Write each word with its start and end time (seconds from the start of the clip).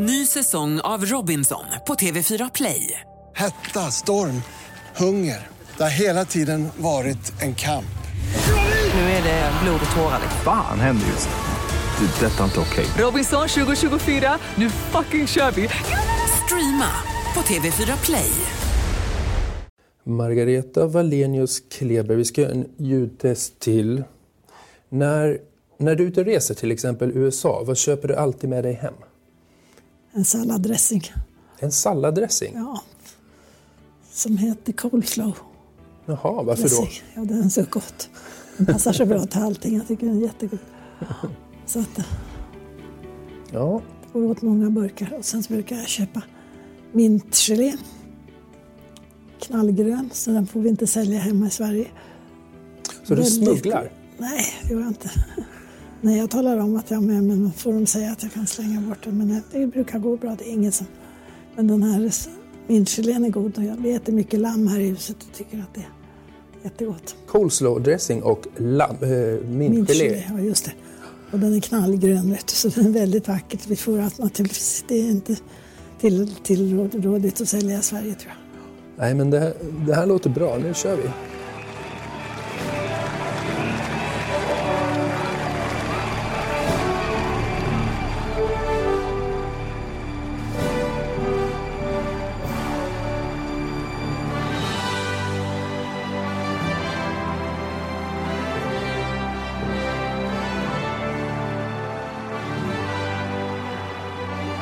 Ny 0.00 0.26
säsong 0.26 0.80
av 0.80 1.04
Robinson 1.04 1.64
på 1.86 1.94
TV4 1.94 2.50
Play. 2.54 3.00
Hetta, 3.34 3.80
storm, 3.80 4.42
hunger. 4.96 5.46
Det 5.76 5.82
har 5.82 5.90
hela 5.90 6.24
tiden 6.24 6.68
varit 6.76 7.42
en 7.42 7.54
kamp. 7.54 7.98
Nu 8.94 9.00
är 9.00 9.22
det 9.22 9.52
blod 9.62 9.80
och 9.90 9.96
tårar. 9.96 10.20
Fan 10.44 10.80
händer 10.80 11.06
just 11.06 11.28
nu. 11.28 12.06
Det. 12.06 12.26
är 12.26 12.30
Detta 12.30 12.40
är 12.40 12.44
inte 12.44 12.60
okej. 12.60 12.86
Robinson 13.04 13.48
2024, 13.48 14.38
nu 14.54 14.70
fucking 14.70 15.26
kör 15.26 15.50
vi! 15.50 15.68
Streama 16.44 16.92
på 17.34 17.40
TV4 17.40 18.04
Play. 18.04 18.30
Margareta 20.04 20.86
Wallenius 20.86 21.60
Kleber, 21.70 22.14
vi 22.14 22.24
ska 22.24 22.40
göra 22.40 22.52
en 22.52 22.68
ljudtest 22.76 23.58
till. 23.58 24.04
När, 24.88 25.38
när 25.78 25.94
du 25.94 26.04
är 26.04 26.08
ute 26.08 26.20
och 26.20 26.26
reser, 26.26 26.54
till 26.54 26.72
exempel 26.72 27.12
USA, 27.14 27.62
vad 27.66 27.78
köper 27.78 28.08
du 28.08 28.16
alltid 28.16 28.50
med 28.50 28.64
dig 28.64 28.72
hem? 28.72 28.94
En 30.18 30.24
salladdressing. 30.24 31.12
En 31.58 31.72
salladdressing? 31.72 32.54
Ja. 32.54 32.82
Som 34.12 34.36
heter 34.38 34.72
coleslaw. 34.72 35.32
Jaha, 36.06 36.42
varför 36.42 36.62
då? 36.62 36.68
dressing. 36.68 37.02
Ja, 37.14 37.20
den 37.24 37.42
är 37.42 37.48
så 37.48 37.64
gott. 37.70 38.10
Den 38.56 38.66
passar 38.66 38.92
så 38.92 39.06
bra 39.06 39.26
till 39.26 39.42
allting. 39.42 39.76
Jag 39.76 39.88
tycker 39.88 40.06
den 40.06 40.16
är 40.16 40.22
jättegod. 40.22 40.58
Så 41.66 41.80
att 41.80 42.00
Ja, 43.52 43.82
det 44.12 44.18
går 44.18 44.30
åt 44.30 44.42
många 44.42 44.70
burkar. 44.70 45.14
Och 45.18 45.24
sen 45.24 45.42
så 45.42 45.52
brukar 45.52 45.76
jag 45.76 45.88
köpa 45.88 46.22
mintgelé. 46.92 47.76
Knallgrön, 49.40 50.10
så 50.12 50.30
den 50.30 50.46
får 50.46 50.60
vi 50.60 50.68
inte 50.68 50.86
sälja 50.86 51.18
hemma 51.18 51.46
i 51.46 51.50
Sverige. 51.50 51.86
så 53.04 53.14
du 53.14 53.24
smugglar? 53.24 53.92
Nej, 54.18 54.44
det 54.62 54.72
gör 54.72 54.80
jag 54.80 54.88
inte. 54.88 55.10
Nej, 56.00 56.18
jag 56.18 56.30
talar 56.30 56.58
om 56.58 56.76
att 56.76 56.90
jag 56.90 56.98
har 56.98 57.02
med 57.04 57.22
men 57.24 57.52
får 57.52 57.72
de 57.72 57.86
säga 57.86 58.12
att 58.12 58.22
jag 58.22 58.32
kan 58.32 58.46
slänga 58.46 58.80
bort 58.80 58.98
den. 59.04 59.18
Men 59.18 59.42
det 59.52 59.66
brukar 59.66 59.98
gå 59.98 60.16
bra, 60.16 60.36
det 60.38 60.48
är 60.48 60.52
inget 60.52 60.74
som... 60.74 60.86
Men 61.56 61.66
den 61.68 61.82
här 61.82 62.10
mintgelén 62.66 63.24
är 63.24 63.28
god 63.30 63.58
och 63.58 63.64
jag- 63.64 63.86
äter 63.86 64.12
mycket 64.12 64.40
lamm 64.40 64.66
här 64.66 64.80
i 64.80 64.88
huset 64.88 65.16
och 65.30 65.36
tycker 65.36 65.58
att 65.58 65.74
det 65.74 65.80
är 65.80 65.88
jättegott. 66.64 67.16
Coleslaw 67.26 67.80
dressing 67.84 68.22
och 68.22 68.46
lam, 68.56 68.90
äh, 69.00 69.08
mintgelé. 69.08 69.68
Mintgelé, 69.68 70.24
ja 70.28 70.40
just 70.40 70.64
det. 70.64 70.72
Och 71.32 71.38
den 71.38 71.54
är 71.54 71.60
knallgrön 71.60 72.30
vet 72.30 72.46
du, 72.46 72.52
så 72.54 72.68
den 72.68 72.86
är 72.86 72.90
väldigt 72.90 73.28
vackert. 73.28 73.66
Vi 73.66 73.76
får 73.76 73.98
att 73.98 74.18
naturligtvis, 74.18 74.84
det 74.88 74.94
är 75.00 75.10
inte 75.10 75.36
till, 76.00 76.34
tillrådigt 76.42 77.40
att 77.40 77.48
sälja 77.48 77.78
i 77.78 77.82
Sverige 77.82 78.14
tror 78.14 78.32
jag. 78.32 78.36
Nej, 79.04 79.14
men 79.14 79.30
det, 79.30 79.38
här- 79.40 79.54
det 79.86 79.94
här 79.94 80.06
låter 80.06 80.30
bra. 80.30 80.58
Nu 80.58 80.74
kör 80.74 80.96
vi. 80.96 81.02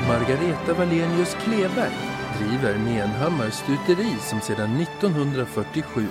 Margareta 0.09 0.75
Wallenius 0.75 1.35
Kleberg 1.35 1.93
driver 2.39 2.79
Menhammar 2.79 3.51
stuteri 3.51 4.17
som 4.21 4.41
sedan 4.41 4.77
1947 4.77 6.07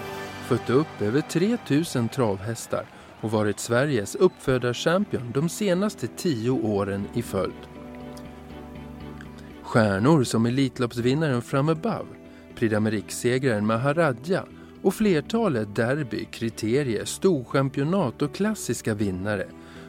fött 0.47 0.69
upp 0.69 1.01
över 1.01 1.21
3000 1.21 2.09
travhästar 2.09 2.85
och 3.21 3.31
varit 3.31 3.59
Sveriges 3.59 4.15
uppfödarchampion 4.15 5.31
de 5.33 5.49
senaste 5.49 6.07
tio 6.07 6.49
åren 6.51 7.07
i 7.13 7.21
följd. 7.21 7.67
Stjärnor 9.63 10.23
som 10.23 10.45
Elitloppsvinnaren 10.45 11.41
From 11.41 11.69
Above, 11.69 12.07
Prix 12.55 12.73
d'Amérique-segraren 12.73 13.65
Maharadja 13.65 14.43
och 14.81 14.93
flertalet 14.93 15.75
derby, 15.75 16.25
kriterier, 16.25 17.05
storchampionat 17.05 18.21
och 18.21 18.35
klassiska 18.35 18.93
vinnare 18.93 19.47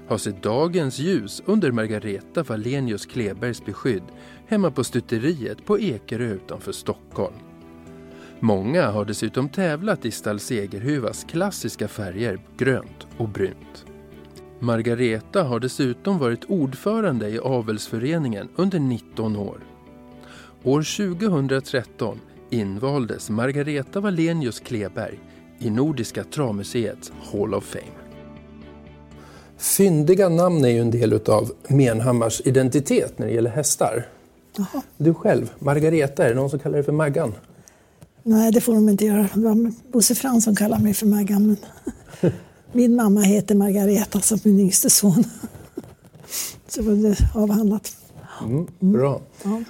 har 0.09 0.19
sett 0.19 0.43
dagens 0.43 0.99
ljus 0.99 1.43
under 1.47 1.73
Margareta 1.73 2.43
Wallenius 2.43 3.07
Klebergs 3.07 3.65
beskydd 3.65 4.03
hemma 4.47 4.71
på 4.71 4.85
stuteriet 4.85 5.67
på 5.67 5.79
Ekerö 5.79 6.25
utanför 6.25 6.73
Stockholm. 6.73 7.35
Många 8.41 8.87
har 8.91 9.05
dessutom 9.05 9.49
tävlat 9.49 10.05
i 10.05 10.11
stall 10.11 10.41
Segerhuvas 10.41 11.25
klassiska 11.25 11.89
färger 11.89 12.39
grönt 12.57 13.07
och 13.17 13.29
brunt. 13.29 13.87
Margareta 14.61 15.43
har 15.43 15.61
dessutom 15.61 16.19
varit 16.19 16.45
ordförande 16.45 17.29
i 17.29 17.39
avelsföreningen 17.39 18.49
under 18.57 18.79
19 18.79 19.37
år. 19.37 19.59
År 20.63 20.83
2013 21.17 22.21
invaldes 22.51 23.31
Margareta 23.31 24.01
Wallenius 24.01 24.61
Kleberg 24.61 25.19
i 25.59 25.71
Nordiska 25.71 26.25
travmuseets 26.25 27.13
Hall 27.33 27.55
of 27.55 27.65
Fame. 27.65 27.96
Fyndiga 29.59 30.29
namn 30.29 30.65
är 30.65 30.69
ju 30.69 30.81
en 30.81 30.91
del 30.91 31.21
av 31.29 31.53
Menhammars 31.69 32.43
identitet 32.45 33.19
när 33.19 33.27
det 33.27 33.33
gäller 33.33 33.51
hästar. 33.51 34.09
Jaha. 34.57 34.83
Du 34.97 35.15
själv, 35.15 35.53
Margareta, 35.59 36.25
är 36.25 36.29
det 36.29 36.35
någon 36.35 36.51
som 36.51 36.59
kallar 36.59 36.75
dig 36.75 36.85
för 36.85 36.93
Maggan? 36.93 37.35
Nej, 38.23 38.53
det 38.53 38.61
får 38.61 38.75
de 38.75 38.89
inte 38.89 39.05
göra. 39.05 39.29
Det 39.35 39.41
var 39.41 39.73
Bosse 39.93 40.15
Fransson 40.15 40.57
kallar 40.57 40.79
mig 40.79 40.95
för 40.95 41.07
Maggan. 41.07 41.47
Men 41.47 42.33
min 42.73 42.97
mamma 42.97 43.21
heter 43.21 43.55
Margareta 43.55 44.21
som 44.21 44.39
min 44.43 44.61
yngste 44.61 44.91
son. 44.91 45.25
Så 46.69 46.83
var 46.83 46.93
det 46.93 47.17
avhandlat. 47.35 47.97
Mm, 48.43 48.67
bra. 48.79 49.21
Ja. 49.43 49.63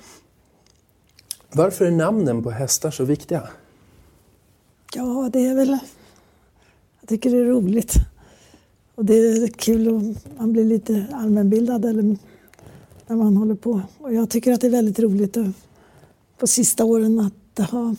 Varför 1.52 1.84
är 1.84 1.90
namnen 1.90 2.42
på 2.42 2.50
hästar 2.50 2.90
så 2.90 3.04
viktiga? 3.04 3.48
Ja, 4.94 5.30
det 5.32 5.46
är 5.46 5.54
väl... 5.54 5.78
Jag 7.00 7.08
tycker 7.08 7.30
det 7.30 7.36
är 7.36 7.44
roligt. 7.44 7.94
Och 8.96 9.04
det 9.04 9.14
är 9.14 9.48
kul 9.48 9.88
och 9.88 10.02
man 10.38 10.52
blir 10.52 10.64
lite 10.64 11.06
allmänbildad 11.12 11.84
eller, 11.84 12.16
när 13.06 13.16
man 13.16 13.36
håller 13.36 13.54
på. 13.54 13.82
Och 13.98 14.14
jag 14.14 14.30
tycker 14.30 14.52
att 14.52 14.60
det 14.60 14.66
är 14.66 14.70
väldigt 14.70 14.98
roligt 14.98 15.36
att, 15.36 15.46
på 16.38 16.46
sista 16.46 16.84
åren 16.84 17.20
att 17.20 17.70
ha 17.70 17.94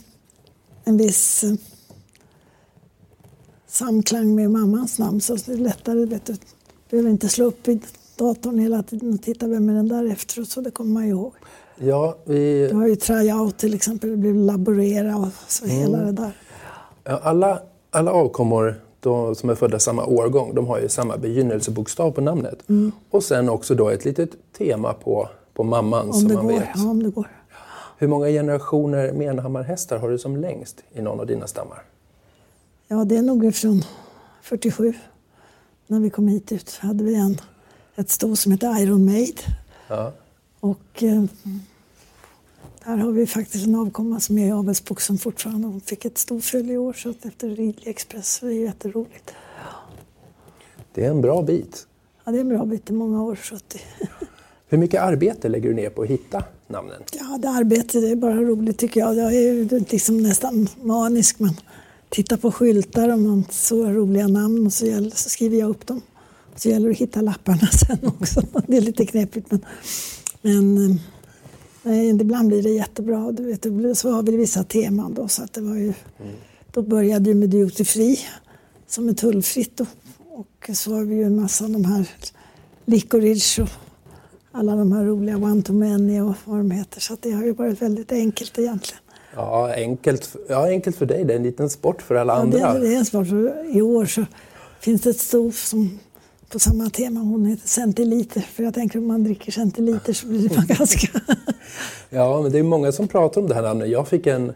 en 0.84 0.98
viss 0.98 1.44
eh, 1.44 1.54
samklang 3.68 4.36
med 4.36 4.52
mammans 4.52 5.00
namn. 5.00 5.22
Så 5.22 5.36
det 5.36 5.54
är 5.54 5.58
lättare, 5.58 6.06
vet 6.06 6.26
du. 6.26 6.36
behöver 6.90 7.10
inte 7.10 7.30
slå 7.30 7.46
upp 7.46 7.68
i 7.68 7.80
datorn 8.18 8.60
hela 8.60 8.84
tiden 8.84 9.14
och 9.14 9.22
titta 9.22 9.48
vem 9.48 9.70
är 9.70 9.74
den 9.74 9.88
där 9.88 10.12
efteråt. 10.12 10.50
Så 10.50 10.62
det 10.62 10.72
kommer 10.72 10.94
man 10.94 11.04
ihåg. 11.04 11.34
Ja, 11.76 12.18
vi, 12.26 12.68
Det 12.68 12.76
var 12.76 12.88
ju 12.88 12.96
tryout 12.96 13.58
till 13.58 13.74
exempel, 13.74 14.10
det 14.10 14.18
blev 14.18 14.36
laborera 14.36 15.18
och 15.18 15.28
så 15.48 15.66
hela 15.66 15.98
det 15.98 16.12
där. 16.12 16.32
alla, 17.04 17.62
alla 17.92 18.12
avkommor 18.12 18.87
då, 19.00 19.36
som 19.36 19.50
är 19.50 19.56
födda 19.56 19.80
samma 19.80 20.06
årgång, 20.06 20.56
de 20.56 20.68
har 20.68 20.80
ju 20.80 20.90
samma 20.90 21.18
begynnelsebokstav 21.18 22.12
på 22.12 22.22
namnet. 22.22 22.70
Mm. 22.70 22.92
Och 23.10 23.24
sen 23.24 23.50
också 23.50 23.76
då 23.76 23.90
ett 23.90 24.06
litet 24.06 24.30
tema 24.58 24.94
på, 24.94 25.30
på 25.54 25.64
mamman 25.64 26.08
Om 26.08 26.14
som 26.14 26.34
man 26.34 26.48
går. 26.48 26.54
vet. 26.54 26.70
Ja, 26.76 26.90
om 26.90 27.04
det 27.04 27.10
går. 27.10 27.28
Hur 27.98 28.08
många 28.08 28.28
generationer 28.28 29.14
Menhammarhästar 29.14 29.98
har 29.98 30.10
du 30.10 30.18
som 30.18 30.38
längst 30.38 30.84
i 30.94 31.02
någon 31.02 31.20
av 31.20 31.26
dina 31.28 31.48
stammar? 31.48 31.84
Ja, 32.88 33.04
det 33.06 33.18
är 33.18 33.22
nog 33.22 33.56
från 33.56 33.84
47. 34.42 34.94
När 35.88 36.00
vi 36.00 36.10
kom 36.10 36.28
hit 36.28 36.52
ut 36.52 36.78
hade 36.82 37.04
vi 37.04 37.16
en, 37.16 37.38
ett 37.96 38.10
sto 38.10 38.36
som 38.36 38.52
heter 38.52 38.82
Iron 38.82 39.06
Maid. 39.06 39.40
Ja. 39.88 40.12
Och 40.60 41.04
eh, 41.04 41.24
där 42.88 42.98
har 42.98 43.12
vi 43.12 43.28
faktiskt 43.28 43.68
en 43.68 43.76
avkomma 43.76 44.20
som 44.20 44.38
är 44.38 44.48
i 44.48 44.52
avelsboxen 44.52 45.18
fortfarande. 45.18 45.68
Hon 45.68 45.82
fick 45.82 46.06
ett 46.06 46.18
storfölje 46.18 46.74
i 46.74 46.78
år 46.78 46.94
så 46.94 47.10
att 47.10 47.26
efter 47.26 47.50
Ridley 47.50 47.90
Express. 47.90 48.40
Det 48.42 48.48
är 48.48 48.52
jätteroligt. 48.52 49.32
Det 50.94 51.06
är 51.06 51.10
en 51.10 51.22
bra 51.22 51.42
bit. 51.42 51.88
Ja, 52.24 52.32
det 52.32 52.38
är 52.38 52.42
en 52.42 52.50
bra 52.50 52.66
bit, 52.66 52.90
är 52.90 52.94
många 52.94 53.24
år. 53.24 53.40
Så 53.44 53.56
att 53.56 53.70
det, 53.70 53.80
Hur 54.68 54.78
mycket 54.78 55.02
arbete 55.02 55.50
lägger 55.50 55.70
du 55.70 55.76
ner 55.76 55.90
på 55.90 56.02
att 56.02 56.08
hitta 56.08 56.44
namnen? 56.68 57.02
ja, 57.20 57.38
det 57.42 57.50
arbetet 57.50 58.04
är 58.04 58.16
bara 58.16 58.36
roligt 58.36 58.78
tycker 58.78 59.00
jag. 59.00 59.16
Jag 59.16 59.34
är 59.34 59.92
liksom 59.92 60.18
nästan 60.24 60.68
manisk. 60.82 61.40
Man 61.40 61.56
tittar 62.10 62.38
på 62.38 62.52
skyltar 62.52 63.10
och 63.10 63.20
man 63.20 63.46
så 63.50 63.86
roliga 63.86 64.28
namn 64.28 64.66
och 64.66 64.74
så, 64.74 64.86
gäller, 64.86 65.10
så 65.10 65.30
skriver 65.30 65.58
jag 65.58 65.70
upp 65.70 65.88
dem. 65.88 66.02
Så 66.56 66.70
gäller 66.70 66.88
det 66.88 66.92
att 66.92 66.98
hitta 66.98 67.22
lapparna 67.22 67.68
sen 67.88 68.08
också. 68.08 68.42
Det 68.68 68.78
är 68.78 68.82
lite 68.82 69.06
knepigt 69.06 69.52
men, 69.52 69.66
men 70.42 70.92
eh, 70.92 70.98
nej, 71.88 72.10
ibland 72.10 72.48
blir 72.48 72.64
det 72.64 72.70
jättebra. 72.70 73.32
Du 73.32 73.44
vet, 73.44 73.98
så 73.98 74.12
har 74.12 74.24
vi 74.24 74.38
vissa 74.38 74.64
teman 74.64 75.14
då. 75.14 75.28
Så 75.28 75.44
att 75.44 75.54
det 75.54 75.62
var 75.62 75.76
ju, 75.76 75.94
Då 76.72 76.82
började 76.82 77.30
ju 77.30 77.36
med 77.36 77.50
duty 77.50 77.86
free 77.86 78.20
som 78.88 79.10
är 79.10 79.14
tullfritt. 79.14 79.80
Och, 79.80 79.88
och 80.30 80.78
så 80.78 80.94
har 80.94 81.04
vi 81.04 81.16
ju 81.16 81.24
en 81.24 81.42
massa 81.42 81.66
av 81.66 81.72
de 81.72 81.86
här 81.86 82.10
licorice 82.86 83.62
och 83.62 83.70
alla 84.52 84.76
de 84.76 84.92
här 84.92 85.04
roliga 85.06 85.38
one 85.38 85.62
to 85.62 85.74
many 85.74 86.22
och 86.22 86.34
vad 86.46 86.58
de 86.58 86.72
heter. 86.72 87.00
Så 87.02 87.18
det 87.22 87.32
har 87.32 87.44
ju 87.44 87.54
varit 87.54 87.82
väldigt 87.82 88.12
enkelt 88.12 88.60
egentligen. 88.60 89.02
Ja, 89.36 89.74
enkelt, 89.76 90.36
ja, 90.50 90.68
enkelt 90.68 90.96
för 90.98 91.06
dig. 91.06 91.24
Det 91.26 91.34
är 91.34 91.38
en 91.38 91.44
liten 91.44 91.70
sport 91.70 92.02
för 92.02 92.16
alla 92.16 92.34
Ja, 92.34 92.40
andra. 92.40 92.74
det, 92.74 92.80
det 92.80 92.94
är 92.94 92.98
en 92.98 93.06
sport. 93.06 93.28
I 93.74 93.82
år 93.82 94.06
så 94.06 94.26
finns 94.80 95.02
det 95.02 95.10
ett 95.10 95.20
sto 95.20 95.52
som 95.52 96.00
på 96.50 96.60
samma 96.60 96.90
tema. 96.90 97.20
Hon 97.20 97.46
heter 97.46 97.68
centiliter. 97.68 98.42
För 98.42 98.64
jag 98.64 98.74
tänker 98.74 99.00
om 99.00 99.08
man 99.08 99.24
dricker 99.24 99.52
centiliter 99.52 100.14
så 100.14 100.28
blir 100.28 100.56
man 100.56 100.68
ganska... 100.68 101.08
Ja, 102.10 102.42
men 102.42 102.52
det 102.52 102.60
är 102.60 102.64
många 102.64 102.92
som 102.92 103.08
pratar 103.08 103.42
om 103.42 103.48
det 103.48 103.56
här 103.56 103.62
namnet. 103.62 103.90
Jag 103.90 104.08
fick 104.08 104.28
en, 104.28 104.54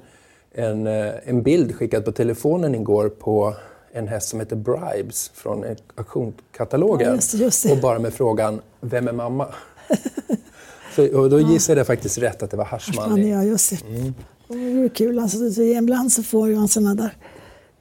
en, 0.51 0.87
eh, 0.87 1.11
en 1.25 1.43
bild 1.43 1.75
skickad 1.75 2.05
på 2.05 2.11
telefonen 2.11 2.75
igår 2.75 3.09
på 3.09 3.55
en 3.93 4.07
häst 4.07 4.29
som 4.29 4.39
heter 4.39 4.55
Bribes 4.55 5.31
från 5.33 5.65
auktionskatalogen. 5.95 7.07
Ja, 7.07 7.15
just 7.15 7.33
just. 7.33 7.65
Och 7.65 7.77
bara 7.77 7.99
med 7.99 8.13
frågan, 8.13 8.61
vem 8.81 9.07
är 9.07 9.13
mamma? 9.13 9.47
Så, 10.95 11.19
och 11.19 11.29
då 11.29 11.39
gissade 11.39 11.79
jag 11.79 11.87
faktiskt 11.87 12.17
rätt 12.17 12.43
att 12.43 12.51
det 12.51 12.57
var 12.57 12.65
Haschman. 12.65 13.09
Haschman, 13.09 13.27
ja, 13.27 13.43
just 13.43 13.69
det. 13.69 13.87
Mm. 13.87 14.13
Det 14.47 14.83
är 14.83 14.89
kul. 14.89 15.19
Alltså, 15.19 15.51
så 15.51 15.61
ibland 15.61 16.11
så 16.11 16.23
får 16.23 16.47
man 16.47 16.67
sådana 16.67 16.95
där 16.95 17.17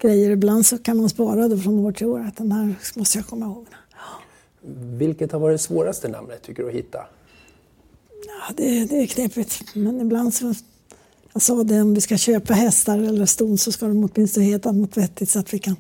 grejer. 0.01 0.31
Ibland 0.31 0.67
så 0.67 0.79
kan 0.79 0.97
man 0.97 1.09
spara 1.09 1.49
det 1.49 1.59
från 1.59 1.79
år 1.79 1.93
till 1.93 2.07
år. 2.07 2.21
Att 2.21 2.37
den 2.37 2.53
här 2.53 2.75
måste 2.97 3.19
jag 3.19 3.27
komma 3.27 3.47
ihåg. 3.47 3.67
Vilket 4.99 5.33
har 5.33 5.39
varit 5.39 5.55
det 5.55 5.62
svåraste 5.62 6.09
namnet 6.09 6.43
tycker 6.43 6.62
du 6.62 6.69
att 6.69 6.75
hitta? 6.75 6.99
Ja, 8.27 8.55
det, 8.57 8.85
det 8.85 9.03
är 9.03 9.07
knepigt. 9.07 9.62
Men 9.75 10.01
ibland 10.01 10.35
så... 10.35 10.55
Jag 11.33 11.43
sa 11.43 11.65
det, 11.65 11.81
om 11.81 11.95
vi 11.95 12.01
ska 12.01 12.17
köpa 12.17 12.55
hästar 12.55 12.99
eller 12.99 13.27
ston 13.27 13.59
så 13.59 13.73
ska 13.73 13.87
de 13.87 14.11
åtminstone 14.15 14.47
heta 14.47 14.73
något 14.73 14.97
vettigt 14.97 15.31
så 15.31 15.39
att 15.39 15.55
vi 15.55 15.59
kan 15.59 15.77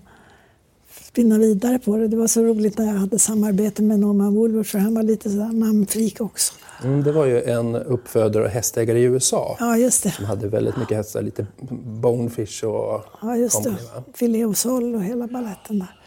spinna 1.10 1.38
vidare 1.38 1.78
på 1.78 1.96
det. 1.96 2.08
Det 2.08 2.16
var 2.16 2.26
så 2.26 2.42
roligt 2.42 2.78
när 2.78 2.86
jag 2.86 2.94
hade 2.94 3.18
samarbete 3.18 3.82
med 3.82 4.00
Norman 4.00 4.34
Woolworth 4.34 4.70
för 4.70 4.78
han 4.78 4.94
var 4.94 5.02
lite 5.02 5.30
sådär 5.30 5.52
namnfrik 5.52 6.20
också. 6.20 6.54
Mm, 6.84 7.02
det 7.02 7.12
var 7.12 7.26
ju 7.26 7.42
en 7.42 7.76
uppfödare 7.76 8.44
och 8.44 8.50
hästägare 8.50 8.98
i 8.98 9.02
USA 9.02 9.56
ja, 9.60 9.76
just 9.76 10.02
det. 10.02 10.10
som 10.10 10.24
hade 10.24 10.48
väldigt 10.48 10.76
mycket 10.76 10.96
hästar, 10.96 11.22
lite 11.22 11.46
Bonefish 11.84 12.64
och 12.64 13.04
Ja, 13.22 13.36
just 13.36 13.54
company, 13.54 13.76
det. 13.76 14.18
Filet 14.18 14.46
of 14.46 14.56
Sol 14.56 14.94
och 14.94 15.04
hela 15.04 15.26
balletten 15.26 15.78
där. 15.78 16.00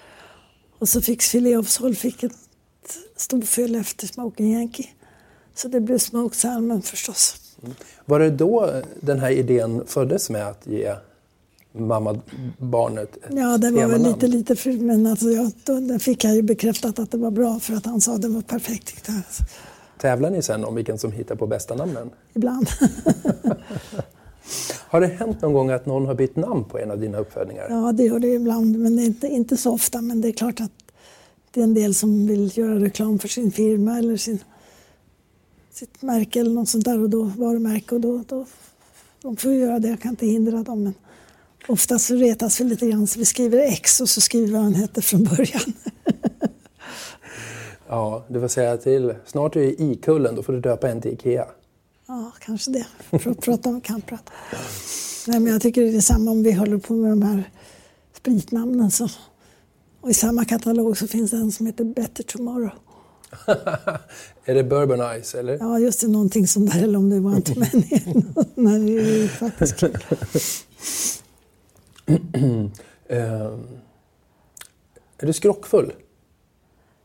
Och 0.79 0.89
så 0.89 1.01
fick 1.01 1.21
Filet 1.21 1.59
of 1.59 1.69
Sol 1.69 1.95
fick 1.95 2.23
ett 2.23 2.31
storfel 3.15 3.75
efter 3.75 4.07
Smoking 4.07 4.53
Yankee. 4.53 4.89
Så 5.55 5.67
det 5.67 5.79
blev 5.79 5.97
Smoked 5.97 6.35
Salmon 6.35 6.81
förstås. 6.81 7.35
Mm. 7.63 7.75
Var 8.05 8.19
det 8.19 8.29
då 8.29 8.81
den 9.01 9.19
här 9.19 9.31
idén 9.31 9.83
föddes 9.87 10.29
med 10.29 10.47
att 10.47 10.67
ge 10.67 10.95
mamma 11.71 12.19
barnet 12.57 13.17
ett 13.17 13.23
Ja, 13.29 13.57
det 13.57 13.71
var 13.71 13.87
väl 13.87 14.03
lite, 14.03 14.27
lite 14.27 14.55
för, 14.55 14.71
men 14.71 15.07
alltså 15.07 15.29
jag, 15.29 15.51
då, 15.63 15.99
fick 15.99 16.23
jag 16.23 16.35
ju 16.35 16.41
bekräftat 16.41 16.99
att 16.99 17.11
det 17.11 17.17
var 17.17 17.31
bra 17.31 17.59
för 17.59 17.73
att 17.73 17.85
han 17.85 18.01
sa 18.01 18.15
att 18.15 18.21
det 18.21 18.27
var 18.27 18.41
perfekt. 18.41 19.09
Tävlar 19.97 20.29
ni 20.29 20.41
sen 20.41 20.65
om 20.65 20.75
vilken 20.75 20.97
som 20.97 21.11
hittar 21.11 21.35
på 21.35 21.47
bästa 21.47 21.75
namnen? 21.75 22.09
Ibland. 22.33 22.67
har 24.87 25.01
det 25.01 25.07
hänt 25.07 25.41
någon 25.41 25.53
gång 25.53 25.69
att 25.69 25.85
någon 25.85 26.05
har 26.05 26.15
bytt 26.15 26.35
namn 26.35 26.63
på 26.63 26.79
en 26.79 26.91
av 26.91 26.99
dina 26.99 27.17
uppfödningar? 27.17 27.67
Ja, 27.69 27.91
det 27.91 28.03
gör 28.03 28.19
det 28.19 28.27
ibland, 28.27 28.79
men 28.79 28.95
det 28.95 29.03
inte, 29.03 29.27
inte 29.27 29.57
så 29.57 29.73
ofta. 29.73 30.01
Men 30.01 30.21
det 30.21 30.27
är 30.27 30.31
klart 30.31 30.61
att 30.61 30.71
det 31.53 31.59
är 31.59 31.63
en 31.63 31.73
del 31.73 31.93
som 31.93 32.27
vill 32.27 32.57
göra 32.57 32.79
reklam 32.79 33.19
för 33.19 33.27
sin 33.27 33.51
firma 33.51 33.97
eller 33.97 34.17
sin, 34.17 34.39
sitt 35.71 36.01
märke 36.01 36.39
eller 36.39 36.51
något 36.51 36.69
sånt 36.69 36.85
där, 36.85 36.99
och 36.99 37.09
då, 37.09 37.23
varumärke. 37.23 37.95
Och 37.95 38.01
då, 38.01 38.23
då, 38.27 38.45
de 39.21 39.37
får 39.37 39.53
göra 39.53 39.79
det, 39.79 39.87
jag 39.87 40.01
kan 40.01 40.09
inte 40.09 40.25
hindra 40.25 40.63
dem. 40.63 40.83
Men 40.83 40.93
oftast 41.67 42.05
så 42.05 42.15
retas 42.15 42.59
vi 42.59 42.63
lite 42.63 42.87
grann 42.87 43.07
så 43.07 43.19
vi 43.19 43.25
skriver 43.25 43.59
X 43.59 44.01
och 44.01 44.09
så 44.09 44.21
skriver 44.21 44.47
vi 44.47 44.53
vad 44.53 44.61
han 44.61 44.73
hette 44.73 45.01
från 45.01 45.23
början. 45.23 45.73
Ja, 47.87 48.25
du 48.27 48.39
får 48.39 48.47
säga 48.47 48.77
till. 48.77 49.13
Snart 49.25 49.55
är 49.55 49.59
du 49.59 49.65
i 49.65 49.99
Kullen, 50.03 50.35
då 50.35 50.43
får 50.43 50.53
du 50.53 50.59
döpa 50.59 50.89
en 50.89 51.01
till 51.01 51.11
Ikea. 51.11 51.45
Ja, 52.07 52.31
kanske 52.39 52.71
det. 52.71 52.85
Prata 53.41 53.69
om 53.69 53.81
kan 53.81 54.01
prata. 54.01 54.31
Nej, 55.27 55.39
men 55.39 55.53
jag 55.53 55.61
tycker 55.61 55.81
det 55.81 55.97
är 55.97 56.01
samma 56.01 56.31
om 56.31 56.43
vi 56.43 56.51
håller 56.51 56.77
på 56.77 56.93
med 56.93 57.11
de 57.11 57.21
här 57.21 57.43
spritnamnen. 58.13 58.91
Så. 58.91 59.09
Och 60.03 60.09
I 60.09 60.13
samma 60.13 60.45
katalog 60.45 60.97
så 60.97 61.07
finns 61.07 61.31
det 61.31 61.37
en 61.37 61.51
som 61.51 61.65
heter 61.65 61.83
Better 61.83 62.23
Tomorrow. 62.23 62.71
är 64.45 64.55
det 64.55 64.63
Bourbon 64.63 65.23
Ice 65.23 65.35
eller? 65.35 65.57
Ja, 65.57 65.79
just 65.79 66.01
det. 66.01 66.07
Någonting 66.07 66.47
sånt 66.47 66.73
där. 66.73 66.83
Eller 66.83 66.99
om 66.99 67.09
det 67.09 67.19
var 67.19 67.31
Many. 67.31 68.19
Nej, 68.55 68.95
det 68.95 69.23
är 69.23 69.27
faktiskt 69.27 69.77
kul. 69.77 69.97
um, 72.07 72.71
är 75.17 75.25
du 75.25 75.33
skrockfull? 75.33 75.93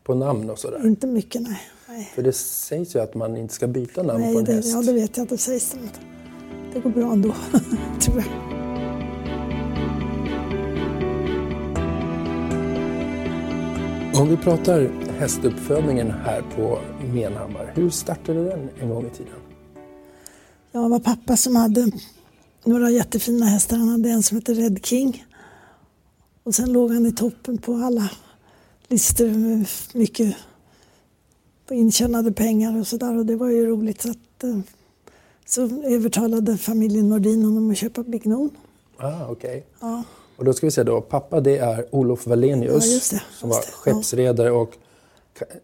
på 0.09 0.15
namn 0.15 0.49
och 0.49 0.59
sådär? 0.59 0.85
Inte 0.85 1.07
mycket, 1.07 1.41
nej. 1.41 1.61
nej. 1.87 2.11
För 2.15 2.21
det 2.21 2.33
sägs 2.33 2.95
ju 2.95 2.99
att 2.99 3.15
man 3.15 3.37
inte 3.37 3.53
ska 3.53 3.67
byta 3.67 4.03
namn 4.03 4.21
nej, 4.21 4.33
på 4.33 4.39
en 4.39 4.45
det, 4.45 4.53
häst. 4.53 4.69
Ja, 4.73 4.81
det 4.81 4.93
vet 4.93 5.17
jag 5.17 5.23
att 5.23 5.29
det 5.29 5.37
sägs. 5.37 5.75
Det 6.73 6.79
går 6.79 6.89
bra 6.89 7.11
ändå, 7.11 7.35
tror 8.01 8.17
jag. 8.17 8.58
Om 14.19 14.29
vi 14.29 14.37
pratar 14.37 14.89
hästuppfödningen 15.19 16.11
här 16.11 16.41
på 16.55 16.79
Menhammar, 17.13 17.71
hur 17.75 17.89
startade 17.89 18.43
den 18.43 18.69
en 18.79 18.89
gång 18.89 19.05
i 19.05 19.09
tiden? 19.09 19.33
Ja, 20.71 20.81
det 20.81 20.89
var 20.89 20.99
pappa 20.99 21.37
som 21.37 21.55
hade 21.55 21.91
några 22.63 22.91
jättefina 22.91 23.45
hästar. 23.45 23.77
Han 23.77 23.87
hade 23.87 24.09
en 24.09 24.23
som 24.23 24.37
hette 24.37 24.53
Red 24.53 24.85
King. 24.85 25.25
Och 26.43 26.55
sen 26.55 26.73
låg 26.73 26.91
han 26.91 27.05
i 27.05 27.11
toppen 27.11 27.57
på 27.57 27.73
alla 27.73 28.09
listor 28.87 29.27
med 29.27 29.67
mycket 29.93 30.35
intjänade 31.69 32.31
pengar 32.31 32.79
och 32.79 32.87
sådär 32.87 33.17
och 33.17 33.25
det 33.25 33.35
var 33.35 33.49
ju 33.49 33.65
roligt. 33.65 34.01
Så, 34.01 34.11
att, 34.11 34.43
eh, 34.43 34.59
så 35.45 35.61
övertalade 35.83 36.57
familjen 36.57 37.09
Nordin 37.09 37.43
honom 37.43 37.71
att 37.71 37.77
köpa 37.77 38.03
Big 38.03 38.25
Non. 38.25 38.49
Ah, 38.97 39.27
okay. 39.31 39.61
Ja. 39.79 40.03
Och 40.39 40.45
då 40.45 40.53
ska 40.53 40.67
vi 40.67 40.71
säga 40.71 40.83
då, 40.83 41.01
pappa 41.01 41.39
det 41.39 41.57
är 41.57 41.95
Olof 41.95 42.27
Wallenius 42.27 42.85
ja, 42.85 42.93
just 42.93 43.11
det, 43.11 43.15
just 43.15 43.39
som 43.39 43.49
var 43.49 43.61
skeppsredare 43.61 44.51
och... 44.51 44.77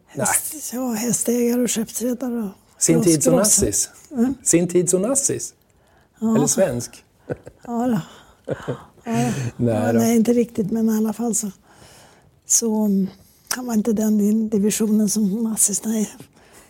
Häst, 0.08 0.74
ja, 0.74 0.92
hästägare 0.92 1.62
och 1.62 1.72
skeppsredare. 1.72 2.40
Och 2.76 2.82
Sin 2.82 3.04
tids 3.04 3.28
Onassis. 3.28 3.90
Mm. 4.12 4.36
Sin 4.44 4.68
tids 4.68 4.94
Onassis. 4.94 5.54
Ja. 6.20 6.36
Eller 6.36 6.48
svensk. 6.48 7.04
Ja, 7.64 7.88
då. 7.88 8.00
Ja, 8.46 8.76
nej, 9.58 9.86
ja, 9.86 9.92
nej, 9.92 10.16
inte 10.16 10.34
riktigt 10.34 10.72
men 10.72 10.90
i 10.90 10.98
alla 10.98 11.14
fall 11.14 11.36
så 11.36 11.52
så 12.46 12.86
mm, 12.86 13.08
han 13.56 13.66
var 13.66 13.74
inte 13.74 13.94
den 13.94 14.50
divisionen 14.50 15.10
som 15.10 15.44
Massis, 15.44 15.84
nej. 15.84 16.12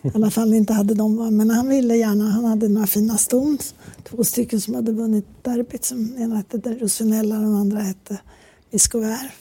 I 0.06 0.10
alla 0.14 0.30
fall 0.30 0.54
inte 0.54 0.72
hade 0.72 0.94
de. 0.94 1.36
Men 1.36 1.50
han 1.50 1.68
ville 1.68 1.96
gärna, 1.96 2.30
han 2.30 2.44
hade 2.44 2.68
några 2.68 2.86
fina 2.86 3.18
ston. 3.18 3.58
Två 4.04 4.24
stycken 4.24 4.60
som 4.60 4.74
hade 4.74 4.92
vunnit 4.92 5.26
derbyt. 5.42 5.84
Som 5.84 6.16
ena 6.18 6.36
hette 6.36 6.58
Rosinella 6.58 7.36
och 7.36 7.42
den 7.42 7.54
andra 7.54 7.80
hette 7.80 8.18
Miscovär. 8.70 9.32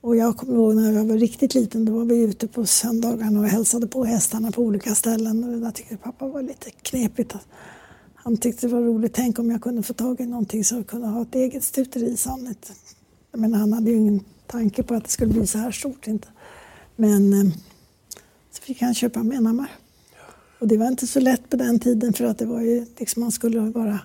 Och 0.00 0.16
jag 0.16 0.36
kommer 0.36 0.54
ihåg 0.54 0.74
när 0.74 0.92
jag 0.92 1.04
var 1.04 1.16
riktigt 1.16 1.54
liten, 1.54 1.84
då 1.84 1.92
var 1.92 2.04
vi 2.04 2.22
ute 2.22 2.46
på 2.46 2.66
söndagarna 2.66 3.40
och 3.40 3.46
hälsade 3.46 3.86
på 3.86 4.04
hästarna 4.04 4.52
på 4.52 4.62
olika 4.62 4.94
ställen. 4.94 5.44
Och 5.44 5.50
det 5.50 5.60
där 5.60 5.70
tyckte 5.70 5.96
pappa 5.96 6.28
var 6.28 6.42
lite 6.42 6.70
knepigt. 6.70 7.34
Han 8.14 8.36
tyckte 8.36 8.66
det 8.66 8.72
var 8.72 8.80
roligt, 8.80 9.14
tänk 9.14 9.38
om 9.38 9.50
jag 9.50 9.62
kunde 9.62 9.82
få 9.82 9.94
tag 9.94 10.20
i 10.20 10.26
någonting 10.26 10.64
så 10.64 10.74
jag 10.74 10.86
kunde 10.86 11.06
ha 11.06 11.22
ett 11.22 11.34
eget 11.34 11.64
stuteri, 11.64 12.16
sa 12.16 12.30
han. 12.30 12.54
Men 13.32 13.54
han 13.54 13.72
hade 13.72 13.90
ju 13.90 13.96
ingen 13.96 14.24
tanke 14.46 14.82
på 14.82 14.94
att 14.94 15.04
det 15.04 15.10
skulle 15.10 15.32
bli 15.32 15.46
så 15.46 15.58
här 15.58 15.70
stort. 15.70 16.06
Inte. 16.06 16.28
Men 16.96 17.32
eh, 17.32 17.52
fick 18.60 18.82
han 18.82 18.94
köpa 18.94 19.22
Menhammar. 19.22 19.70
Och 20.58 20.68
det 20.68 20.76
var 20.76 20.88
inte 20.88 21.06
så 21.06 21.20
lätt 21.20 21.50
på 21.50 21.56
den 21.56 21.80
tiden 21.80 22.12
för 22.12 22.24
att 22.24 22.38
det 22.38 22.46
var 22.46 22.60
ju 22.60 22.86
liksom 22.98 23.22
man 23.22 23.32
skulle 23.32 23.60
vara 23.60 24.00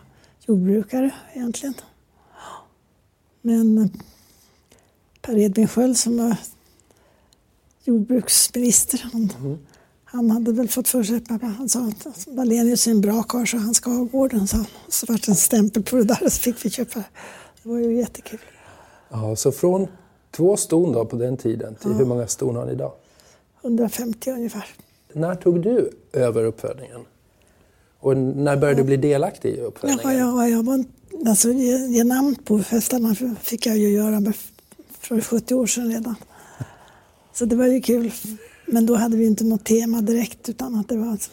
jordbrukare 0.46 1.12
egentligen. 1.34 1.74
Men 3.42 3.78
eh, 3.78 3.88
Per 5.22 5.38
Edvin 5.38 5.68
Sköld 5.68 5.98
som 5.98 6.18
var 6.18 6.36
jordbruksminister, 7.84 9.10
han, 9.14 9.30
mm. 9.40 9.58
han 10.04 10.32
hade 10.32 10.52
väl 10.52 10.68
fått 10.68 10.88
för 10.88 11.04
sig, 11.04 11.20
pappa, 11.20 11.46
han 11.46 11.70
sa 11.70 11.88
att 11.88 12.28
Wallenius 12.28 12.88
är 12.88 12.92
en 12.92 13.02
bra 13.02 13.24
karl 13.24 13.46
så 13.46 13.58
han 13.58 13.74
ska 13.74 13.90
ha 13.90 14.04
gården. 14.04 14.48
Så, 14.48 14.66
så 14.90 15.06
vart 15.06 15.26
det 15.26 15.32
en 15.32 15.36
stämpel 15.36 15.84
på 15.84 15.96
det 15.96 16.04
där 16.04 16.24
och 16.24 16.32
så 16.32 16.42
fick 16.42 16.66
vi 16.66 16.70
köpa. 16.70 17.04
Det 17.64 17.70
var 17.70 17.78
ju 17.78 17.98
jättekul. 17.98 18.40
Ja, 19.10 19.36
så 19.36 19.52
från 19.52 19.88
två 20.32 20.58
ston 20.58 20.92
då 20.92 21.06
på 21.06 21.16
den 21.16 21.38
tiden 21.38 21.76
till 21.76 21.92
ja. 21.92 21.98
hur 21.98 22.06
många 22.06 22.28
ston 22.28 22.56
har 22.56 22.66
ni 22.66 22.72
idag? 22.72 22.92
150 23.66 24.32
ungefär. 24.32 24.66
När 25.14 25.36
tog 25.36 25.62
du 25.62 25.90
över 26.14 26.44
uppfödningen? 26.44 27.02
Och 28.00 28.18
när 28.18 28.58
började 28.58 28.80
ja. 28.80 28.84
du 28.84 28.84
bli 28.84 28.98
delaktig 28.98 29.50
i 29.50 29.60
uppfödningen? 29.60 30.00
Ja, 30.04 30.14
ja, 30.14 30.48
jag 30.48 30.64
var, 30.64 30.86
alltså, 31.28 31.52
ge, 31.52 31.78
ge 31.88 32.04
namn 32.04 32.36
på 32.36 32.58
hästarna 32.58 33.16
fick 33.42 33.66
jag 33.66 33.78
ju 33.78 33.90
göra 33.90 34.34
för 35.00 35.22
70 35.22 35.56
år 35.56 35.68
sedan 35.68 35.92
redan. 35.92 36.16
Så 37.34 37.46
det 37.46 37.56
var 37.56 37.66
ju 37.68 37.82
kul. 37.82 38.12
Men 38.66 38.86
då 38.86 38.96
hade 38.96 39.18
vi 39.18 39.26
inte 39.26 39.44
något 39.44 39.66
tema 39.66 40.02
direkt 40.02 40.50
utan 40.50 40.76
att 40.76 40.90
det 40.90 40.98
var 40.98 41.08
alltså 41.08 41.32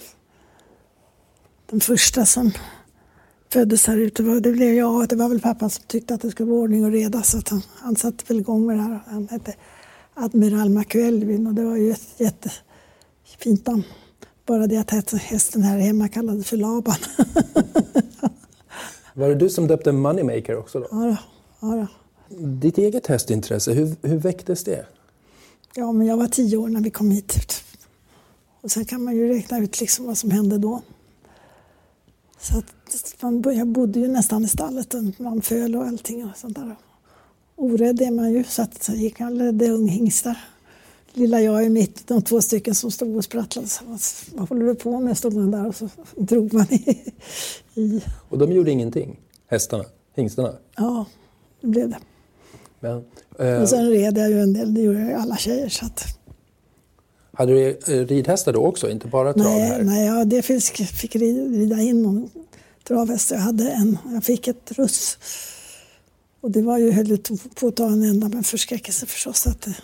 den 1.71 1.81
första 1.81 2.27
som 2.27 2.53
föddes 3.53 3.87
här 3.87 3.97
ute. 3.97 4.23
Det 4.23 4.53
blev 4.53 4.75
jag 4.75 5.09
det 5.09 5.17
var 5.17 5.29
väl 5.29 5.41
pappa 5.41 5.69
som 5.69 5.85
tyckte 5.87 6.15
att 6.15 6.21
det 6.21 6.31
skulle 6.31 6.51
vara 6.51 6.61
ordning 6.61 6.85
och 6.85 6.93
reda 6.93 7.23
så 7.23 7.41
han, 7.51 7.63
han 7.75 7.97
satte 7.97 8.25
väl 8.29 8.41
igång 8.41 8.67
med 8.67 8.77
det 8.77 8.83
här. 8.83 9.01
Han 9.07 9.29
hette 9.29 9.55
Admiral 10.15 10.69
McElvin 10.69 11.47
och 11.47 11.55
det 11.55 11.65
var 11.65 11.77
ju 11.77 11.91
ett 11.91 12.09
jättefint 12.17 13.67
namn. 13.67 13.83
Bara 14.47 14.67
det 14.67 14.77
att 14.77 15.13
hästen 15.13 15.63
här 15.63 15.79
hemma 15.79 16.09
kallades 16.09 16.47
för 16.47 16.57
Laban. 16.57 16.97
var 19.15 19.29
det 19.29 19.35
du 19.35 19.51
som 19.51 19.67
döpte 19.67 19.93
Moneymaker 19.93 20.57
också 20.57 20.81
då? 20.81 20.87
Ja, 20.91 20.97
då, 20.97 21.17
ja 21.61 21.77
då. 21.77 21.87
Ditt 22.47 22.79
eget 22.79 23.07
hästintresse, 23.07 23.73
hur, 23.73 23.97
hur 24.03 24.17
väcktes 24.17 24.65
det? 24.65 24.87
Ja, 25.75 25.93
men 25.93 26.07
jag 26.07 26.17
var 26.17 26.29
tio 26.29 26.57
år 26.57 26.69
när 26.69 26.81
vi 26.81 26.91
kom 26.91 27.11
hit. 27.11 27.65
Och 28.61 28.71
sen 28.71 28.85
kan 28.85 29.05
man 29.05 29.17
ju 29.17 29.29
räkna 29.29 29.59
ut 29.59 29.81
liksom 29.81 30.07
vad 30.07 30.19
som 30.19 30.31
hände 30.31 30.59
då. 30.59 30.83
Så 32.41 32.59
att 32.59 32.75
man, 33.21 33.57
jag 33.57 33.67
bodde 33.67 34.01
ju 34.01 34.09
nästan 34.09 34.45
i 34.45 34.49
stallet 34.49 34.95
man 35.19 35.43
föl 35.43 35.77
och 35.77 35.85
allting 35.85 36.25
och 36.25 36.37
sånt 36.37 36.57
där. 36.57 36.77
Orädd 37.63 38.01
är 38.03 38.11
man 38.11 38.33
ju 38.33 38.45
så 38.45 38.63
att 38.63 38.91
han 39.19 39.33
och 39.33 39.39
ledde 39.39 39.69
unghingstar. 39.69 40.37
Lilla 41.13 41.41
jag 41.41 41.65
i 41.65 41.69
mitt, 41.69 42.07
de 42.07 42.23
två 42.23 42.43
stycken 42.43 42.75
som 42.75 42.91
stod 42.91 43.17
och 43.17 43.25
sprattlade. 43.25 43.69
Vad, 44.35 44.49
håller 44.49 44.67
du 44.67 44.75
på 44.75 45.01
med? 45.01 45.19
Stod 45.19 45.35
man 45.35 45.51
där 45.51 45.67
och 45.67 45.75
så 45.75 45.89
drog 46.17 46.53
man 46.55 46.67
i. 46.73 46.99
i. 47.75 48.01
Och 48.29 48.39
de 48.39 48.53
gjorde 48.53 48.71
ingenting, 48.71 49.21
hästarna, 49.47 49.85
hingstarna? 50.17 50.53
Ja, 50.77 51.05
det 51.61 51.67
blev 51.67 51.89
det. 51.91 51.99
Men, 52.81 53.05
eh, 53.39 53.63
Och 53.63 53.69
sen 53.69 53.91
red 53.91 54.19
jag 54.19 54.31
ju 54.31 54.41
en 54.41 54.53
del, 54.53 54.75
det 54.75 54.81
gjorde 54.81 54.99
ju 54.99 55.13
alla 55.13 55.37
tjejer. 55.37 55.69
Så 55.69 55.87
att, 55.87 56.05
hade 57.33 57.53
du 57.53 57.69
eh, 57.71 58.07
ridhästar 58.07 58.53
då 58.53 58.61
också, 58.67 58.91
inte 58.91 59.07
bara 59.09 59.33
trav 59.33 59.45
nej, 59.45 59.61
här? 59.61 59.83
nej, 59.83 60.07
ja, 60.07 60.25
det 60.25 60.43
fick, 60.43 60.63
fick 60.87 61.15
ri- 61.17 61.59
rida 61.59 61.81
in 61.81 62.03
någon 62.03 62.31
travhäst. 62.89 63.31
Jag 63.31 63.39
hade 63.39 63.71
en, 63.71 63.99
jag 64.13 64.25
fick 64.25 64.49
ett 64.49 64.73
russ. 64.73 65.19
Och 66.43 66.51
det 66.51 66.63
var 66.63 66.79
ju 66.79 66.91
höll 66.91 67.09
ju 67.09 67.19
på 67.55 67.69
att 67.69 67.77
ta 67.77 67.87
en 67.87 68.03
ända 68.03 68.29
med 68.29 68.47
förskräckelse 68.47 69.07
förstås. 69.07 69.47
Att 69.47 69.61
det, 69.61 69.77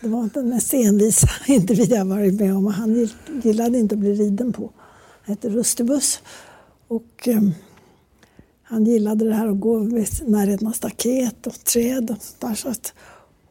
det 0.00 0.08
var 0.08 0.30
den 0.34 0.48
mest 0.48 0.74
envisa 0.74 1.28
individ 1.46 1.92
jag 1.92 2.04
varit 2.04 2.40
med 2.40 2.56
om 2.56 2.66
och 2.66 2.72
han 2.72 3.08
gillade 3.42 3.78
inte 3.78 3.94
att 3.94 3.98
bli 3.98 4.14
riden 4.14 4.52
på. 4.52 4.72
Han 5.22 5.34
hette 5.34 5.48
Rustibus. 5.48 6.20
Och 6.88 7.28
eh, 7.28 7.42
han 8.62 8.84
gillade 8.84 9.28
det 9.28 9.34
här 9.34 9.48
att 9.48 9.60
gå 9.60 9.80
i 9.98 10.06
närheten 10.26 10.68
av 10.68 10.72
staket 10.72 11.46
och 11.46 11.64
träd 11.64 12.10
och 12.10 12.22
sånt 12.22 12.40
där. 12.40 12.54
Så 12.54 12.68
att, 12.68 12.94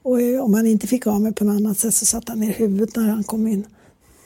och 0.01 0.21
eh, 0.21 0.43
om 0.43 0.53
han 0.53 0.67
inte 0.67 0.87
fick 0.87 1.07
av 1.07 1.21
mig 1.21 1.33
på 1.33 1.43
något 1.43 1.55
annat 1.55 1.77
sätt 1.77 1.93
så 1.93 2.05
satte 2.05 2.31
han 2.31 2.39
ner 2.39 2.53
huvudet 2.53 2.95
när 2.95 3.09
han 3.09 3.23
kom 3.23 3.47
in 3.47 3.67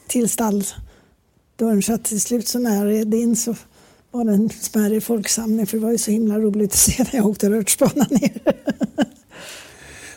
till 0.07 0.29
stalldörren. 0.29 1.81
Så 1.83 1.93
att 1.93 2.03
till 2.03 2.21
slut 2.21 2.47
så 2.47 2.59
när 2.59 2.75
jag 2.75 2.85
red 2.85 3.13
in 3.13 3.35
så 3.35 3.55
var 4.11 4.23
det 4.25 4.31
en 4.33 4.49
smärre 4.49 5.01
folksamling 5.01 5.67
för 5.67 5.77
det 5.77 5.83
var 5.83 5.91
ju 5.91 5.97
så 5.97 6.11
himla 6.11 6.39
roligt 6.39 6.71
att 6.71 6.77
se 6.77 7.03
när 7.03 7.15
jag 7.15 7.25
åkte 7.25 7.49
rutschbana 7.49 8.07
ner. 8.09 8.41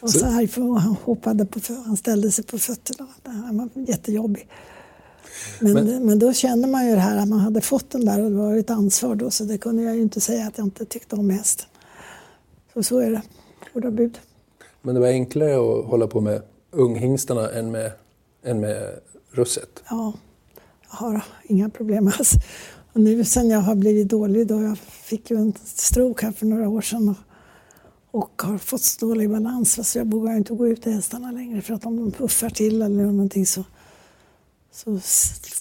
och 0.00 0.10
så, 0.10 0.26
här, 0.26 0.46
för 0.46 0.62
han 0.62 0.96
hoppade 1.02 1.46
på 1.46 1.60
han 1.86 1.96
ställde 1.96 2.32
sig 2.32 2.44
på 2.44 2.58
fötterna. 2.58 3.08
Han 3.24 3.58
var 3.58 3.68
jättejobbig. 3.88 4.48
Men, 5.60 5.72
Men- 5.72 6.06
men, 6.06 6.18
då 6.18 6.32
kände 6.32 6.68
man 6.68 6.86
ju 6.86 6.94
det 6.94 7.00
här 7.00 7.16
att 7.16 7.28
man 7.28 7.38
hade 7.40 7.60
fått 7.60 7.90
den 7.90 8.04
där 8.04 8.20
och 8.24 8.30
det 8.30 8.36
var 8.36 8.56
ett 8.56 8.70
ansvar 8.70 9.14
då 9.14 9.30
så 9.30 9.44
det 9.44 9.58
kunde 9.58 9.82
jag 9.82 9.96
ju 9.96 10.02
inte 10.02 10.20
säga 10.20 10.46
att 10.46 10.58
jag 10.58 10.66
inte 10.66 10.84
tyckte 10.84 11.16
om 11.16 11.30
hästen. 11.30 11.66
Så 12.74 12.82
så 12.82 12.98
är 12.98 13.10
det. 13.10 13.22
Goda 13.74 13.90
bud. 13.90 14.18
Men 14.82 14.94
det 14.94 15.00
var 15.00 15.08
enklare 15.08 15.54
att 15.54 15.86
hålla 15.86 16.06
på 16.06 16.20
med 16.20 16.42
unghingstarna 16.70 17.50
än 17.50 17.70
med, 17.70 17.92
än 18.44 18.60
med 18.60 18.98
russet? 19.30 19.82
Ja, 19.90 20.12
jag 20.90 20.96
har 20.96 21.24
inga 21.44 21.70
problem 21.70 22.06
alls. 22.18 22.32
Och 22.92 23.00
nu 23.00 23.24
sen 23.24 23.50
jag 23.50 23.60
har 23.60 23.74
blivit 23.74 24.08
dålig 24.08 24.46
då, 24.46 24.62
jag 24.62 24.78
fick 24.78 25.30
ju 25.30 25.36
en 25.36 25.52
stroke 25.64 26.26
här 26.26 26.32
för 26.32 26.46
några 26.46 26.68
år 26.68 26.80
sedan 26.80 27.08
och, 27.08 27.16
och 28.20 28.42
har 28.42 28.58
fått 28.58 28.82
så 28.82 29.06
dålig 29.06 29.30
balans 29.30 29.90
så 29.90 29.98
jag 29.98 30.04
vågar 30.04 30.36
inte 30.36 30.54
gå 30.54 30.68
ut 30.68 30.82
till 30.82 30.92
hästarna 30.92 31.30
längre 31.30 31.62
för 31.62 31.74
att 31.74 31.86
om 31.86 31.96
de 31.96 32.12
puffar 32.12 32.50
till 32.50 32.82
eller 32.82 33.04
någonting 33.04 33.46
så, 33.46 33.64
så 34.72 35.00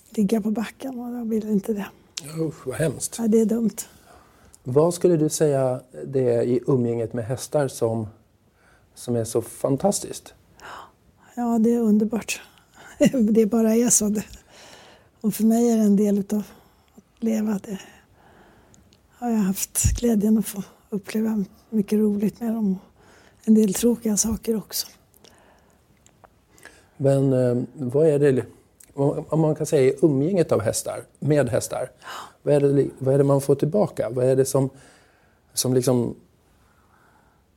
ligger 0.10 0.38
jag 0.38 0.44
på 0.44 0.52
backen 0.52 1.00
och 1.00 1.20
jag 1.20 1.26
vill 1.26 1.50
inte 1.50 1.74
det. 1.74 1.86
Usch, 2.40 2.68
vad 2.68 2.76
hemskt. 2.76 3.16
Ja, 3.20 3.28
det 3.28 3.40
är 3.40 3.46
dumt. 3.46 3.78
Vad 4.64 4.94
skulle 4.94 5.18
du 5.18 5.30
säga 5.30 5.82
det 6.06 6.34
är 6.34 6.42
i 6.42 6.60
umgänget 6.68 7.14
med 7.14 7.26
hästar 7.26 7.68
som, 7.68 8.08
som 8.96 9.16
är 9.16 9.24
så 9.24 9.42
fantastiskt? 9.42 10.34
Ja, 11.36 11.60
det 11.60 11.74
är 11.74 11.80
underbart. 11.80 12.42
Det 13.32 13.46
bara 13.46 13.76
är 13.76 13.90
så. 13.90 14.10
Det. 14.10 14.24
Och 15.22 15.34
för 15.34 15.44
mig 15.44 15.70
är 15.70 15.78
det 15.78 15.84
en 15.84 15.96
del 15.96 16.18
av 16.18 16.38
att 16.40 16.61
leva. 17.24 17.60
Det 17.63 17.80
har 19.10 19.30
jag 19.30 19.38
haft 19.38 20.00
glädjen 20.00 20.38
att 20.38 20.46
få 20.46 20.63
uppleva 20.90 21.46
mycket 21.70 22.00
roligt 22.00 22.40
med 22.40 22.54
dem. 22.54 22.80
En 23.44 23.54
del 23.54 23.74
tråkiga 23.74 24.18
saker 24.18 24.58
också. 24.58 24.88
Men 26.98 27.34
eh, 27.34 27.63
vad 27.74 28.08
är 28.08 28.20
det, 28.20 28.46
om 28.94 29.25
om 29.30 29.40
man 29.40 29.56
kan 29.56 29.66
säga 29.66 29.94
i 29.94 29.96
umgänget 30.01 30.51
av 30.51 30.62
hästar, 30.62 31.04
med 31.20 31.50
hästar, 31.50 31.90
vad 32.44 32.56
är 32.56 32.60
det, 32.60 32.88
vad 33.00 33.13
är 33.13 33.18
det 33.18 33.24
man 33.24 33.42
får 33.42 33.56
tillbaka? 33.56 34.10
Vad 34.10 34.25
är 34.25 34.36
det 34.36 34.46
som, 34.46 34.70
som 35.54 35.74
liksom 35.74 36.16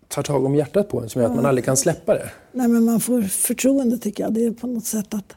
tar 0.09 0.23
tag 0.23 0.45
om 0.45 0.55
hjärtat 0.55 0.89
på 0.89 1.01
en 1.01 1.09
som 1.09 1.23
gör 1.23 1.29
att 1.29 1.37
man 1.37 1.47
aldrig 1.47 1.65
kan 1.65 1.77
släppa 1.77 2.15
det? 2.15 2.31
Nej, 2.53 2.69
men 2.69 2.85
man 2.85 3.01
får 3.01 3.23
förtroende 3.23 3.99
tycker 3.99 4.25
jag. 4.25 4.33
Det 4.33 4.45
är 4.45 4.51
på 4.51 4.67
något 4.67 4.85
sätt 4.85 5.15
att 5.15 5.37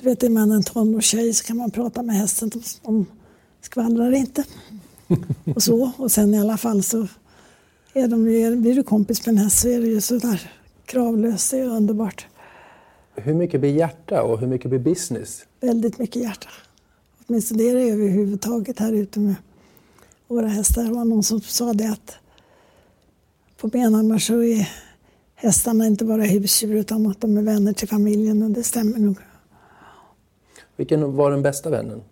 du 0.00 0.08
vet, 0.08 0.22
är 0.22 0.30
man 0.30 0.52
en 0.52 0.62
tonårstjej 0.62 1.34
så 1.34 1.44
kan 1.44 1.56
man 1.56 1.70
prata 1.70 2.02
med 2.02 2.16
hästen. 2.16 2.50
De, 2.82 3.06
skvallrar 3.60 4.12
inte. 4.12 4.44
och 5.54 5.62
så. 5.62 5.90
Och 5.96 6.12
sen 6.12 6.34
i 6.34 6.38
alla 6.38 6.56
fall 6.56 6.82
så 6.82 7.08
är 7.92 8.08
de, 8.08 8.24
blir 8.62 8.74
du 8.74 8.82
kompis 8.82 9.26
med 9.26 9.32
en 9.32 9.38
häst 9.38 9.60
så 9.60 9.68
är 9.68 9.80
det 9.80 9.86
ju 9.86 10.00
så 10.00 10.18
där 10.18 10.50
kravlöst. 10.84 11.50
Det 11.50 11.58
är 11.58 11.66
underbart. 11.66 12.26
Hur 13.14 13.34
mycket 13.34 13.60
blir 13.60 13.70
hjärta 13.70 14.22
och 14.22 14.38
hur 14.38 14.46
mycket 14.46 14.70
blir 14.70 14.80
business? 14.80 15.44
Väldigt 15.60 15.98
mycket 15.98 16.22
hjärta. 16.22 16.48
Åtminstone 17.26 17.62
det 17.62 17.70
är 17.70 17.74
det 17.74 17.90
överhuvudtaget 17.90 18.78
här 18.78 18.92
ute 18.92 19.20
med 19.20 19.34
våra 20.28 20.48
hästar. 20.48 20.84
Det 20.84 20.90
var 20.90 21.04
någon 21.04 21.22
som 21.22 21.40
sa 21.40 21.72
det 21.72 21.90
att 21.90 22.14
på 23.56 23.68
Benhammar 23.68 24.18
så 24.18 24.42
är 24.42 24.68
hästarna 25.34 25.86
inte 25.86 26.04
bara 26.04 26.22
husdjur 26.22 26.74
utan 26.74 27.06
att 27.06 27.20
de 27.20 27.36
är 27.36 27.42
vänner 27.42 27.72
till 27.72 27.88
familjen 27.88 28.42
och 28.42 28.50
det 28.50 28.62
stämmer 28.62 28.98
nog. 28.98 29.16
Vilken 30.80 31.16
var 31.16 31.30
den 31.30 31.42
bästa 31.42 31.70
vännen? 31.70 32.02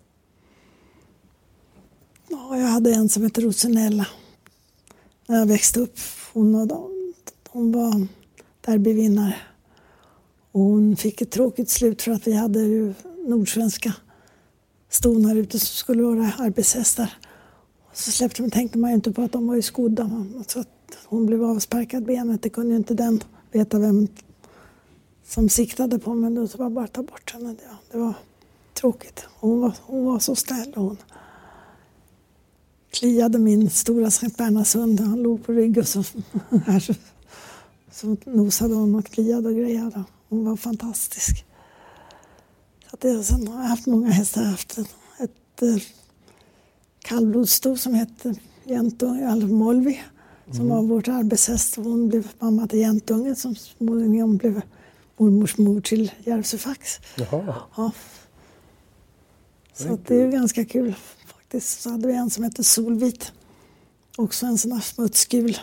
Ja, 2.27 2.57
jag 2.57 2.67
hade 2.67 2.93
en 2.93 3.09
som 3.09 3.23
hette 3.23 3.41
Rosenella 3.41 4.07
när 5.27 5.39
jag 5.39 5.45
växte 5.45 5.79
upp. 5.79 5.99
Hon, 6.33 6.55
och 6.55 6.67
de, 6.67 7.13
de 7.53 7.71
var 7.71 8.07
derbyvinnare. 8.61 9.35
Och 10.51 10.61
hon 10.61 10.95
fick 10.95 11.21
ett 11.21 11.31
tråkigt 11.31 11.69
slut 11.69 12.01
för 12.01 12.11
att 12.11 12.27
vi 12.27 12.33
hade 12.33 12.59
ju 12.59 12.93
nordsvenska 13.27 13.93
stonar 14.89 15.35
ute 15.35 15.59
som 15.59 15.67
skulle 15.67 16.03
vara 16.03 16.31
arbetshästar. 16.37 17.13
Och 17.89 17.97
så 17.97 18.11
släppte 18.11 18.41
man, 18.41 18.51
tänkte 18.51 18.77
man 18.77 18.89
ju 18.89 18.95
inte 18.95 19.11
på 19.11 19.21
att 19.21 19.31
de 19.31 19.47
var 19.47 19.55
ju 19.55 19.61
skodda. 19.61 20.25
Så 20.47 20.59
att 20.59 20.97
hon 21.05 21.25
blev 21.25 21.43
avsparkad 21.43 22.05
benet, 22.05 22.43
det 22.43 22.49
kunde 22.49 22.69
ju 22.69 22.77
inte 22.77 22.93
den 22.93 23.23
veta 23.51 23.79
vem 23.79 24.07
som 25.25 25.49
siktade 25.49 25.99
på 25.99 26.13
men 26.13 26.35
då 26.35 26.41
var 26.57 26.65
det 26.69 26.75
bara 26.75 26.85
att 26.85 26.93
ta 26.93 27.03
bort 27.03 27.33
henne. 27.33 27.55
Ja, 27.63 27.77
det 27.91 27.97
var 27.97 28.13
tråkigt. 28.79 29.25
Hon 29.39 29.61
var, 29.61 29.73
hon 29.81 30.05
var 30.05 30.19
så 30.19 30.35
snäll. 30.35 30.73
Hon 30.75 30.97
kliade 32.91 33.39
min 33.39 33.69
stora 33.69 34.11
Sankt 34.11 34.37
Bernhardshund. 34.37 34.99
Han 34.99 35.23
låg 35.23 35.45
på 35.45 35.51
rygg 35.51 35.77
och 35.77 35.87
så, 35.87 36.03
här, 36.65 36.79
så, 36.79 36.93
så 37.91 38.17
nosade 38.25 38.73
hon 38.75 38.95
och 38.95 39.05
kliade 39.05 39.49
och 39.49 39.55
grejade. 39.55 40.03
Hon 40.29 40.45
var 40.45 40.55
fantastisk. 40.55 41.45
Så 42.91 42.97
det, 42.99 43.23
sen 43.23 43.47
har 43.47 43.61
jag 43.61 43.69
haft 43.69 43.85
många 43.85 44.09
hästar. 44.09 44.41
Jag 44.41 44.47
har 44.47 44.51
haft 44.51 44.77
ett, 44.77 44.95
ett 45.19 45.61
eh, 45.61 45.83
kallblodssto 46.99 47.77
som 47.77 47.93
hette 47.93 48.35
Jäntunge, 48.63 49.31
eller 49.31 49.47
Molvi 49.47 50.01
som 50.51 50.69
var 50.69 50.81
vårt 50.81 51.07
arbetshäst. 51.07 51.75
Hon 51.75 52.09
blev 52.09 52.27
mamma 52.39 52.67
till 52.67 52.79
Jäntunge 52.79 53.35
som 53.35 53.55
småningom 53.55 54.37
blev 54.37 54.61
mormors 55.17 55.57
mor 55.57 55.81
till 55.81 56.11
Järvsöfax. 56.23 56.99
Ja. 57.31 57.91
Så 59.79 59.97
det 60.07 60.21
är 60.21 60.31
ganska 60.31 60.65
kul 60.65 60.95
faktiskt. 61.27 61.81
Så 61.81 61.89
hade 61.89 62.07
vi 62.07 62.13
en 62.13 62.29
som 62.29 62.43
hette 62.43 62.63
Solvit. 62.63 63.31
Också 64.17 64.45
en 64.45 64.57
sån 64.57 64.71
här 64.71 64.79
smutsgul 64.81 65.57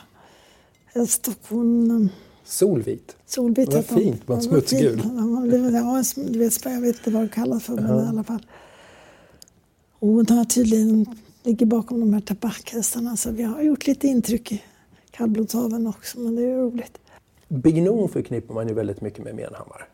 häst. 0.95 1.29
Och 1.29 1.35
hon, 1.49 1.91
eh, 2.05 2.09
Solvit. 2.45 3.17
Solvit 3.27 3.73
Vad 3.75 3.85
fint, 3.87 4.29
var 4.29 4.37
fin. 4.41 4.49
smutsgul. 4.49 5.01
Ja, 5.05 5.11
Ja, 5.11 5.41
du 5.51 6.39
vet, 6.39 6.65
jag 6.65 6.81
vet 6.81 6.97
inte 6.97 7.11
vad 7.11 7.23
det 7.23 7.29
kallas 7.29 7.65
för, 7.65 7.75
men 7.75 8.05
i 8.05 8.09
alla 8.09 8.25
fall. 8.25 8.47
Och 9.99 10.09
hon 10.09 10.27
har 10.29 10.45
tydligen, 10.45 11.07
ligger 11.43 11.67
bakom 11.67 12.01
de 12.01 12.13
här 12.15 12.21
tabackhästarna. 12.21 13.17
Så 13.17 13.31
vi 13.31 13.43
har 13.43 13.63
gjort 13.63 13.87
lite 13.87 14.07
intryck 14.09 14.53
i 14.53 14.63
kallblodsaveln 15.11 15.87
också, 15.87 16.19
men 16.19 16.37
det 16.37 16.43
är 16.43 16.47
ju 16.47 16.57
roligt. 16.57 16.99
Bignon 17.49 18.09
förknippar 18.09 18.55
man 18.55 18.69
ju 18.69 18.75
väldigt 18.75 19.01
mycket 19.01 19.25
med 19.25 19.35
Menhammar. 19.35 19.89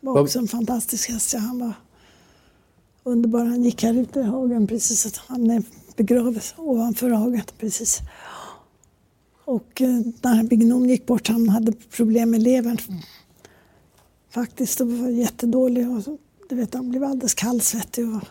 var 0.00 0.12
Vad- 0.14 0.22
också 0.22 0.38
en 0.38 0.48
fantastisk 0.48 1.10
häst. 1.10 1.32
Ja, 1.34 1.38
han 1.40 1.58
var 1.58 1.72
underbar. 3.04 3.44
Han 3.44 3.64
gick 3.64 3.82
här 3.82 3.94
ute 3.94 4.20
i 4.20 4.22
hagen 4.22 4.66
precis. 4.66 5.06
Att 5.06 5.16
han 5.16 5.50
är 5.50 5.62
begravd 5.96 6.40
ovanför 6.56 7.10
hagen 7.10 7.42
precis. 7.58 8.00
Och 9.44 9.82
eh, 9.82 10.00
när 10.22 10.42
Bignon 10.42 10.88
gick 10.88 11.06
bort, 11.06 11.28
han 11.28 11.48
hade 11.48 11.72
problem 11.72 12.30
med 12.30 12.42
levern. 12.42 12.78
Faktiskt, 14.30 14.80
och 14.80 14.92
var 14.92 15.08
jättedålig. 15.08 15.90
Och 15.90 16.04
så, 16.04 16.18
du 16.48 16.54
vet, 16.54 16.74
han 16.74 16.90
blev 16.90 17.04
alldeles 17.04 17.34
kallsvettig. 17.34 18.08
Och, 18.08 18.22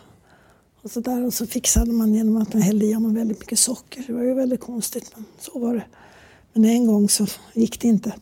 och, 0.82 0.90
så 0.90 1.00
där. 1.00 1.26
och 1.26 1.34
så 1.34 1.46
fixade 1.46 1.92
man 1.92 2.14
genom 2.14 2.36
att 2.36 2.52
man 2.52 2.62
hällde 2.62 2.86
i 2.86 2.92
honom 2.92 3.14
väldigt 3.14 3.40
mycket 3.40 3.58
socker. 3.58 4.04
Det 4.06 4.12
var 4.12 4.22
ju 4.22 4.34
väldigt 4.34 4.60
konstigt, 4.60 5.12
men 5.14 5.24
så 5.40 5.58
var 5.58 5.74
det. 5.74 5.84
Men 6.52 6.64
en 6.64 6.86
gång 6.86 7.08
så 7.08 7.26
gick 7.52 7.80
det 7.80 7.88
inte. 7.88 8.14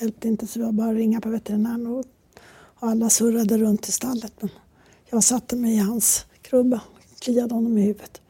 Hjälpte 0.00 0.28
inte, 0.28 0.46
så 0.46 0.58
det 0.58 0.64
var 0.64 0.72
bara 0.72 0.90
att 0.90 0.96
ringa 0.96 1.20
på 1.20 1.28
veterinären. 1.28 1.86
Och 1.86 2.04
och 2.80 2.88
alla 2.88 3.10
surrade 3.10 3.58
runt 3.58 3.88
i 3.88 3.92
stallet. 3.92 4.32
Men 4.40 4.50
jag 5.10 5.24
satte 5.24 5.56
mig 5.56 5.74
i 5.74 5.78
hans 5.78 6.26
krubba 6.42 6.80
och 7.12 7.20
kliade 7.20 7.54
honom 7.54 7.78
i 7.78 7.80
huvudet. 7.80 8.20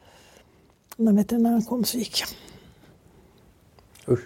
När 0.95 1.13
veterinären 1.13 1.61
kom 1.61 1.83
så 1.83 1.97
gick 1.97 2.21
jag. 2.21 2.29
Usch. 4.13 4.23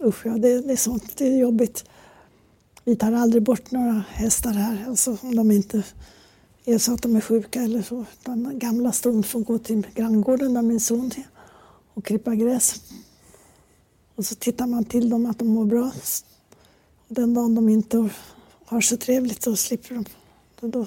Usch, 0.00 0.26
ja, 0.26 0.32
det, 0.32 0.60
det 0.60 0.72
är 0.72 0.76
sånt. 0.76 1.16
Det 1.16 1.26
är 1.28 1.38
jobbigt. 1.38 1.84
Vi 2.84 2.96
tar 2.96 3.12
aldrig 3.12 3.42
bort 3.42 3.70
några 3.70 4.04
hästar 4.08 4.52
här, 4.52 4.84
alltså 4.88 5.18
om 5.22 5.36
de 5.36 5.50
inte 5.50 5.82
är 6.64 6.78
så 6.78 6.94
att 6.94 7.02
de 7.02 7.16
är 7.16 7.20
sjuka 7.20 7.62
eller 7.62 7.82
så. 7.82 8.04
Den 8.24 8.58
gamla 8.58 8.92
ston 8.92 9.22
får 9.22 9.40
gå 9.40 9.58
till 9.58 9.86
granngården 9.94 10.54
där 10.54 10.62
min 10.62 10.80
son 10.80 11.10
är 11.16 11.26
och 11.94 12.04
klippa 12.04 12.34
gräs. 12.34 12.82
Och 14.14 14.26
så 14.26 14.34
tittar 14.34 14.66
man 14.66 14.84
till 14.84 15.10
dem 15.10 15.26
att 15.26 15.38
de 15.38 15.48
mår 15.48 15.64
bra. 15.64 15.92
Den 17.08 17.34
dagen 17.34 17.54
de 17.54 17.68
inte 17.68 18.08
har 18.64 18.80
så 18.80 18.96
trevligt 18.96 19.42
så 19.42 19.56
slipper 19.56 19.94
de. 19.94 20.04
Då 20.60 20.86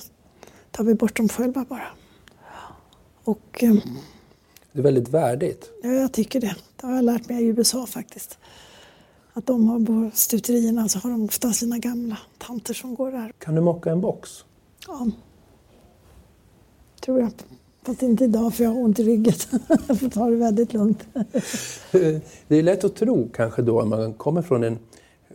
tar 0.72 0.84
vi 0.84 0.94
bort 0.94 1.18
dem 1.18 1.30
själva 1.30 1.66
bara. 1.70 1.88
Och, 3.24 3.64
eh, 3.64 3.74
Det 4.72 4.80
är 4.80 4.84
väldigt 4.84 5.10
värdigt. 5.10 5.70
ja, 5.84 5.90
jag 5.90 6.12
tycker 6.14 6.42
det. 6.42 6.56
Det 6.76 6.88
har 6.88 6.96
jag 6.96 7.06
lärt 7.06 7.30
mig 7.30 7.44
i 7.44 7.48
USA 7.48 7.86
faktiskt. 7.86 8.38
Att 9.34 9.46
de 9.48 9.70
har 9.70 9.86
på 9.86 10.12
stuterierna 10.18 10.90
så 10.90 11.00
har 11.00 11.10
de 11.10 11.24
ofta 11.26 11.54
sina 11.54 11.78
gamla 11.78 12.18
tanter 12.38 12.74
som 12.74 12.96
går 12.96 13.12
där. 13.12 13.34
Kan 13.40 13.56
du 13.56 13.62
mocka 13.62 13.92
en 13.92 14.02
box? 14.02 14.46
Ja. 14.88 15.08
Tror 17.02 17.20
jag. 17.20 17.32
Fast 17.86 18.02
inte 18.02 18.24
idag 18.24 18.54
för 18.54 18.64
jag 18.64 18.72
har 18.72 18.82
ont 18.82 19.00
i 19.00 19.04
ryggen. 19.04 19.34
jag 19.88 20.00
får 20.00 20.10
ta 20.10 20.30
det 20.30 20.36
väldigt 20.36 20.74
lugnt. 20.74 21.04
Det 22.48 22.56
är 22.56 22.64
lätt 22.64 22.84
att 22.84 22.96
tro 22.96 23.30
kanske 23.34 23.62
då, 23.62 23.82
om 23.82 23.90
man 23.90 24.14
kommer 24.14 24.42
från 24.42 24.64
en, 24.64 24.80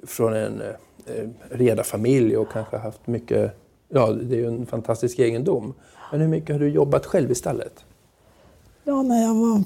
från 0.02 0.35
en 0.35 0.61
eh, 1.07 1.28
redarfamilj 1.50 2.37
och 2.37 2.49
kanske 2.52 2.76
haft 2.76 3.07
mycket, 3.07 3.59
ja 3.88 4.12
det 4.12 4.35
är 4.35 4.38
ju 4.38 4.47
en 4.47 4.66
fantastisk 4.66 5.19
egendom. 5.19 5.75
Men 6.11 6.21
hur 6.21 6.28
mycket 6.28 6.55
har 6.55 6.61
du 6.61 6.69
jobbat 6.69 7.07
själv 7.07 7.31
i 7.31 7.35
stallet? 7.35 7.85
Ja, 8.85 9.02
när 9.02 9.23
jag 9.23 9.35
var 9.35 9.62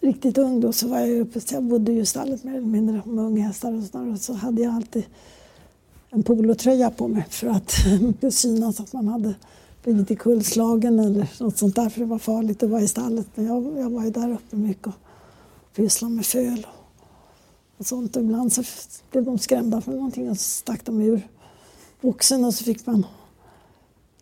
riktigt 0.00 0.38
ung 0.38 0.60
då 0.60 0.72
så 0.72 0.88
var 0.88 0.98
jag 0.98 1.20
uppe, 1.20 1.40
så 1.40 1.54
jag 1.54 1.62
bodde 1.62 1.92
ju 1.92 2.00
i 2.00 2.06
stallet 2.06 2.44
mer 2.44 2.52
eller 2.52 2.66
mindre 2.66 3.02
med 3.04 3.24
unghästar 3.24 3.74
och 3.74 3.82
sådär. 3.82 4.12
Och 4.12 4.18
så 4.18 4.32
hade 4.32 4.62
jag 4.62 4.74
alltid 4.74 5.04
en 6.10 6.22
polotröja 6.22 6.90
på 6.90 7.08
mig 7.08 7.26
för 7.30 7.46
att 7.46 7.76
det 8.20 8.30
synas 8.30 8.80
att 8.80 8.92
man 8.92 9.08
hade 9.08 9.34
blivit 9.82 10.10
ikullslagen 10.10 10.98
eller 10.98 11.28
något 11.40 11.58
sånt 11.58 11.76
där 11.76 11.88
för 11.88 12.00
det 12.00 12.06
var 12.06 12.18
farligt 12.18 12.62
att 12.62 12.70
vara 12.70 12.82
i 12.82 12.88
stallet. 12.88 13.26
Men 13.34 13.46
jag, 13.46 13.78
jag 13.78 13.90
var 13.90 14.04
ju 14.04 14.10
där 14.10 14.32
uppe 14.32 14.56
mycket 14.56 14.86
och 14.86 14.94
pysslade 15.74 16.14
med 16.14 16.26
föl 16.26 16.66
och, 16.66 17.80
och 17.80 17.86
sånt. 17.86 18.16
Och 18.16 18.22
ibland 18.22 18.52
så 18.52 18.62
blev 19.10 19.24
de 19.24 19.38
skrämda 19.38 19.80
för 19.80 19.92
någonting 19.92 20.30
och 20.30 20.36
så 20.36 20.42
stack 20.42 20.84
de 20.84 21.00
ur 21.00 21.28
boxen 22.06 22.44
och 22.44 22.54
så 22.54 22.64
fick 22.64 22.86
man 22.86 23.06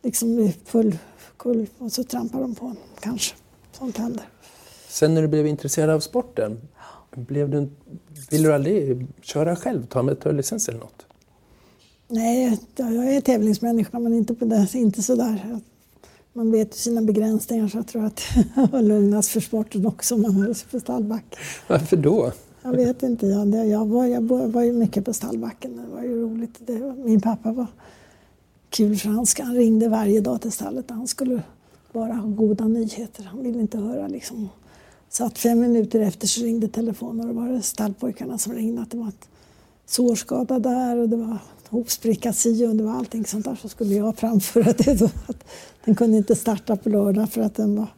liksom 0.02 0.36
bli 0.36 0.54
full 0.64 0.98
kull 1.36 1.66
och 1.78 1.92
så 1.92 2.04
trampade 2.04 2.42
de 2.42 2.54
på 2.54 2.66
en 2.66 2.76
kanske. 3.00 3.34
Sånt 3.72 3.96
händer. 3.96 4.28
Sen 4.88 5.14
när 5.14 5.22
du 5.22 5.28
blev 5.28 5.46
intresserad 5.46 5.90
av 5.90 6.00
sporten, 6.00 6.60
blev 7.14 7.50
du, 7.50 7.70
vill 8.30 8.42
du 8.42 8.54
aldrig 8.54 9.06
köra 9.22 9.56
själv, 9.56 9.86
ta 9.86 10.02
med 10.02 10.36
licens 10.36 10.68
eller 10.68 10.78
något? 10.78 11.06
Nej, 12.08 12.58
jag 12.76 13.14
är 13.14 13.20
tävlingsmänniska 13.20 13.98
men 13.98 14.14
inte, 14.14 14.34
på 14.34 14.44
det, 14.44 14.74
inte 14.74 15.02
sådär. 15.02 15.60
Man 16.32 16.52
vet 16.52 16.68
ju 16.68 16.78
sina 16.78 17.02
begränsningar 17.02 17.68
så 17.68 17.78
jag 17.78 17.86
tror 17.86 18.04
att 18.04 18.22
jag 18.56 18.68
var 18.68 18.82
lugnast 18.82 19.30
för 19.30 19.40
sporten 19.40 19.86
också 19.86 20.14
om 20.14 20.22
man 20.22 20.32
höll 20.32 20.54
sig 20.54 20.68
på 20.68 20.80
stallbacken. 20.80 21.38
Varför 21.66 21.96
då? 21.96 22.32
Jag 22.66 22.72
vet 22.72 23.02
inte, 23.02 23.26
jag, 23.26 23.68
jag, 23.68 23.86
var, 23.86 24.04
jag 24.06 24.22
var 24.28 24.62
ju 24.62 24.72
mycket 24.72 25.04
på 25.04 25.12
stallbacken. 25.12 25.76
Det 25.76 25.96
var 25.96 26.02
ju 26.02 26.22
roligt. 26.22 26.60
Det, 26.66 26.94
min 27.04 27.20
pappa 27.20 27.52
var 27.52 27.66
kul 28.70 28.96
för 28.96 29.08
han, 29.08 29.26
han 29.38 29.54
ringde 29.54 29.88
varje 29.88 30.20
dag 30.20 30.40
till 30.40 30.52
stallet. 30.52 30.90
Han 30.90 31.06
skulle 31.06 31.42
bara 31.92 32.12
ha 32.12 32.28
goda 32.28 32.68
nyheter. 32.68 33.24
Han 33.24 33.42
ville 33.42 33.60
inte 33.60 33.78
höra 33.78 34.08
liksom. 34.08 34.48
Satt 35.08 35.38
fem 35.38 35.60
minuter 35.60 36.00
efter 36.00 36.26
så 36.26 36.44
ringde 36.44 36.68
telefonen 36.68 37.28
och 37.28 37.34
då 37.34 37.40
var 37.40 37.48
det 37.48 37.62
stallpojkarna 37.62 38.38
som 38.38 38.52
ringde 38.52 38.82
att 38.82 38.90
det 38.90 38.96
var 38.96 39.08
ett 39.08 39.28
sårskada 39.86 40.58
där 40.58 40.96
och 40.96 41.08
det 41.08 41.16
var 41.16 41.38
hopspricka 41.68 42.32
si 42.32 42.66
och 42.66 42.76
det 42.76 42.82
var 42.82 42.92
allting 42.92 43.26
sånt 43.26 43.44
där. 43.44 43.54
Så 43.62 43.68
skulle 43.68 43.94
jag 43.94 44.16
framföra 44.16 44.72
det 44.72 44.94
då. 44.98 45.10
Att 45.26 45.44
den 45.84 45.94
kunde 45.94 46.16
inte 46.16 46.36
starta 46.36 46.76
på 46.76 46.88
lördag 46.88 47.30
för 47.30 47.40
att 47.40 47.54
den 47.54 47.76
var 47.76 47.88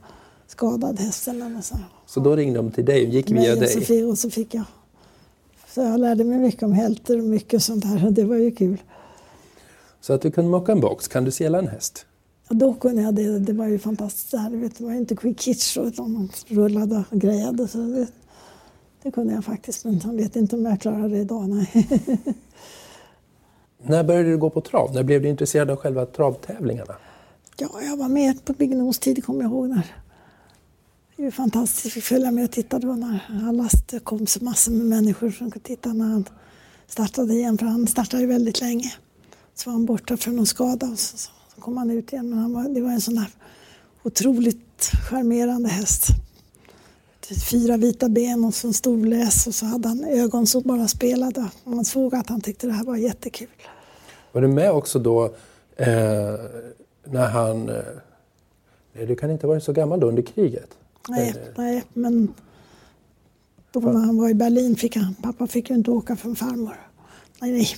skadad 0.47 1.01
hästen. 1.01 1.43
Eller 1.43 1.61
så. 1.61 1.77
Så 2.07 2.21
då 2.21 2.37
ringde 2.37 2.59
de 2.59 2.71
till 2.71 2.85
dig 2.85 3.07
och 3.07 3.14
gick 3.14 3.31
via 3.31 3.55
dig? 3.55 3.81
fick, 3.81 4.05
och 4.05 4.19
så 4.19 4.31
fick 4.31 4.55
jag. 4.55 4.64
Så 5.69 5.81
jag 5.81 6.01
lärde 6.01 6.25
mig 6.25 6.38
mycket 6.38 6.62
om 6.62 6.73
hälter 6.73 7.19
och 7.19 7.25
mycket 7.25 7.62
sånt 7.62 7.83
där 7.83 8.11
det 8.11 8.25
var 8.25 8.37
ju 8.37 8.51
kul. 8.51 8.83
Så 10.01 10.12
att 10.12 10.23
du 10.23 10.31
kunde 10.31 10.51
mocka 10.51 10.73
en 10.73 10.81
box, 10.81 11.09
kan 11.09 11.25
du 11.25 11.31
sela 11.31 11.59
en 11.59 11.69
häst? 11.69 12.07
Och 12.49 12.57
då 12.57 12.75
kunde 12.75 13.03
jag 13.03 13.14
det. 13.14 13.38
Det 13.38 13.53
var 13.53 13.66
ju 13.66 13.79
fantastiskt. 13.79 14.31
Det, 14.31 14.38
här, 14.38 14.51
vet, 14.51 14.79
det 14.79 14.85
var 14.85 14.92
ju 14.92 14.99
inte 14.99 15.16
quick 15.16 15.49
hitch 15.49 15.77
utan 15.77 16.12
man 16.12 16.29
rullade 16.47 17.05
och 17.11 17.21
grejade. 17.21 17.69
Så 17.69 17.79
det, 17.79 18.07
det 19.03 19.11
kunde 19.11 19.35
jag 19.35 19.45
faktiskt, 19.45 19.85
men 19.85 20.01
jag 20.05 20.12
vet 20.12 20.37
inte 20.37 20.57
om 20.57 20.64
jag 20.64 20.81
klarar 20.81 21.09
det 21.09 21.19
idag. 21.19 21.49
Nej. 21.49 21.88
När 23.83 24.05
började 24.05 24.29
du 24.29 24.38
gå 24.38 24.51
på 24.51 24.61
trav? 24.61 24.95
När 24.95 25.03
blev 25.03 25.23
du 25.23 25.29
intresserad 25.29 25.71
av 25.71 25.77
själva 25.77 26.07
travtävlingarna? 26.07 26.95
Ja, 27.59 27.69
jag 27.83 27.97
var 27.97 28.09
med 28.09 28.45
på 28.45 28.53
Bignos 28.53 28.99
tid, 28.99 29.25
kommer 29.25 29.42
jag 29.42 29.51
ihåg. 29.51 29.69
När. 29.69 30.06
Det 31.18 31.26
är 31.26 31.31
fantastiskt 31.31 31.57
fantastiskt. 31.57 31.96
Vi 31.96 32.00
följa 32.00 32.31
med 32.31 32.44
och 32.44 32.50
titta 32.50 32.79
då 32.79 32.94
när 32.94 33.20
alla 33.48 33.68
det 33.87 33.98
kom 33.98 34.26
så 34.26 34.44
massor 34.44 34.72
med 34.72 34.87
människor 34.87 35.31
som 35.31 35.50
kunde 35.50 35.68
titta 35.68 35.92
när 35.92 36.05
han 36.05 36.24
startade 36.87 37.35
igen. 37.35 37.59
För 37.59 37.66
han 37.66 37.87
startade 37.87 38.22
ju 38.22 38.29
väldigt 38.29 38.61
länge. 38.61 38.92
Så 39.55 39.70
var 39.70 39.72
han 39.72 39.87
borta 39.87 40.16
för 40.16 40.31
någon 40.31 40.46
skada 40.46 40.87
och 40.87 40.98
så, 40.98 41.16
så, 41.16 41.31
så 41.55 41.61
kom 41.61 41.76
han 41.76 41.90
ut 41.90 42.12
igen. 42.12 42.31
Men 42.31 42.38
han 42.38 42.52
var, 42.52 42.68
det 42.68 42.81
var 42.81 42.90
en 42.90 43.00
sån 43.00 43.14
där 43.14 43.26
otroligt 44.02 44.90
charmerande 45.11 45.68
häst. 45.68 46.07
Fyra 47.50 47.76
vita 47.76 48.09
ben 48.09 48.44
och 48.44 48.55
så 48.55 48.66
en 48.66 48.74
stor 48.74 49.07
läs 49.07 49.46
och 49.46 49.55
så 49.55 49.66
hade 49.66 49.88
han 49.88 50.05
ögon 50.05 50.46
som 50.46 50.62
bara 50.62 50.88
spelade. 50.88 51.50
Man 51.64 51.85
såg 51.85 52.14
att 52.14 52.29
han 52.29 52.40
tyckte 52.40 52.66
det 52.66 52.72
här 52.72 52.85
var 52.85 52.96
jättekul. 52.96 53.48
Var 54.33 54.42
du 54.42 54.48
med 54.48 54.72
också 54.72 54.98
då 54.98 55.24
eh, 55.76 56.35
när 57.05 57.29
han... 57.29 57.68
Eh, 57.68 59.07
du 59.09 59.16
kan 59.16 59.31
inte 59.31 59.46
ha 59.46 59.48
varit 59.48 59.62
så 59.62 59.72
gammal 59.72 60.00
då 60.00 60.09
under 60.09 60.22
kriget? 60.22 60.70
Nej, 61.09 61.29
Eh, 61.29 61.53
nej, 61.57 61.85
men 61.92 62.35
då 63.73 63.81
när 63.81 64.01
han 64.07 64.16
var 64.16 64.29
i 64.29 64.35
Berlin 64.35 64.77
fick 64.77 64.97
han, 64.97 65.14
pappa 65.14 65.47
fick 65.47 65.71
ju 65.71 65.77
inte 65.77 65.90
åka 65.90 66.16
för 66.16 66.29
en 66.29 66.37
farmor. 66.37 66.77
Nej, 67.40 67.53
nej. 67.53 67.69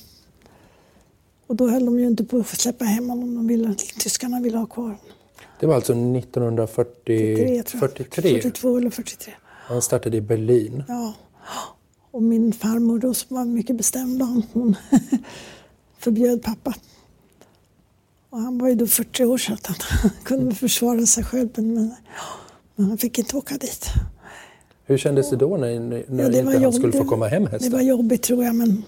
Och 1.46 1.56
då 1.56 1.68
höll 1.68 1.84
de 1.84 1.98
ju 2.00 2.06
inte 2.06 2.24
på 2.24 2.38
att 2.38 2.46
släppa 2.46 2.84
hem 2.84 3.08
honom. 3.08 3.34
De 3.34 3.46
ville, 3.46 3.74
tyskarna 3.74 4.40
ville 4.40 4.58
ha 4.58 4.66
kvar 4.66 4.84
honom. 4.84 4.98
Det 5.60 5.66
var 5.66 5.74
alltså 5.74 5.92
1943? 5.92 7.62
43, 7.64 8.04
tror 8.22 8.26
jag. 8.34 8.42
42 8.42 8.76
eller 8.76 8.90
43. 8.90 9.34
Han 9.46 9.82
startade 9.82 10.16
i 10.16 10.20
Berlin. 10.20 10.84
Ja. 10.88 11.14
Och 12.10 12.22
min 12.22 12.52
farmor 12.52 12.98
då 12.98 13.14
som 13.14 13.36
var 13.36 13.44
mycket 13.44 13.76
bestämd, 13.76 14.22
hon 14.52 14.76
förbjöd 15.98 16.42
pappa. 16.42 16.74
Och 18.30 18.38
han 18.40 18.58
var 18.58 18.68
ju 18.68 18.74
då 18.74 18.86
40 18.86 19.24
år 19.24 19.38
så 19.38 19.52
att 19.52 19.66
han 19.66 20.10
kunde 20.24 20.54
försvara 20.54 21.06
sig 21.06 21.24
själv. 21.24 21.48
Men, 21.56 21.94
men, 22.78 22.88
han 22.88 22.98
fick 22.98 23.18
inte 23.18 23.36
åka 23.36 23.56
dit. 23.56 23.86
Hur 24.84 24.98
kändes 24.98 25.30
det 25.30 25.36
då 25.36 25.56
när, 25.56 25.80
när 25.80 26.22
Ja, 26.22 26.28
det 26.28 26.38
inte 26.38 26.58
han 26.58 26.72
skulle 26.72 26.92
få 26.92 27.04
komma 27.04 27.28
hem 27.28 27.44
Det 27.44 27.50
hästen? 27.50 27.72
var 27.72 27.80
jobbigt 27.80 28.22
tror 28.22 28.44
jag, 28.44 28.54
men 28.54 28.84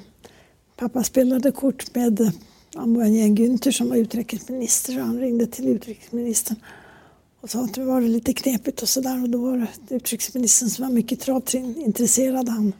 pappa 0.76 1.04
spelade 1.04 1.52
kort 1.52 1.94
med 1.94 2.32
Amboyen 2.76 3.36
Günther 3.36 3.70
som 3.70 3.88
var 3.88 3.96
utrikesminister 3.96 4.98
och 5.00 5.06
han 5.06 5.20
ringde 5.20 5.46
till 5.46 5.68
utrikesministern 5.68 6.56
och 7.40 7.50
sa 7.50 7.64
att 7.64 7.74
det 7.74 7.84
var 7.84 8.00
lite 8.00 8.32
knepigt 8.32 8.82
och 8.82 8.88
sådär 8.88 9.22
och 9.22 9.30
då 9.30 9.38
var 9.38 9.66
det 9.88 9.94
utrikesministern 9.94 10.68
som 10.68 10.84
var 10.84 10.92
mycket 10.92 11.20
travintresserad. 11.20 12.48
Han 12.48 12.72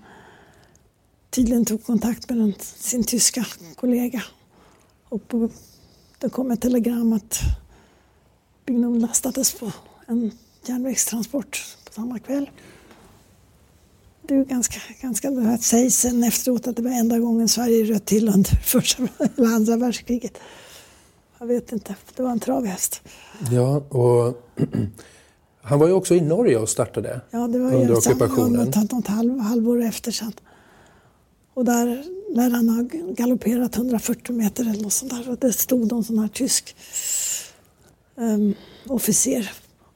tydligen 1.31 1.65
tog 1.65 1.85
kontakt 1.85 2.29
med 2.29 2.39
den, 2.39 2.55
sin 2.61 3.05
tyska 3.05 3.47
kollega 3.77 4.23
och 5.09 5.29
på, 5.29 5.49
det 6.19 6.29
kom 6.29 6.51
ett 6.51 6.61
telegram 6.61 7.13
att 7.13 7.39
Bignon 8.67 9.01
lastades 9.01 9.53
på 9.53 9.73
en 10.07 10.31
järnvägstransport 10.69 11.77
på 11.85 11.93
samma 11.93 12.19
kväll. 12.19 12.51
Det 14.23 14.35
är 14.35 14.45
ganska, 14.45 14.81
ganska 15.01 15.31
det 15.31 15.59
sägs 15.59 15.97
sen 15.97 16.25
efteråt 16.25 16.67
att 16.67 16.77
det 16.77 16.83
var 16.83 16.91
enda 16.91 17.19
gången 17.19 17.49
Sverige 17.49 17.85
röt 17.85 18.07
till 18.07 18.29
under 18.29 18.51
första 18.65 19.03
eller 19.37 19.55
andra 19.55 19.77
världskriget. 19.77 20.39
Jag 21.39 21.47
vet 21.47 21.73
inte, 21.73 21.95
det 22.17 22.23
var 22.23 22.31
en 22.31 22.41
travhäst. 22.41 23.03
Ja, 23.51 23.77
och 23.77 24.43
han 25.63 25.79
var 25.79 25.87
ju 25.87 25.93
också 25.93 26.15
i 26.15 26.21
Norge 26.21 26.59
och 26.59 26.69
startade 26.69 27.21
Ja, 27.31 27.39
det 27.39 27.59
var 27.59 27.73
under 27.75 27.97
ockupationen. 27.99 28.71
något, 28.77 28.93
något 28.93 29.07
halv, 29.07 29.39
halvår 29.39 29.83
efter 29.83 30.13
sen. 30.13 30.33
Och 31.55 31.65
där 31.65 32.05
lär 32.35 32.51
han 32.51 32.69
ha 32.69 32.83
galopperat 33.13 33.77
140 33.77 34.33
meter 34.33 34.71
eller 34.71 34.83
något 34.83 34.93
sånt 34.93 35.13
där. 35.13 35.31
Och 35.31 35.39
det 35.39 35.53
stod 35.53 35.93
någon 35.93 36.05
sån 36.05 36.19
här 36.19 36.29
tysk 36.29 36.77
um, 38.15 38.55
officer 38.87 39.51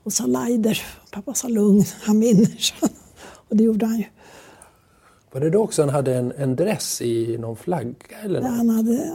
och 0.04 0.12
sa 0.12 0.26
Leider. 0.26 0.82
Pappa 1.10 1.34
sa 1.34 1.48
lugn, 1.48 1.84
han 2.02 2.20
vinner. 2.20 2.74
han. 2.80 2.90
Och 3.48 3.56
det 3.56 3.64
gjorde 3.64 3.86
han 3.86 3.98
ju. 3.98 4.04
Var 5.32 5.40
det 5.40 5.50
då 5.50 5.62
också 5.62 5.82
han 5.82 5.88
hade 5.88 6.14
en, 6.14 6.32
en 6.32 6.56
dress 6.56 7.02
i 7.02 7.38
någon 7.38 7.56
flagga 7.56 8.18
eller 8.22 8.40
något? 8.40 8.50
Han 8.50 8.68
hade, 8.70 9.12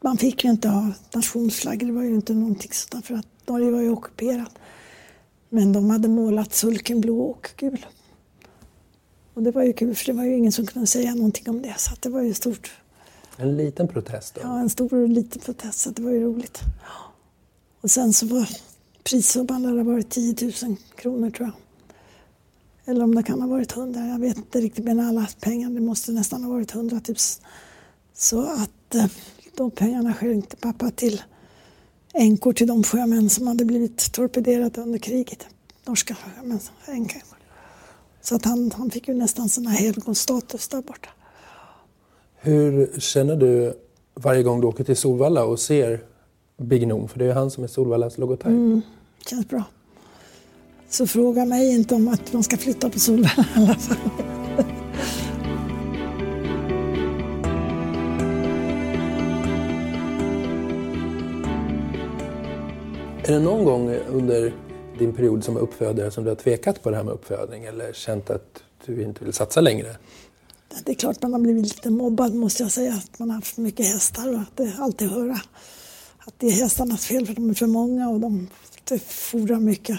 man 0.00 0.18
fick 0.18 0.44
ju 0.44 0.50
inte 0.50 0.68
ha 0.68 0.92
nationsflaggor, 1.14 1.86
det 1.86 1.92
var 1.92 2.02
ju 2.02 2.14
inte 2.14 2.34
någonting 2.34 2.72
sådant 2.72 3.06
för 3.06 3.14
att 3.14 3.26
Norge 3.46 3.70
var 3.70 3.80
ju 3.80 3.90
ockuperat. 3.90 4.52
Men 5.48 5.72
de 5.72 5.90
hade 5.90 6.08
målat 6.08 6.54
sulken 6.54 7.00
blå 7.00 7.20
och 7.20 7.50
gul. 7.56 7.86
Och 9.34 9.42
det 9.42 9.50
var 9.50 9.62
ju 9.62 9.72
kul 9.72 9.94
för 9.94 10.06
det 10.06 10.12
var 10.12 10.24
ju 10.24 10.36
ingen 10.36 10.52
som 10.52 10.66
kunde 10.66 10.86
säga 10.86 11.14
någonting 11.14 11.48
om 11.48 11.62
det 11.62 11.74
så 11.78 11.90
det 12.00 12.08
var 12.08 12.22
ju 12.22 12.34
stort. 12.34 12.72
En 13.36 13.56
liten 13.56 13.88
protest 13.88 14.34
då? 14.34 14.40
Ja, 14.44 14.58
en 14.58 14.70
stor 14.70 14.94
och 14.94 15.08
liten 15.08 15.42
protest 15.42 15.80
så 15.80 15.90
det 15.90 16.02
var 16.02 16.10
ju 16.10 16.20
roligt. 16.20 16.60
Och 17.80 17.90
sen 17.90 18.12
så 18.12 18.26
var 18.26 18.48
prissumman 19.10 19.62
lär 19.62 19.76
ha 19.76 19.84
varit 19.84 20.10
10 20.10 20.34
000 20.62 20.76
kronor 20.96 21.30
tror 21.30 21.48
jag. 21.48 21.56
Eller 22.90 23.04
om 23.04 23.14
det 23.14 23.22
kan 23.22 23.40
ha 23.40 23.48
varit 23.48 23.76
100, 23.76 24.06
jag 24.06 24.18
vet 24.18 24.36
inte 24.36 24.60
riktigt. 24.60 24.84
Men 24.84 25.00
alla 25.00 25.28
pengar, 25.40 25.70
det 25.70 25.80
måste 25.80 26.12
nästan 26.12 26.44
ha 26.44 26.52
varit 26.52 26.74
100 26.74 27.00
000. 27.08 27.16
Så 28.14 28.42
att 28.42 28.94
eh, 28.94 29.06
de 29.56 29.70
pengarna 29.70 30.14
skänkte 30.14 30.56
pappa 30.56 30.90
till 30.90 31.22
änkor 32.14 32.52
till 32.52 32.66
de 32.66 32.82
sjömän 32.82 33.30
som 33.30 33.46
hade 33.46 33.64
blivit 33.64 34.12
torpederade 34.12 34.80
under 34.80 34.98
kriget. 34.98 35.46
Norska 35.84 36.14
sjömän, 36.14 36.60
änkor. 36.88 37.22
Så 38.20 38.36
att 38.36 38.44
han, 38.44 38.72
han 38.76 38.90
fick 38.90 39.08
ju 39.08 39.14
nästan 39.14 39.48
sån 39.48 39.66
här 39.66 39.78
helgonstatus 39.78 40.68
där 40.68 40.82
borta. 40.82 41.08
Hur 42.36 43.00
känner 43.00 43.36
du 43.36 43.74
varje 44.14 44.42
gång 44.42 44.60
du 44.60 44.66
åker 44.66 44.84
till 44.84 44.96
Solvalla 44.96 45.44
och 45.44 45.60
ser 45.60 46.00
Big 46.56 46.86
Noom? 46.86 47.08
För 47.08 47.18
det 47.18 47.24
är 47.24 47.34
han 47.34 47.50
som 47.50 47.64
är 47.64 47.68
Solvallas 47.68 48.18
logotyp. 48.18 48.46
Mm, 48.46 48.82
känns 49.26 49.48
bra. 49.48 49.64
Så 50.88 51.06
fråga 51.06 51.44
mig 51.44 51.74
inte 51.74 51.94
om 51.94 52.08
att 52.08 52.32
man 52.32 52.42
ska 52.42 52.56
flytta 52.56 52.90
på 52.90 52.98
Solvalla 53.00 53.46
i 53.56 53.58
alla 53.58 53.74
fall. 53.74 53.96
Är 63.28 63.32
det 63.32 63.40
någon 63.40 63.64
gång 63.64 63.90
under 64.08 64.54
din 64.98 65.12
period 65.12 65.44
som 65.44 65.56
uppfödare 65.56 66.10
som 66.10 66.24
du 66.24 66.30
har 66.30 66.36
tvekat 66.36 66.82
på 66.82 66.90
det 66.90 66.96
här 66.96 67.04
med 67.04 67.14
uppfödning 67.14 67.64
eller 67.64 67.92
känt 67.92 68.30
att 68.30 68.62
du 68.86 69.02
inte 69.02 69.24
vill 69.24 69.32
satsa 69.32 69.60
längre? 69.60 69.96
Det 70.84 70.92
är 70.92 70.94
klart 70.94 71.22
man 71.22 71.32
har 71.32 71.40
blivit 71.40 71.62
lite 71.62 71.90
mobbad 71.90 72.34
måste 72.34 72.62
jag 72.62 72.72
säga. 72.72 72.92
Att 72.92 73.18
man 73.18 73.30
har 73.30 73.36
haft 73.36 73.54
för 73.54 73.62
mycket 73.62 73.86
hästar 73.86 74.32
och 74.34 74.40
att 74.40 74.56
det 74.56 74.72
alltid 74.78 75.10
höra 75.10 75.40
att 76.26 76.34
det 76.38 76.46
är 76.46 76.52
hästarnas 76.52 77.06
fel 77.06 77.26
för 77.26 77.34
de 77.34 77.50
är 77.50 77.54
för 77.54 77.66
många 77.66 78.08
och 78.08 78.20
de 78.20 78.48
det 78.84 78.98
fordrar 78.98 79.60
mycket 79.60 79.98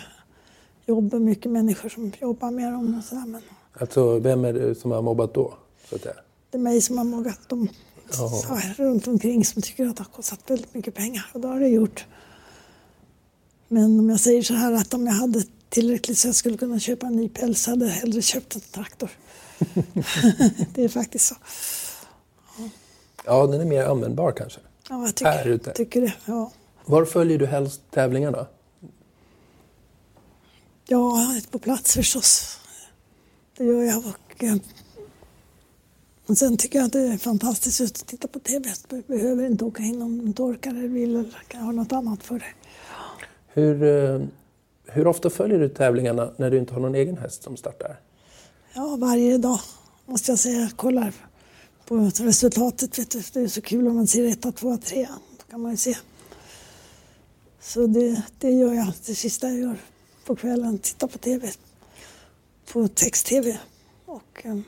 jobb 0.86 1.14
och 1.14 1.22
mycket 1.22 1.52
människor 1.52 1.90
som 1.90 2.12
jobbar 2.22 2.52
med 2.52 2.74
dem. 2.74 2.98
Och 2.98 3.04
så 3.04 3.16
där. 3.16 3.26
Men 3.26 3.42
Alltså, 3.80 4.20
vem 4.20 4.46
är 4.46 4.54
det 4.54 4.76
som 4.76 4.92
har 4.92 5.02
mobbat 5.02 5.34
då? 5.34 5.54
Så 5.90 5.96
att 5.96 6.02
säga? 6.02 6.16
det 6.50 6.58
är 6.58 6.62
mig 6.62 6.82
som 6.82 6.98
har 6.98 7.06
mobbat 7.06 7.50
dem 7.50 7.70
Jaha. 8.12 8.62
ja, 8.78 8.84
runt 8.86 9.08
omkring 9.08 9.46
som 9.46 9.62
tycker 9.62 9.86
att 9.86 9.98
det 9.98 10.04
har 10.04 10.12
kostat 10.12 10.40
väldigt 10.48 10.74
mycket 10.74 10.94
pengar 10.96 11.26
och 11.34 11.42
det 11.42 11.48
har 11.48 11.60
det 11.60 11.68
gjort. 11.68 12.06
Men 13.68 14.00
om 14.00 14.10
jag 14.10 14.20
säger 14.20 14.42
så 14.42 14.54
här 14.54 14.74
att 14.74 14.94
om 14.94 15.06
jag 15.06 15.14
hade 15.14 15.44
tillräckligt 15.70 16.18
så 16.18 16.28
jag 16.28 16.36
skulle 16.36 16.58
kunna 16.58 16.80
köpa 16.80 17.08
en 17.08 17.16
ny 17.16 17.30
päls 17.30 17.68
hade 17.68 17.86
jag 17.86 17.94
hellre 17.94 18.22
köpt 18.22 18.56
en 18.56 18.62
traktor. 18.62 19.10
det 20.74 20.84
är 20.84 20.90
faktiskt 20.90 21.26
så. 21.26 21.36
Ja, 23.26 23.48
den 23.48 23.62
är 23.62 23.66
mer 23.66 23.84
användbar 23.84 24.32
kanske. 24.32 24.60
Ja, 24.90 24.96
jag 24.96 25.02
Här 25.02 25.12
tycker, 25.12 25.50
ute. 25.50 25.74
tycker 25.74 26.02
det. 26.02 26.14
Ja. 26.26 26.52
Var 26.86 27.06
följer 27.06 27.38
du 27.38 27.46
helst 27.46 27.82
tävlingarna? 27.92 28.48
ja, 30.90 31.18
på 31.52 31.60
plats 31.60 31.94
förstås. 31.94 32.60
Det 33.58 33.64
gör 33.64 33.84
jag. 33.84 33.98
Och, 33.98 34.44
eh, 34.44 34.56
och 36.28 36.38
sen 36.38 36.58
tycker 36.58 36.80
jag 36.80 36.86
att 36.86 36.94
det 36.94 37.00
är 37.00 37.18
fantastiskt 37.18 37.80
just 37.80 38.02
att 38.02 38.08
titta 38.08 38.28
på 38.28 38.40
TV. 38.40 38.70
Du 38.90 39.02
behöver 39.02 39.46
inte 39.46 39.66
åka 39.66 39.84
in 39.84 40.02
om 40.02 40.18
du 40.18 40.24
inte 40.26 40.42
orkar 40.42 40.70
eller 40.72 40.88
vill 40.88 41.16
eller 41.16 41.44
kan 41.48 41.62
ha 41.62 41.72
något 41.72 41.92
annat 41.92 42.24
för 42.24 42.40
dig. 42.40 42.54
Hur, 43.48 43.84
eh, 43.84 44.22
hur 44.86 45.08
ofta 45.08 45.30
följer 45.30 45.60
du 45.60 45.70
tävlingarna 45.70 46.32
när 46.38 46.52
du 46.52 46.58
inte 46.58 46.74
har 46.74 46.82
någon 46.82 46.96
egen 46.96 47.18
häst 47.18 47.44
som 47.44 47.58
startar? 47.58 48.00
Ja, 48.74 48.96
varje 49.00 49.38
dag 49.38 49.60
måste 50.06 50.32
jag 50.32 50.40
säga. 50.40 50.60
Jag 50.62 50.72
kollar 50.78 51.14
på 51.88 51.96
resultatet. 51.96 53.00
Vet 53.00 53.12
du. 53.12 53.24
Det 53.34 53.40
är 53.40 53.48
så 53.48 53.62
kul 53.62 53.88
om 53.88 53.96
man 53.96 54.08
ser 54.08 54.26
1, 54.26 54.56
2, 54.56 54.78
3. 54.78 55.08
Då 55.38 55.44
kan 55.50 55.62
man 55.62 55.72
ju 55.72 55.78
se. 55.78 55.98
Så 57.62 57.88
det, 57.88 58.22
det 58.40 58.52
gör 58.52 58.74
jag. 58.74 58.94
Det 59.06 59.16
sista 59.16 59.48
jag 59.48 59.60
gör 59.60 59.78
på 60.26 60.36
kvällen. 60.36 60.80
Titta 60.80 61.08
på 61.08 61.18
TV. 61.18 61.52
På 62.72 62.88
text-TV. 62.88 63.58
Och 64.06 64.46
eh, 64.46 64.60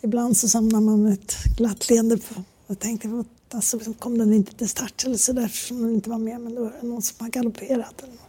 ibland 0.00 0.36
så 0.36 0.48
samlar 0.48 0.80
man 0.80 1.06
ett 1.06 1.34
glatt 1.56 1.90
leende 1.90 2.16
på. 2.18 2.42
Jag 2.66 2.78
tänkte, 2.78 3.24
alltså, 3.50 3.80
så 3.80 3.94
kom 3.94 4.18
den 4.18 4.32
inte 4.32 4.54
till 4.54 4.68
start 4.68 5.04
eller 5.04 5.16
så 5.16 5.32
där 5.32 5.48
som 5.48 5.82
den 5.82 5.94
inte 5.94 6.10
var 6.10 6.18
med. 6.18 6.40
Men 6.40 6.54
då 6.54 6.64
är 6.64 6.72
det 6.80 6.86
någon 6.86 7.02
som 7.02 7.16
har 7.20 7.28
galopperat. 7.28 8.02
Eller 8.02 8.12
något. 8.12 8.20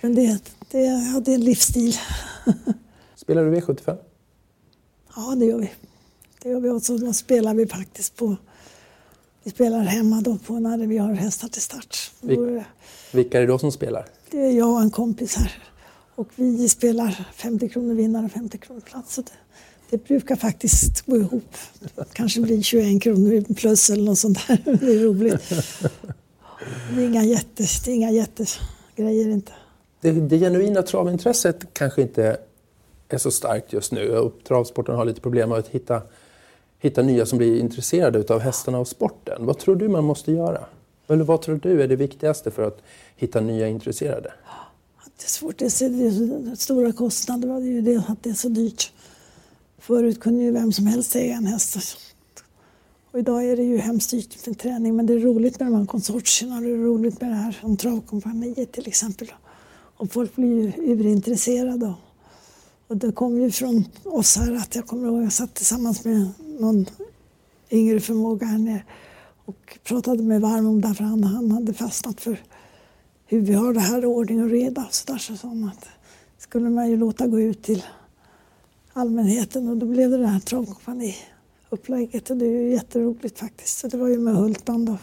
Men 0.00 0.14
det, 0.14 0.38
det, 0.70 0.78
ja, 0.78 1.20
det 1.20 1.30
är 1.30 1.34
en 1.34 1.44
livsstil. 1.44 1.96
Spelar 3.14 3.44
du 3.44 3.60
V75? 3.60 3.98
Ja, 5.16 5.34
det 5.34 5.46
gör 5.46 5.58
vi. 5.58 5.70
Det 6.46 6.50
gör 6.52 6.60
vi 6.60 6.68
också. 6.70 6.96
Då 6.98 7.12
spelar 7.12 7.54
vi 7.54 7.66
faktiskt 7.66 8.16
på... 8.16 8.36
Vi 9.44 9.50
spelar 9.50 9.80
hemma 9.80 10.20
då 10.20 10.38
på 10.38 10.58
när 10.58 10.78
vi 10.86 10.98
har 10.98 11.12
hästar 11.14 11.48
till 11.48 11.62
start. 11.62 12.10
Vil- 12.20 12.46
det- 12.54 12.64
Vilka 13.12 13.36
är 13.38 13.40
det 13.40 13.46
då 13.46 13.58
som 13.58 13.72
spelar? 13.72 14.06
Det 14.30 14.38
är 14.40 14.50
jag 14.50 14.72
och 14.72 14.80
en 14.80 14.90
kompis 14.90 15.36
här. 15.36 15.52
Och 16.14 16.28
vi 16.36 16.68
spelar 16.68 17.28
50 17.34 17.68
kronor 17.68 17.94
vinnare 17.94 18.24
och 18.26 18.30
50 18.32 18.58
kronor 18.58 18.80
plats. 18.80 19.14
Så 19.14 19.22
det, 19.22 19.30
det 19.90 20.04
brukar 20.04 20.36
faktiskt 20.36 21.00
gå 21.06 21.16
ihop. 21.16 21.54
Kanske 22.12 22.40
blir 22.40 22.62
21 22.62 23.02
kronor 23.02 23.54
plus 23.54 23.90
eller 23.90 24.04
något 24.04 24.18
sånt 24.18 24.38
där. 24.48 24.58
Det 24.80 24.92
är 24.94 24.98
roligt. 25.04 25.48
Det 26.94 27.02
är 27.02 27.06
inga, 27.06 27.24
jätte, 27.24 27.64
det 27.84 27.90
är 27.90 27.94
inga 27.94 28.10
jättegrejer 28.10 29.28
inte. 29.28 29.52
Det, 30.00 30.10
det 30.12 30.38
genuina 30.38 30.82
travintresset 30.82 31.64
kanske 31.72 32.02
inte 32.02 32.36
är 33.08 33.18
så 33.18 33.30
starkt 33.30 33.72
just 33.72 33.92
nu. 33.92 34.18
Och 34.18 34.32
travsporten 34.48 34.94
har 34.94 35.04
lite 35.04 35.20
problem 35.20 35.48
med 35.48 35.58
att 35.58 35.68
hitta, 35.68 36.02
hitta 36.78 37.02
nya 37.02 37.26
som 37.26 37.38
blir 37.38 37.60
intresserade 37.60 38.34
av 38.34 38.40
hästarna 38.40 38.78
och 38.78 38.88
sporten. 38.88 39.46
Vad 39.46 39.58
tror 39.58 39.76
du 39.76 39.88
man 39.88 40.04
måste 40.04 40.32
göra? 40.32 40.64
Eller 41.08 41.24
vad 41.24 41.42
tror 41.42 41.60
du 41.62 41.82
är 41.82 41.88
det 41.88 41.96
viktigaste 41.96 42.50
för 42.50 42.62
att 42.62 42.82
hitta 43.16 43.40
nya 43.40 43.68
intresserade? 43.68 44.32
Det 45.16 45.24
är 45.24 45.28
svårt. 45.28 45.58
Det 45.58 45.64
är, 45.64 46.50
så- 46.50 46.56
stora 46.56 46.92
kostnader. 46.92 47.48
Det 47.48 47.54
är 47.54 47.72
ju 47.72 47.80
det 47.80 48.02
att 48.08 48.22
det 48.22 48.30
är 48.30 48.34
så 48.34 48.48
dyrt. 48.48 48.92
Förut 49.78 50.20
kunde 50.20 50.42
ju 50.44 50.50
vem 50.50 50.72
som 50.72 50.86
helst 50.86 51.16
äga 51.16 51.34
en 51.34 51.46
häst. 51.46 51.76
Och 53.12 53.18
idag 53.18 53.44
är 53.44 53.56
det 53.56 53.62
ju 53.62 53.78
hemskt 53.78 54.10
dyrt 54.10 54.46
med 54.46 54.58
träning. 54.58 54.96
Men 54.96 55.06
det 55.06 55.14
är 55.14 55.18
roligt 55.18 55.60
med 55.60 55.66
de 55.72 55.74
här 55.74 55.86
konsortierna. 55.86 56.60
Det 56.60 56.70
är 56.70 56.76
roligt 56.76 57.20
med 57.20 57.30
det 57.30 57.34
här 57.36 57.58
som 57.60 57.76
Travkompaniet 57.76 58.72
till 58.72 58.88
exempel. 58.88 59.32
Och 59.96 60.12
folk 60.12 60.36
blir 60.36 60.62
ju 60.62 60.92
urintresserade. 60.92 61.94
Och 62.88 62.96
det 62.96 63.12
kom 63.12 63.40
ju 63.42 63.50
från 63.50 63.84
oss 64.04 64.36
här 64.36 64.52
att 64.56 64.74
jag 64.76 64.86
kommer 64.86 65.08
ihåg 65.08 65.22
jag 65.24 65.32
satt 65.32 65.54
tillsammans 65.54 66.04
med 66.04 66.28
någon 66.60 66.86
yngre 67.70 68.00
förmåga 68.00 68.46
här 68.46 68.58
nere 68.58 68.82
och 69.44 69.78
pratade 69.84 70.22
med 70.22 70.40
varm 70.40 70.66
om 70.66 70.80
det 70.80 70.88
här, 70.88 70.94
för 70.94 71.04
han, 71.04 71.24
han 71.24 71.50
hade 71.50 71.74
fastnat 71.74 72.20
för 72.20 72.42
hur 73.26 73.40
vi 73.40 73.54
har 73.54 73.72
det 73.72 73.80
här 73.80 74.04
ordning 74.04 74.42
och 74.42 74.50
reda. 74.50 74.86
Så 74.90 75.12
där, 75.12 75.18
så 75.18 75.36
sa 75.36 75.48
han 75.48 75.64
att 75.64 75.88
skulle 76.38 76.70
man 76.70 76.90
ju 76.90 76.96
låta 76.96 77.26
gå 77.26 77.40
ut 77.40 77.62
till 77.62 77.84
allmänheten 78.92 79.68
och 79.68 79.76
då 79.76 79.86
blev 79.86 80.10
det 80.10 80.16
det 80.16 80.26
här 80.26 80.40
travkompani-upplägget 80.40 82.30
och 82.30 82.36
det 82.36 82.46
är 82.46 82.50
ju 82.50 82.72
jätteroligt 82.72 83.38
faktiskt. 83.38 83.78
Så 83.78 83.88
det 83.88 83.96
var 83.96 84.08
ju 84.08 84.18
med 84.18 84.34
Hultband 84.34 84.88
och 84.88 84.98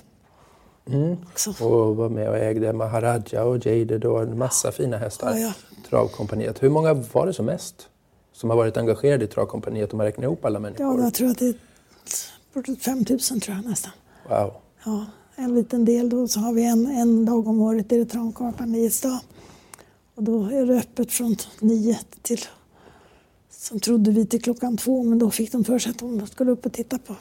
Mm. 0.86 1.18
Och 1.62 1.96
var 1.96 2.10
med 2.10 2.30
och 2.30 2.38
ägde 2.38 2.74
Maharaja 2.74 3.44
och 3.44 3.66
Jaded 3.66 4.06
och 4.06 4.22
en 4.22 4.38
massa 4.38 4.72
fina 4.72 4.98
hästar. 4.98 5.32
Ja, 5.32 5.38
ja. 5.38 5.54
Travkompaniet. 5.90 6.64
Hur 6.64 6.70
många 6.70 6.94
var 6.94 7.26
det 7.26 7.34
som 7.34 7.46
mest? 7.46 7.90
Som 8.34 8.50
har 8.50 8.58
varit 8.58 8.78
engagerade 8.78 9.26
i 9.26 9.28
Travkompaniet 9.28 9.94
om 9.94 9.98
man 9.98 10.06
räknar 10.06 10.24
ihop 10.24 10.46
alla 10.46 10.60
människor? 10.60 10.86
Ja, 10.86 11.04
jag 11.04 11.14
tror 11.14 11.30
att 11.30 11.38
det 11.38 11.48
är 11.48 11.56
bortåt 12.54 12.82
5 12.82 12.98
000 13.10 13.20
tror 13.20 13.42
jag 13.56 13.66
nästan. 13.66 13.92
Wow. 14.30 14.54
Ja, 14.86 15.06
en 15.36 15.56
liten 15.56 15.86
del 15.86 16.10
då. 16.10 16.28
Så 16.28 16.40
har 16.40 16.54
vi 16.54 16.66
en, 16.66 16.86
en 16.86 17.26
dag 17.26 17.48
om 17.48 17.62
året, 17.62 17.92
är 17.92 17.98
det 17.98 18.06
Travkompaniets 18.06 19.02
dag. 19.02 19.20
Och 20.16 20.24
då 20.24 20.46
är 20.46 20.66
det 20.66 20.78
öppet 20.78 21.12
från 21.12 21.36
nio 21.60 22.00
till, 22.22 22.42
som 23.50 23.80
trodde 23.80 24.12
vi, 24.12 24.26
till 24.26 24.42
klockan 24.42 24.78
två. 24.78 25.04
Men 25.04 25.20
då 25.20 25.32
fick 25.32 25.52
de 25.52 25.64
för 25.64 25.80
sig 25.80 25.90
att 25.90 26.00
de 26.00 26.28
skulle 26.28 26.52
upp 26.52 26.66
och 26.66 26.74
titta 26.74 26.98
på 26.98 27.16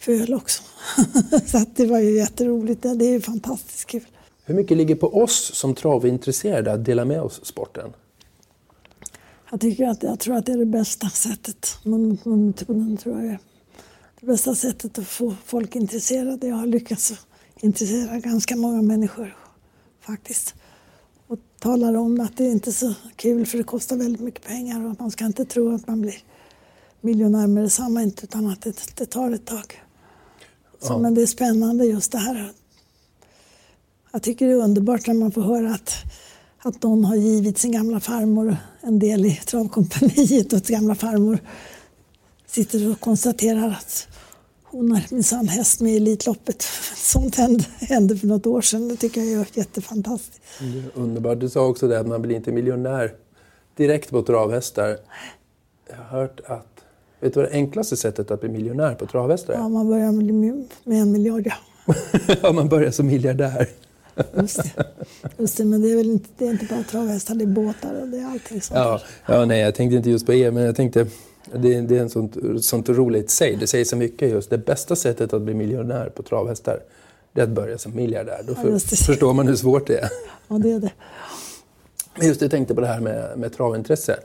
föl 0.00 0.34
också. 0.34 0.62
så 1.46 1.64
det 1.74 1.86
var 1.86 1.98
ju 1.98 2.16
jätteroligt. 2.16 2.82
Det 2.82 3.06
är 3.06 3.10
ju 3.10 3.20
fantastiskt 3.20 3.86
kul. 3.86 4.06
Hur 4.44 4.54
mycket 4.54 4.76
ligger 4.76 4.94
på 4.94 5.22
oss 5.22 5.54
som 5.54 5.74
travintresserade 5.74 6.72
att 6.72 6.84
dela 6.84 7.04
med 7.04 7.22
oss 7.22 7.44
sporten? 7.44 7.92
Jag, 9.50 9.60
tycker 9.60 9.88
att, 9.88 10.02
jag 10.02 10.18
tror 10.18 10.36
att 10.36 10.46
det 10.46 10.52
är 10.52 10.58
det 10.58 10.66
bästa 10.66 11.08
sättet. 11.08 11.78
Munmetoden 11.84 12.96
tror 12.96 13.16
jag 13.16 13.26
är 13.26 13.38
det 14.20 14.26
bästa 14.26 14.54
sättet 14.54 14.98
att 14.98 15.06
få 15.06 15.34
folk 15.44 15.76
intresserade. 15.76 16.46
Jag 16.46 16.56
har 16.56 16.66
lyckats 16.66 17.12
intressera 17.60 18.18
ganska 18.18 18.56
många 18.56 18.82
människor 18.82 19.36
faktiskt. 20.00 20.54
Och 21.26 21.38
talar 21.58 21.94
om 21.94 22.20
att 22.20 22.36
det 22.36 22.48
inte 22.48 22.70
är 22.70 22.72
så 22.72 22.94
kul 23.16 23.46
för 23.46 23.58
det 23.58 23.64
kostar 23.64 23.96
väldigt 23.96 24.22
mycket 24.22 24.44
pengar 24.46 24.86
och 24.86 25.00
man 25.00 25.10
ska 25.10 25.24
inte 25.26 25.44
tro 25.44 25.74
att 25.74 25.86
man 25.86 26.00
blir 26.00 26.16
miljonär 27.00 27.46
med 27.46 27.64
detsamma 27.64 28.02
inte, 28.02 28.24
utan 28.24 28.46
att 28.46 28.62
det, 28.62 28.96
det 28.96 29.06
tar 29.06 29.30
ett 29.30 29.46
tag. 29.46 29.82
Så, 30.80 30.92
Ja. 30.92 30.98
Men 30.98 31.14
det 31.14 31.22
är 31.22 31.26
spännande 31.26 31.84
just 31.84 32.12
det 32.12 32.18
här. 32.18 32.52
Jag 34.12 34.22
tycker 34.22 34.46
det 34.46 34.52
är 34.52 34.56
underbart 34.56 35.06
när 35.06 35.14
man 35.14 35.32
får 35.32 35.42
höra 35.42 35.74
att 35.74 35.92
att 36.62 36.82
någon 36.82 37.04
har 37.04 37.16
givit 37.16 37.58
sin 37.58 37.72
gamla 37.72 38.00
farmor 38.00 38.56
en 38.80 38.98
del 38.98 39.26
i 39.26 39.36
travkompaniet 39.46 40.52
och 40.52 40.60
gamla 40.60 40.94
farmor 40.94 41.38
sitter 42.46 42.90
och 42.90 43.00
konstaterar 43.00 43.68
att 43.68 44.08
hon 44.64 44.92
har 44.92 45.02
minsann 45.10 45.48
häst 45.48 45.80
med 45.80 45.92
i 45.92 45.96
Elitloppet. 45.96 46.62
Sånt 46.96 47.36
hände, 47.36 47.64
hände 47.80 48.16
för 48.16 48.26
något 48.26 48.46
år 48.46 48.60
sedan. 48.60 48.88
Det 48.88 48.96
tycker 48.96 49.20
jag 49.20 49.40
är 49.40 49.46
jättefantastiskt. 49.52 50.42
underbart. 50.94 51.40
Du 51.40 51.48
sa 51.48 51.66
också 51.66 51.88
det 51.88 52.00
att 52.00 52.06
man 52.06 52.22
blir 52.22 52.36
inte 52.36 52.52
miljonär 52.52 53.12
direkt 53.76 54.10
på 54.10 54.22
travhästar. 54.22 54.98
Jag 55.88 55.96
har 55.96 56.20
hört 56.20 56.40
att... 56.46 56.66
Vet 57.20 57.34
du 57.34 57.40
vad 57.40 57.50
det 57.50 57.54
enklaste 57.54 57.96
sättet 57.96 58.30
att 58.30 58.40
bli 58.40 58.48
miljonär 58.48 58.94
på 58.94 59.06
travhästar 59.06 59.54
är? 59.54 59.58
Ja, 59.58 59.68
man 59.68 59.88
börjar 59.88 60.12
med 60.84 61.00
en 61.00 61.12
miljard, 61.12 61.46
ja. 61.46 61.94
ja, 62.42 62.52
man 62.52 62.68
börjar 62.68 62.90
som 62.90 63.06
miljardär. 63.06 63.68
Just 64.36 64.56
det. 64.56 64.84
Just 65.38 65.56
det, 65.56 65.64
men 65.64 65.82
det 65.82 65.92
är 65.92 65.96
väl 65.96 66.10
inte, 66.10 66.28
det 66.38 66.46
är 66.46 66.50
inte 66.50 66.66
bara 66.70 66.82
travhästar, 66.82 67.34
det 67.34 67.44
är 67.44 67.46
båtar 67.46 68.00
och 68.02 68.08
det 68.08 68.18
är 68.18 68.26
allting 68.26 68.60
sånt. 68.60 68.78
Ja, 68.78 69.00
ja, 69.26 69.44
nej, 69.44 69.60
jag 69.60 69.74
tänkte 69.74 69.96
inte 69.96 70.10
just 70.10 70.26
på 70.26 70.32
er, 70.32 70.50
men 70.50 70.62
jag 70.62 70.76
tänkte 70.76 71.06
det, 71.52 71.80
det 71.80 71.96
är 71.96 72.02
en 72.02 72.10
sånt, 72.10 72.36
sånt 72.60 72.88
roligt 72.88 73.30
säg. 73.30 73.56
Det 73.56 73.66
säger 73.66 73.84
så 73.84 73.96
mycket 73.96 74.30
just. 74.30 74.50
Det 74.50 74.58
bästa 74.58 74.96
sättet 74.96 75.32
att 75.32 75.42
bli 75.42 75.54
miljonär 75.54 76.08
på 76.08 76.22
travhästar, 76.22 76.80
det 77.32 77.40
är 77.40 77.44
att 77.44 77.50
börja 77.50 77.78
som 77.78 77.96
miljardär. 77.96 78.42
Då 78.46 78.54
för, 78.54 78.96
förstår 78.96 79.32
man 79.34 79.48
hur 79.48 79.56
svårt 79.56 79.86
det 79.86 79.98
är. 79.98 80.08
Ja, 80.48 80.58
det 80.58 80.72
är 80.72 80.80
det. 80.80 80.92
Men 82.18 82.26
just 82.26 82.42
jag 82.42 82.50
tänkte 82.50 82.74
på 82.74 82.80
det 82.80 82.86
här 82.86 83.00
med, 83.00 83.38
med 83.38 83.52
travintresse. 83.52 84.18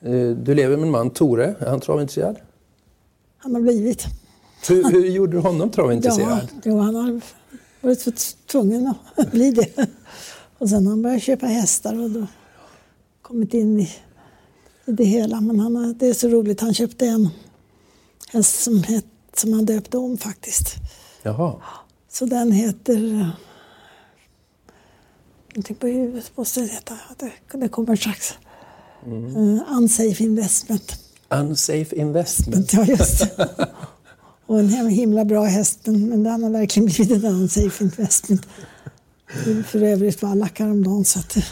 Eh, 0.00 0.30
du 0.30 0.54
lever 0.54 0.76
med 0.76 0.84
en 0.86 0.90
man, 0.90 1.10
Tore. 1.10 1.54
Är 1.58 1.66
han 1.66 1.80
travintresserad? 1.80 2.36
Han 3.38 3.54
har 3.54 3.62
blivit. 3.62 4.06
Hur, 4.68 4.90
hur 4.92 5.06
gjorde 5.06 5.32
du 5.32 5.38
honom 5.38 5.70
travintresserad? 5.70 6.48
Ja, 6.52 6.60
jo, 6.64 6.78
han 6.78 6.94
har 6.94 7.20
varit 7.84 8.36
tvungen 8.46 8.94
att 9.16 9.30
bli 9.30 9.50
det. 9.50 9.88
Och 10.58 10.68
sen 10.68 10.86
har 10.86 10.92
han 10.92 11.02
börjat 11.02 11.22
köpa 11.22 11.46
hästar 11.46 12.02
och 12.02 12.10
då 12.10 12.26
kommit 13.22 13.54
in 13.54 13.80
i 13.80 13.90
i 14.84 14.92
det 14.92 15.04
hela. 15.04 15.40
Men 15.40 15.60
han, 15.60 15.94
det 15.98 16.06
är 16.06 16.14
så 16.14 16.28
roligt, 16.28 16.60
han 16.60 16.74
köpte 16.74 17.06
en 17.06 17.28
häst 18.32 18.62
som, 18.62 18.82
het, 18.82 19.06
som 19.34 19.52
han 19.52 19.64
döpte 19.64 19.98
om 19.98 20.18
faktiskt. 20.18 20.74
Jaha. 21.22 21.54
Så 22.12 22.26
den 22.26 22.52
heter... 22.52 23.30
Någonting 25.54 25.76
på 25.76 25.86
huvudet 25.86 26.32
måste 26.36 26.60
det 26.60 26.66
heta. 26.66 26.98
Det, 27.18 27.32
det 27.52 27.68
kommer 27.68 27.96
strax. 27.96 28.34
Mm. 29.06 29.36
Uh, 29.36 29.62
unsafe 29.70 30.24
Investment. 30.24 30.98
Unsafe 31.28 31.96
Investment? 31.96 32.72
Ja, 32.72 32.84
just. 32.84 33.26
Och 34.46 34.58
en 34.60 34.68
himla 34.68 35.24
bra 35.24 35.44
häst, 35.44 35.80
men 35.86 36.22
den 36.22 36.42
har 36.42 36.50
verkligen 36.50 36.86
blivit 36.86 37.24
en 37.24 37.34
unsafe 37.34 37.84
investment. 37.84 38.46
För 39.66 39.82
övrigt 39.82 40.22
var 40.22 40.34
lack 40.34 40.58
häromdagen. 40.58 41.04
Så 41.04 41.18
att 41.18 41.36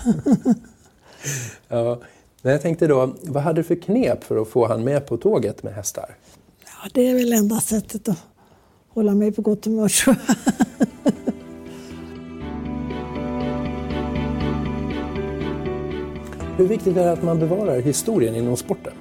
ja, 1.69 2.01
men 2.43 2.53
jag 2.53 2.63
tänkte 2.63 2.87
då, 2.87 3.15
vad 3.23 3.43
hade 3.43 3.61
du 3.61 3.65
för 3.65 3.75
knep 3.75 4.25
för 4.25 4.43
att 4.43 4.49
få 4.49 4.69
han 4.69 4.85
med 4.85 5.07
på 5.07 5.17
tåget 5.17 5.63
med 5.63 5.75
hästar? 5.75 6.17
Ja, 6.65 6.89
det 6.95 7.09
är 7.09 7.15
väl 7.15 7.33
enda 7.33 7.61
sättet 7.61 8.09
att 8.09 8.19
hålla 8.89 9.15
mig 9.15 9.33
på 9.33 9.43
gott 9.43 9.65
humör 9.65 9.89
tror 9.89 10.17
jag. 10.27 10.37
Hur 16.57 16.67
viktigt 16.67 16.97
är 16.97 17.05
det 17.05 17.13
att 17.13 17.23
man 17.23 17.39
bevarar 17.39 17.81
historien 17.81 18.35
inom 18.35 18.57
sporten? 18.57 18.93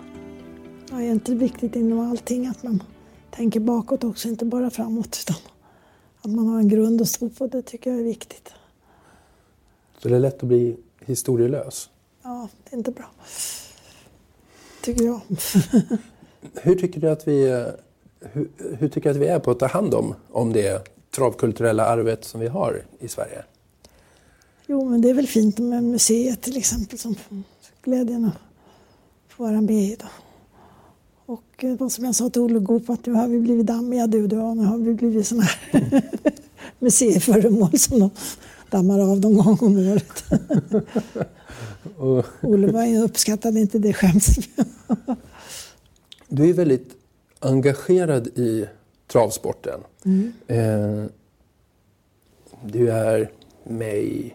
Ja, 0.92 1.02
är 1.02 1.12
inte 1.12 1.36
viktigt 1.36 1.76
inom 1.76 2.00
allting 2.00 2.48
att 2.48 2.64
man 2.64 2.84
tänker 3.32 3.60
bakåt 3.60 4.04
också, 4.04 4.28
inte 4.28 4.46
bara 4.46 4.70
framåt 4.70 5.18
utan 5.22 5.36
att 6.22 6.32
man 6.32 6.48
har 6.48 6.60
en 6.60 6.68
grund 6.68 7.02
att 7.02 7.08
stå 7.08 7.30
på, 7.30 7.48
det 7.48 7.62
tycker 7.62 7.92
jag 7.92 8.00
är 8.00 8.04
viktigt. 8.04 8.50
Så 10.00 10.10
det 10.10 10.16
är 10.16 10.20
lätt 10.20 10.36
att 10.36 10.48
bli 10.48 10.78
historielös? 11.06 11.90
ja, 12.24 12.50
det 12.64 12.76
är 12.76 12.78
inte 12.78 12.92
bra. 12.92 13.06
Tycker 14.82 15.04
jag. 15.04 15.22
hur 16.62 16.76
tycker 16.76 17.02
du 17.02 17.10
att 17.10 17.28
vi 17.28 17.66
hur, 18.20 18.50
hur 18.80 18.90
tycker 18.90 19.10
du 19.10 19.10
att 19.10 19.22
vi 19.22 19.28
är 19.28 19.40
på 19.40 19.52
att 19.52 19.60
ta 19.60 19.68
hand 19.68 19.94
om, 19.94 20.16
om 20.32 20.54
det 20.54 20.88
travkulturella 21.12 21.86
arvet 21.86 22.26
som 22.26 22.42
vi 22.42 22.48
har 22.48 22.86
i 23.00 23.08
Sverige? 23.08 23.44
Jo, 24.66 24.90
men 24.90 25.02
det 25.02 25.10
är 25.10 25.14
väl 25.14 25.28
fint 25.28 25.60
med 25.60 25.84
museet 25.84 26.42
till 26.42 26.58
exempel 26.58 27.00
som 27.00 27.16
glädjen 27.82 28.26
att 28.26 28.38
få 29.28 29.44
vara 29.44 29.62
med 29.62 29.84
i. 29.84 29.96
Då. 30.00 30.06
Och 31.26 31.64
eh, 31.64 31.88
som 31.88 32.06
jag 32.06 32.16
sa 32.16 32.30
till 32.30 32.42
Olle 32.42 32.60
Goop 32.60 32.90
att 32.90 33.06
nu 33.06 33.14
har 33.14 33.28
vi 33.28 33.40
blivit 33.40 33.68
dammiga 33.68 34.08
du, 34.08 34.24
och 34.24 34.58
nu 34.58 34.64
har 34.64 34.78
vi 34.78 34.94
blivit 34.94 35.28
sådana 35.28 35.44
här 35.44 36.02
museiföremål 36.80 37.80
som 37.80 38.00
de 38.00 38.10
dammar 38.70 39.00
av 39.00 39.20
någon 39.20 39.38
gång 39.38 39.58
om 39.62 39.78
året. 39.78 40.24
Olle 42.42 43.00
uppskattade 43.00 43.60
inte 43.60 43.80
det 43.80 43.94
skämtet. 43.94 44.50
du 46.28 46.50
är 46.50 46.54
väldigt 46.54 46.96
engagerad 47.40 48.28
i 48.28 48.66
travsporten. 49.08 49.80
Mm. 50.06 50.34
Eh, 50.48 51.06
du 52.66 52.92
är 52.92 53.32
med 53.64 53.98
i, 53.98 54.34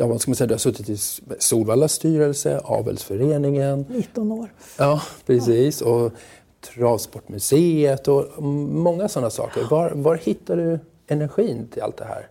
ja 0.00 0.06
vad 0.06 0.20
ska 0.20 0.30
man 0.30 0.36
säga, 0.36 0.46
du 0.46 0.54
har 0.54 0.58
suttit 0.58 0.88
i 0.88 0.96
Solvallas 1.38 1.92
styrelse, 1.92 2.58
Avelsföreningen. 2.58 3.86
19 3.88 4.32
år. 4.32 4.52
Ja, 4.78 5.02
precis. 5.26 5.80
Ja. 5.80 5.86
Och 5.86 6.12
Travsportmuseet 6.60 8.08
och 8.08 8.42
många 8.42 9.08
sådana 9.08 9.30
saker. 9.30 9.64
Var, 9.70 9.90
var 9.90 10.16
hittar 10.16 10.56
du 10.56 10.78
energin 11.06 11.68
till 11.68 11.82
allt 11.82 11.96
det 11.96 12.04
här? 12.04 12.28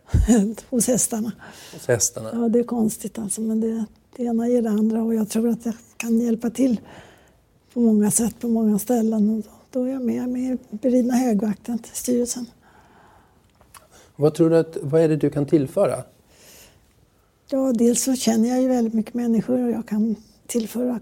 Hos 0.70 0.88
hästarna. 0.88 1.32
Hos 1.74 1.88
hästarna? 1.88 2.30
Ja, 2.34 2.50
det 2.50 2.60
är 2.60 2.64
konstigt 2.64 3.20
alltså, 3.20 3.42
men 3.42 3.62
det, 3.62 3.86
det 4.18 4.24
ena 4.24 4.48
ger 4.48 4.62
det 4.62 4.70
andra 4.70 5.04
och 5.04 5.16
jag 5.16 5.30
tror 5.30 5.50
att 5.50 5.66
jag 5.66 5.76
kan 5.98 6.20
hjälpa 6.20 6.50
till 6.50 6.82
på 7.74 7.80
många 7.80 8.12
sätt 8.12 8.36
på 8.40 8.48
många 8.48 8.80
ställen. 8.80 9.30
Och 9.30 9.46
då 9.70 9.84
är 9.84 9.92
jag 9.92 10.02
med, 10.02 10.30
med 10.30 10.58
beridna 10.72 11.14
högvakten 11.14 11.80
till 11.80 11.96
styrelsen. 11.96 12.46
Vad 14.16 14.34
tror 14.34 14.50
du 14.50 14.58
att, 14.58 14.78
vad 14.82 15.02
är 15.02 15.10
det 15.10 15.16
du 15.16 15.30
kan 15.30 15.46
tillföra? 15.46 16.04
Ja, 17.52 17.74
dels 17.74 18.04
så 18.04 18.16
känner 18.16 18.50
jag 18.50 18.62
ju 18.62 18.68
väldigt 18.68 18.94
mycket 18.94 19.14
människor 19.14 19.64
och 19.64 19.72
jag 19.72 19.88
kan 19.88 20.16
tillföra 20.48 21.00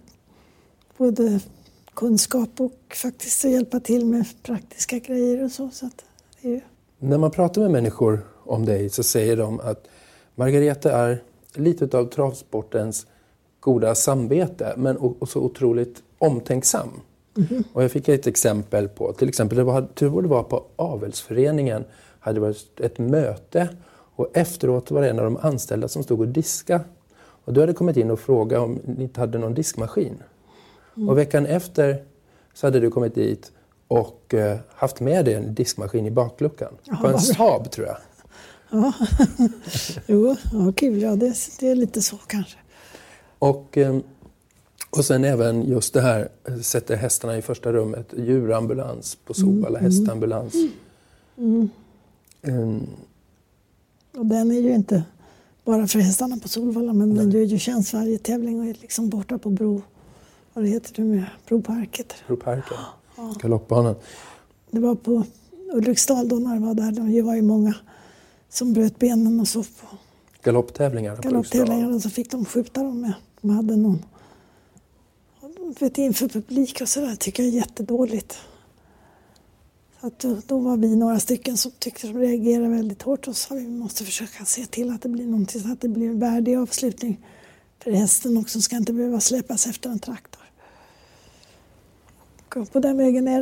både 0.98 1.40
kunskap 1.94 2.50
och 2.62 2.96
faktiskt 2.96 3.44
hjälpa 3.44 3.80
till 3.80 4.06
med 4.06 4.26
praktiska 4.44 5.00
grejer 5.00 5.44
och 5.44 5.52
så. 5.52 5.70
så 5.70 5.90
ju... 6.42 6.62
När 7.00 7.18
man 7.18 7.32
pratar 7.32 7.62
med 7.62 7.72
människor 7.72 8.20
om 8.44 8.66
dig 8.66 8.90
så 8.90 9.04
säger 9.04 9.38
de 9.38 9.60
att 9.60 9.88
Margareta 10.36 10.92
är 10.92 11.24
lite 11.54 11.98
av 11.98 12.06
travsportens 12.06 13.08
goda 13.60 13.96
samvete 13.96 14.74
men 14.78 14.98
och, 14.98 15.30
så 15.30 15.42
otroligt 15.42 16.04
omtänksam. 16.18 16.90
Mm. 17.38 17.64
Och 17.74 17.84
jag 17.84 17.92
fick 17.92 18.10
ett 18.10 18.28
exempel 18.28 18.88
på, 18.88 19.14
till 19.14 19.30
exempel 19.30 19.58
det 19.58 19.64
var, 19.64 19.88
det 19.94 20.08
var 20.08 20.44
på 20.44 20.66
Avelsföreningen 20.76 21.84
hade 22.20 22.40
varit 22.40 22.80
ett 22.80 22.98
möte 22.98 23.70
och 24.18 24.30
efteråt 24.34 24.92
var 24.92 25.02
det 25.02 25.10
en 25.10 25.20
av 25.20 25.26
de 25.26 25.38
anställda 25.38 25.88
som 25.88 26.04
stod 26.04 26.20
och 26.20 26.28
diska. 26.28 26.82
Och 27.18 27.54
du 27.54 27.60
hade 27.60 27.74
kommit 27.74 27.98
in 27.98 28.12
och 28.12 28.20
frågat 28.20 28.60
om 28.60 28.80
ni 28.86 29.04
inte 29.04 29.20
hade 29.20 29.38
någon 29.38 29.54
diskmaskin. 29.54 30.24
Mm. 30.96 31.10
Och 31.10 31.18
veckan 31.18 31.46
efter 31.46 32.04
så 32.54 32.68
hade 32.68 32.80
du 32.80 32.92
kommit 32.92 33.16
dit 33.16 33.52
och 33.88 34.34
eh, 34.34 34.58
haft 34.70 35.00
med 35.00 35.26
dig 35.26 35.34
en 35.34 35.56
diskmaskin 35.56 36.06
i 36.06 36.12
bakluckan. 36.12 36.74
Ja, 36.84 36.96
på 37.02 37.08
en 37.08 37.20
Saab 37.20 37.72
tror 37.72 37.88
jag. 37.88 37.98
Ja, 38.70 38.94
jo, 40.08 40.36
ja, 40.54 40.74
kul. 40.76 41.02
Ja, 41.02 41.16
det, 41.16 41.36
det 41.60 41.70
är 41.70 41.76
lite 41.76 42.02
så 42.02 42.18
kanske. 42.28 42.58
Och, 43.40 43.78
eh, 43.78 43.98
och 44.90 45.06
sen 45.06 45.24
även 45.24 45.64
just 45.64 45.94
det 45.94 46.02
här, 46.02 46.30
sätter 46.62 46.96
hästarna 46.96 47.38
i 47.38 47.42
första 47.42 47.74
rummet, 47.74 48.14
djurambulans 48.18 49.18
på 49.26 49.34
Solvalla, 49.34 49.80
mm, 49.80 49.92
hästambulans. 49.92 50.54
Mm. 51.38 51.70
Mm. 52.42 52.88
Och 54.18 54.26
den 54.26 54.52
är 54.52 54.62
ju 54.62 54.76
inte 54.76 55.04
bara 55.66 55.88
för 55.88 56.00
hästarna 56.00 56.38
på 56.38 56.48
Solvalla, 56.48 56.94
men 56.94 57.10
Nej. 57.10 57.18
den 57.18 57.32
gör 57.32 57.42
ju 57.42 57.60
tjänst 57.60 57.94
varje 57.94 58.18
tävling 58.18 58.60
och 58.60 58.66
är 58.66 58.74
liksom 58.74 59.10
borta 59.10 59.38
på 59.38 59.50
Bro, 59.50 59.82
vad 60.54 60.68
heter 60.68 60.94
det 60.96 61.02
med, 61.02 61.26
Broparket. 61.48 62.14
Broparken, 62.28 62.78
ja. 63.18 63.36
galoppbanan. 63.42 63.96
Det 64.72 64.80
var 64.80 64.96
på 64.96 65.24
Ulriksdal 65.74 66.30
då 66.30 66.36
när 66.36 66.60
var 66.60 66.74
där, 66.74 66.92
det 66.92 67.22
var 67.22 67.36
ju 67.36 67.42
många 67.42 67.74
som 68.50 68.74
bröt 68.74 69.00
benen 69.00 69.40
och 69.40 69.48
så. 69.48 69.64
På 69.64 69.98
galopptävlingar? 70.44 71.18
Galopptävlingar 71.22 71.94
och 71.94 72.02
så 72.02 72.10
fick 72.10 72.32
de 72.32 72.46
skjuta 72.46 72.84
dem 72.84 73.02
med. 73.02 73.14
De 73.42 73.50
hade 73.50 73.76
någon 73.76 74.06
vet, 75.80 75.98
inför 75.98 76.28
publik 76.28 76.82
och 76.82 76.90
sådär 76.90 77.16
tycker 77.16 77.44
jag 77.44 77.54
är 77.54 77.56
jättedåligt. 77.56 78.38
Att 80.08 80.20
då, 80.20 80.38
då, 80.48 80.60
var 80.60 80.78
vi 80.78 80.96
några 80.96 81.20
stycken 81.20 81.58
som 81.58 81.72
tyckte 81.72 82.08
de 82.08 82.18
reagerade 82.18 82.70
väldigt 82.70 83.02
hårt 83.02 83.28
och 83.28 83.38
sa 83.38 83.56
att 83.56 83.62
vi 83.62 83.68
måste 83.68 84.04
försöka 84.04 84.46
se 84.46 84.66
till 84.66 84.90
att 84.90 85.02
det 85.02 85.10
blir 85.10 85.26
någonting 85.26 85.62
så 85.62 85.72
att 85.72 85.82
det 85.82 85.88
blir 85.88 86.08
en 86.08 86.20
värdig 86.20 86.56
avslutning. 86.56 87.26
För 87.80 87.92
hästen 87.92 88.38
också 88.38 88.62
ska 88.62 88.76
inte 88.76 88.94
behöva 88.94 89.20
släpas 89.20 89.68
efter 89.68 89.90
en 89.90 90.00
traktor. 90.00 90.44
Och 92.56 92.72
på 92.72 92.80
den 92.80 92.98
vägen 92.98 93.28
är 93.28 93.42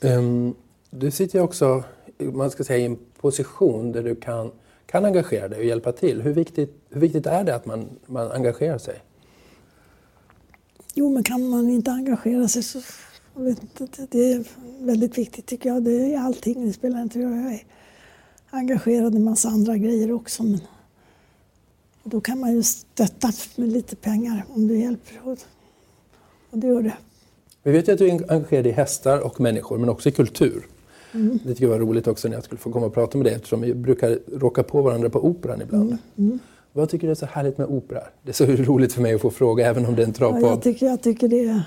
det. 0.00 0.14
Um, 0.16 0.54
du 0.90 1.10
sitter 1.10 1.40
också, 1.40 1.84
man 2.18 2.50
ska 2.50 2.64
säga, 2.64 2.78
i 2.78 2.84
en 2.84 2.98
position 3.20 3.92
där 3.92 4.02
du 4.02 4.14
kan 4.14 4.50
kan 4.86 5.04
engagera 5.04 5.48
dig 5.48 5.58
och 5.58 5.64
hjälpa 5.64 5.92
till. 5.92 6.22
Hur 6.22 6.32
viktigt, 6.32 6.84
hur 6.90 7.00
viktigt 7.00 7.26
är 7.26 7.44
det 7.44 7.54
att 7.54 7.66
man, 7.66 7.88
man 8.06 8.32
engagerar 8.32 8.78
sig? 8.78 9.02
Jo, 10.94 11.10
men 11.10 11.22
kan 11.22 11.48
man 11.48 11.70
inte 11.70 11.90
engagera 11.90 12.48
sig 12.48 12.62
så... 12.62 12.80
Det 14.08 14.32
är 14.32 14.44
väldigt 14.84 15.18
viktigt 15.18 15.46
tycker 15.46 15.68
jag. 15.68 15.82
Det 15.82 16.14
är 16.14 16.18
allting. 16.18 16.66
Det 16.66 16.72
spelar 16.72 17.02
inte 17.02 17.18
roll. 17.18 17.36
Jag 17.36 17.52
är 17.52 17.64
engagerad 18.50 19.14
i 19.14 19.16
en 19.16 19.24
massa 19.24 19.48
andra 19.48 19.76
grejer 19.76 20.12
också. 20.12 20.42
Men 20.42 20.60
då 22.04 22.20
kan 22.20 22.40
man 22.40 22.52
ju 22.52 22.62
stötta 22.62 23.32
med 23.56 23.72
lite 23.72 23.96
pengar 23.96 24.44
om 24.54 24.68
det 24.68 24.74
hjälper. 24.74 25.20
Och, 25.24 25.38
och 26.50 26.58
det 26.58 26.66
gör 26.66 26.82
det. 26.82 26.96
Vi 27.62 27.72
vet 27.72 27.88
ju 27.88 27.92
att 27.92 27.98
du 27.98 28.08
är 28.08 28.32
engagerad 28.32 28.66
i 28.66 28.70
hästar 28.70 29.18
och 29.18 29.40
människor, 29.40 29.78
men 29.78 29.88
också 29.88 30.08
i 30.08 30.12
kultur. 30.12 30.66
Mm. 31.12 31.38
Det 31.44 31.48
tycker 31.48 31.64
jag 31.64 31.70
var 31.70 31.78
roligt 31.78 32.06
också 32.06 32.28
när 32.28 32.34
jag 32.34 32.44
skulle 32.44 32.58
få 32.58 32.72
komma 32.72 32.86
och 32.86 32.94
prata 32.94 33.18
med 33.18 33.26
dig 33.26 33.34
eftersom 33.34 33.60
vi 33.60 33.74
brukar 33.74 34.18
råka 34.38 34.62
på 34.62 34.82
varandra 34.82 35.10
på 35.10 35.24
operan 35.26 35.62
ibland. 35.62 35.88
Mm. 35.88 35.98
Mm. 36.16 36.38
Vad 36.72 36.88
tycker 36.88 37.06
du 37.06 37.10
är 37.10 37.14
så 37.14 37.26
härligt 37.26 37.58
med 37.58 37.66
opera? 37.66 38.00
Det 38.22 38.30
är 38.30 38.32
så 38.32 38.46
roligt 38.72 38.92
för 38.92 39.02
mig 39.02 39.14
att 39.14 39.20
få 39.20 39.30
fråga 39.30 39.66
även 39.66 39.86
om 39.86 39.94
det 39.94 40.02
är 40.02 40.06
en 40.06 40.12
travpodd. 40.12 40.42
Ja, 40.42 40.48
jag, 40.48 40.62
tycker, 40.62 40.86
jag 40.86 41.02
tycker 41.02 41.28
det 41.28 41.44
är, 41.44 41.62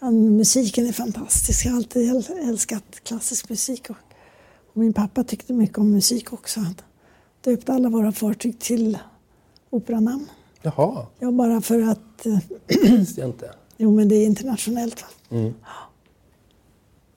musiken 0.00 0.86
är 0.86 0.92
fantastisk. 0.92 1.66
Jag 1.66 1.70
har 1.70 1.78
alltid 1.78 2.48
älskat 2.48 2.84
klassisk 3.02 3.48
musik. 3.48 3.90
Och, 3.90 3.96
och 4.72 4.76
min 4.76 4.92
pappa 4.92 5.24
tyckte 5.24 5.52
mycket 5.52 5.78
om 5.78 5.90
musik 5.90 6.32
också. 6.32 6.60
Han 6.60 6.74
döpte 7.40 7.72
alla 7.72 7.88
våra 7.88 8.12
fartyg 8.12 8.58
till 8.58 8.98
operanamn. 9.70 10.26
Jaha. 10.62 11.06
Ja, 11.18 11.30
bara 11.30 11.60
för 11.60 11.82
att... 11.82 12.22
Det 12.66 12.90
visste 12.90 13.20
jag 13.20 13.30
inte. 13.30 13.50
Jo, 13.76 13.94
men 13.94 14.08
det 14.08 14.14
är 14.14 14.26
internationellt. 14.26 15.04
Mm. 15.30 15.54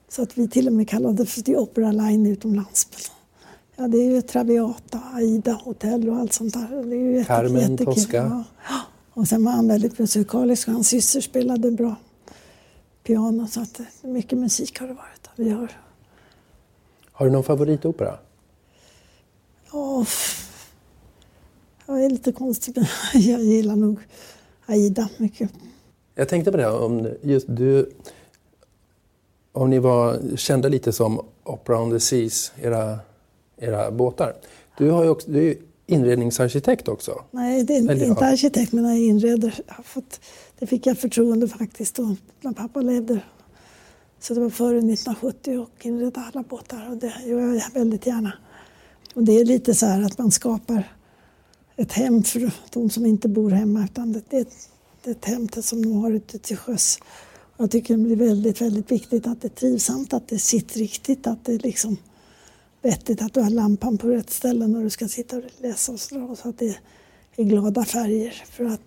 Så 0.08 0.22
att 0.22 0.38
vi 0.38 0.48
till 0.48 0.66
och 0.66 0.72
med 0.72 0.88
kallade 0.88 1.26
för 1.26 1.40
The 1.40 1.56
Opera 1.56 1.92
Line 1.92 2.26
utomlands. 2.26 2.88
Ja, 3.76 3.88
det 3.88 3.98
är 3.98 4.10
ju 4.10 4.22
Traviata, 4.22 5.00
Aida, 5.14 5.52
Hotell 5.52 6.08
och 6.08 6.16
allt 6.16 6.32
sånt 6.32 6.54
där. 6.54 6.84
Det 6.84 6.96
är 6.96 7.18
ju 7.18 7.24
Carmen, 7.24 7.76
Tosca. 7.76 8.44
Ja. 8.68 8.80
Och 9.14 9.28
sen 9.28 9.44
var 9.44 9.52
han 9.52 9.68
väldigt 9.68 9.98
musikalisk 9.98 10.68
och 10.68 10.74
hans 10.74 10.88
syster 10.88 11.20
spelade 11.20 11.70
bra 11.70 11.96
piano. 13.02 13.46
Så 13.46 13.60
att 13.60 13.80
mycket 14.02 14.38
musik 14.38 14.80
har 14.80 14.86
det 14.86 14.94
varit. 14.94 15.28
Vi 15.36 15.50
har. 15.50 15.72
har 17.12 17.26
du 17.26 17.32
någon 17.32 17.44
favoritopera? 17.44 18.18
Ja, 19.72 20.06
jag 21.86 22.04
är 22.04 22.10
lite 22.10 22.32
konstig 22.32 22.76
men 22.76 22.86
jag 23.22 23.40
gillar 23.40 23.76
nog 23.76 23.98
Aida 24.66 25.08
mycket. 25.16 25.50
Jag 26.14 26.28
tänkte 26.28 26.50
på 26.50 26.56
det, 26.56 26.70
om 26.70 27.08
just 27.22 27.46
du 27.48 27.92
om 29.52 29.70
ni 29.70 29.78
var 29.78 30.36
kända 30.36 30.68
lite 30.68 30.92
som 30.92 31.20
Opera 31.44 31.82
on 31.82 31.90
the 31.90 32.00
Seas, 32.00 32.52
era, 32.62 32.98
era 33.56 33.90
båtar. 33.90 34.34
Du, 34.78 34.90
har 34.90 35.08
också, 35.08 35.30
du 35.30 35.58
inredningsarkitekt 35.92 36.88
också. 36.88 37.24
Nej, 37.30 37.64
det 37.64 37.76
är 37.76 37.78
Eller, 37.78 38.06
inte 38.06 38.24
ja. 38.24 38.32
arkitekt 38.32 38.72
men 38.72 38.84
jag 38.84 38.98
inreder. 38.98 39.60
Jag 39.66 39.86
fått, 39.86 40.20
det 40.58 40.66
fick 40.66 40.86
jag 40.86 40.98
förtroende 40.98 41.48
faktiskt 41.48 41.94
då, 41.94 42.16
när 42.40 42.52
pappa 42.52 42.80
levde. 42.80 43.20
Så 44.20 44.34
det 44.34 44.40
var 44.40 44.50
före 44.50 44.78
1970 44.78 45.58
och 45.58 45.86
inredde 45.86 46.20
alla 46.20 46.42
båtar 46.42 46.90
och 46.90 46.96
det 46.96 47.12
gör 47.26 47.54
jag 47.54 47.70
väldigt 47.74 48.06
gärna. 48.06 48.32
Och 49.14 49.24
det 49.24 49.40
är 49.40 49.44
lite 49.44 49.74
så 49.74 49.86
här 49.86 50.02
att 50.02 50.18
man 50.18 50.30
skapar 50.30 50.92
ett 51.76 51.92
hem 51.92 52.22
för 52.22 52.50
de 52.72 52.90
som 52.90 53.06
inte 53.06 53.28
bor 53.28 53.50
hemma 53.50 53.84
utan 53.84 54.12
det, 54.12 54.22
det, 54.30 54.48
det 55.04 55.10
är 55.10 55.14
ett 55.14 55.24
hem 55.24 55.48
som 55.48 55.82
de 55.82 55.92
har 55.92 56.10
ute 56.10 56.38
till 56.38 56.56
sjöss. 56.56 56.98
Jag 57.56 57.70
tycker 57.70 57.96
det 57.96 58.12
är 58.12 58.16
väldigt, 58.16 58.60
väldigt 58.60 58.92
viktigt 58.92 59.26
att 59.26 59.40
det 59.40 59.48
är 59.48 59.56
trivsamt, 59.56 60.12
att 60.12 60.28
det 60.28 60.38
sitter 60.38 60.78
riktigt, 60.78 61.26
att 61.26 61.44
det 61.44 61.62
liksom 61.62 61.96
vettigt 62.82 63.22
att 63.22 63.34
du 63.34 63.40
har 63.40 63.50
lampan 63.50 63.98
på 63.98 64.08
rätt 64.08 64.30
ställe 64.30 64.66
när 64.66 64.82
du 64.82 64.90
ska 64.90 65.08
sitta 65.08 65.36
och 65.36 65.42
läsa 65.58 65.92
och 65.92 66.00
så, 66.00 66.36
så 66.36 66.48
att 66.48 66.58
det 66.58 66.78
är 67.36 67.44
glada 67.44 67.84
färger. 67.84 68.42
För 68.50 68.64
att 68.64 68.80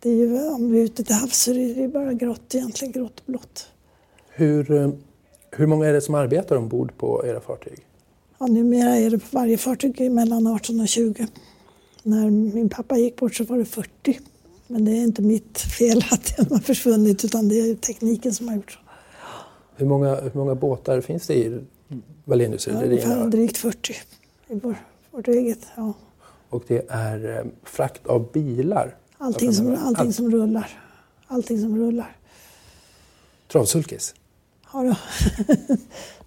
det 0.00 0.10
är 0.10 0.14
ju, 0.14 0.48
om 0.48 0.70
vi 0.70 0.80
är 0.80 0.84
ute 0.84 1.04
till 1.04 1.14
havs 1.14 1.42
så 1.42 1.50
är 1.50 1.74
det 1.74 1.88
bara 1.88 2.12
grått 2.12 2.54
egentligen, 2.54 2.92
grått 2.92 3.20
och 3.20 3.26
blått. 3.26 3.66
Hur, 4.28 4.70
eh, 4.70 4.90
hur 5.50 5.66
många 5.66 5.86
är 5.86 5.92
det 5.92 6.00
som 6.00 6.14
arbetar 6.14 6.56
ombord 6.56 6.96
på 6.96 7.26
era 7.26 7.40
fartyg? 7.40 7.86
Ja, 8.38 8.46
numera 8.46 8.96
är 8.96 9.10
det 9.10 9.18
på 9.18 9.26
varje 9.30 9.58
fartyg 9.58 10.10
mellan 10.10 10.46
18 10.46 10.80
och 10.80 10.88
20. 10.88 11.26
När 12.02 12.30
min 12.30 12.68
pappa 12.68 12.96
gick 12.96 13.16
bort 13.16 13.34
så 13.34 13.44
var 13.44 13.58
det 13.58 13.64
40 13.64 14.20
men 14.66 14.84
det 14.84 14.92
är 14.92 15.02
inte 15.02 15.22
mitt 15.22 15.58
fel 15.58 16.04
att 16.10 16.36
den 16.36 16.46
har 16.50 16.58
försvunnit 16.58 17.24
utan 17.24 17.48
det 17.48 17.54
är 17.54 17.74
tekniken 17.74 18.34
som 18.34 18.48
har 18.48 18.56
gjort 18.56 18.70
så. 18.70 18.78
Hur 19.76 19.86
många, 19.86 20.14
hur 20.14 20.34
många 20.34 20.54
båtar 20.54 21.00
finns 21.00 21.26
det 21.26 21.34
i 21.34 21.60
Wallenius? 22.24 22.66
Ja, 22.66 23.26
drygt 23.26 23.56
40 23.56 23.94
i 24.48 24.60
vår, 24.62 24.76
vårt 25.10 25.28
eget. 25.28 25.66
Ja. 25.76 25.92
Och 26.48 26.64
det 26.66 26.86
är 26.88 27.38
eh, 27.38 27.44
frakt 27.62 28.06
av 28.06 28.32
bilar? 28.32 28.96
Allting, 29.18 29.52
som, 29.52 29.74
allting 29.74 30.06
All... 30.06 30.12
som 30.12 30.30
rullar. 30.30 30.80
Allting 31.26 31.60
som 31.60 31.78
rullar. 31.78 32.16
Travsulkis? 33.52 34.14
Ja, 34.72 34.82
då. 34.82 34.96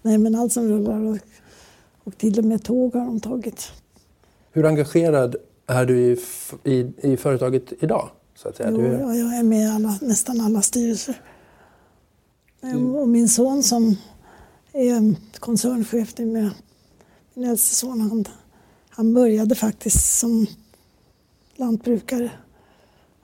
Nej, 0.02 0.18
men 0.18 0.34
allt 0.34 0.52
som 0.52 0.68
rullar. 0.68 1.00
Och, 1.00 1.18
och 2.04 2.18
till 2.18 2.38
och 2.38 2.44
med 2.44 2.64
tåg 2.64 2.94
har 2.94 3.06
de 3.06 3.20
tagit. 3.20 3.72
Hur 4.52 4.66
engagerad 4.66 5.36
är 5.66 5.86
du 5.86 5.98
i, 5.98 6.18
i, 6.64 6.92
i 7.02 7.16
företaget 7.16 7.72
idag? 7.80 8.10
Så 8.34 8.48
att 8.48 8.56
säga. 8.56 8.70
Jo, 8.70 8.80
är... 8.80 9.14
jag 9.14 9.38
är 9.38 9.42
med 9.42 9.66
i 9.66 9.70
alla, 9.70 9.98
nästan 10.00 10.40
alla 10.40 10.62
styrelser. 10.62 11.20
Mm. 12.62 12.94
Och 12.94 13.08
min 13.08 13.28
son 13.28 13.62
som 13.62 13.96
är 14.74 15.14
koncernchef 15.38 16.18
med 16.18 16.50
min 17.34 17.50
äldste 17.50 17.74
son, 17.74 18.00
han, 18.00 18.24
han 18.88 19.14
började 19.14 19.54
faktiskt 19.54 20.18
som 20.18 20.46
lantbrukare 21.56 22.30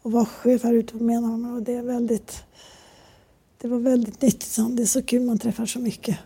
och 0.03 0.13
var 0.13 0.25
chef 0.25 0.63
här 0.63 0.75
ute 0.75 0.99
på 0.99 1.05
Menholmen 1.05 1.55
och 1.55 1.63
det 1.63 1.75
är 1.75 1.83
väldigt 1.83 2.45
det 3.61 3.69
var 3.69 3.79
väldigt 3.79 4.23
nyttigt. 4.23 4.57
Det 4.71 4.83
är 4.83 4.87
så 4.87 5.03
kul, 5.03 5.23
man 5.23 5.39
träffar 5.39 5.67
så 5.67 5.79
mycket 5.79 6.19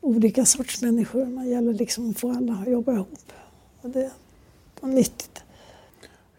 olika 0.00 0.44
sorts 0.44 0.82
människor. 0.82 1.26
Man 1.26 1.48
gäller 1.48 1.72
liksom 1.72 2.10
att 2.10 2.18
få 2.18 2.30
alla 2.30 2.52
att 2.52 2.70
jobba 2.70 2.92
ihop. 2.92 3.32
Och 3.80 3.90
det 3.90 4.10
var 4.80 4.88
nyttigt. 4.88 5.42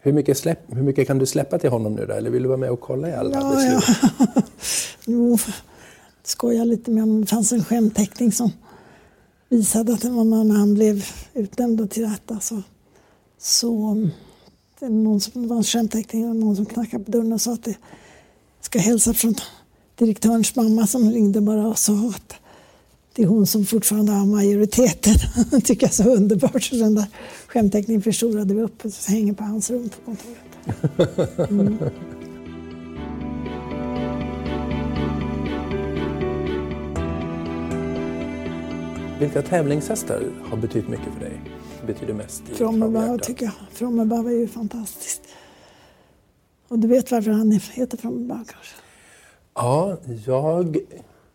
Hur 0.00 0.12
mycket, 0.12 0.38
släpp, 0.38 0.58
hur 0.66 0.82
mycket 0.82 1.06
kan 1.06 1.18
du 1.18 1.26
släppa 1.26 1.58
till 1.58 1.70
honom 1.70 1.94
nu 1.94 2.06
då? 2.06 2.12
Eller 2.14 2.30
vill 2.30 2.42
du 2.42 2.48
vara 2.48 2.58
med 2.58 2.70
och 2.70 2.80
kolla 2.80 3.08
i 3.08 3.12
alla 3.12 3.30
ja, 3.30 3.50
beslut? 3.50 3.98
Ja. 5.06 5.38
jo, 6.24 6.28
skojar 6.28 6.64
lite 6.64 6.90
med 6.90 7.02
honom. 7.02 7.20
Det 7.20 7.26
fanns 7.26 7.52
en 7.52 7.64
skämteckning 7.64 8.32
som 8.32 8.50
visade 9.48 9.92
att 9.92 10.00
det 10.00 10.10
var 10.10 10.44
när 10.44 10.54
han 10.54 10.74
blev 10.74 11.04
utnämnd 11.34 11.90
till 11.90 12.02
detta 12.02 12.40
så, 12.40 12.62
så 13.38 13.96
det, 14.80 14.88
någon 14.88 15.20
som, 15.20 15.42
det 15.42 15.48
var 15.48 15.56
en 15.56 15.64
skämteckning 15.64 16.28
och 16.28 16.36
någon 16.36 16.56
som 16.56 16.66
knackade 16.66 17.04
på 17.04 17.10
dörren 17.10 17.32
och 17.32 17.40
sa 17.40 17.52
att 17.52 17.64
det 17.64 17.76
ska 18.60 18.78
hälsa 18.78 19.14
från 19.14 19.34
direktörens 19.98 20.56
mamma 20.56 20.86
som 20.86 21.10
ringde 21.10 21.40
bara 21.40 21.66
och 21.66 21.78
sa 21.78 21.92
att 21.92 22.34
det 23.12 23.22
är 23.22 23.26
hon 23.26 23.46
som 23.46 23.64
fortfarande 23.64 24.12
har 24.12 24.26
majoriteten. 24.26 25.14
Det 25.50 25.60
tycker 25.64 25.86
jag 25.86 25.90
är 25.90 25.94
så 25.94 26.14
underbart. 26.14 26.62
Så 26.62 26.76
den 26.76 26.94
där 26.94 27.06
skämteckningen 27.46 28.02
förstorade 28.02 28.54
vi 28.54 28.62
upp 28.62 28.84
och 28.84 28.90
hänger 29.08 29.32
på 29.32 29.44
hans 29.44 29.70
rum 29.70 29.88
på 29.88 30.04
kontoret. 30.04 30.38
Mm. 31.50 31.78
Vilka 39.20 39.42
tävlingshästar 39.42 40.22
har 40.50 40.56
betytt 40.56 40.88
mycket 40.88 41.12
för 41.12 41.20
dig? 41.20 41.40
Betyder 41.86 42.14
mest 42.14 42.42
i 42.50 42.54
Frommebauer 42.54 43.18
tycker 43.18 43.46
jag. 43.46 43.54
Frommebauer 43.72 44.30
är 44.30 44.38
ju 44.38 44.48
fantastiskt. 44.48 45.22
Och 46.68 46.78
du 46.78 46.88
vet 46.88 47.10
varför 47.10 47.30
han 47.30 47.50
heter 47.50 47.96
Frommebauer 47.96 48.44
kanske? 48.44 48.74
Ja, 49.54 49.96
jag, 50.26 50.76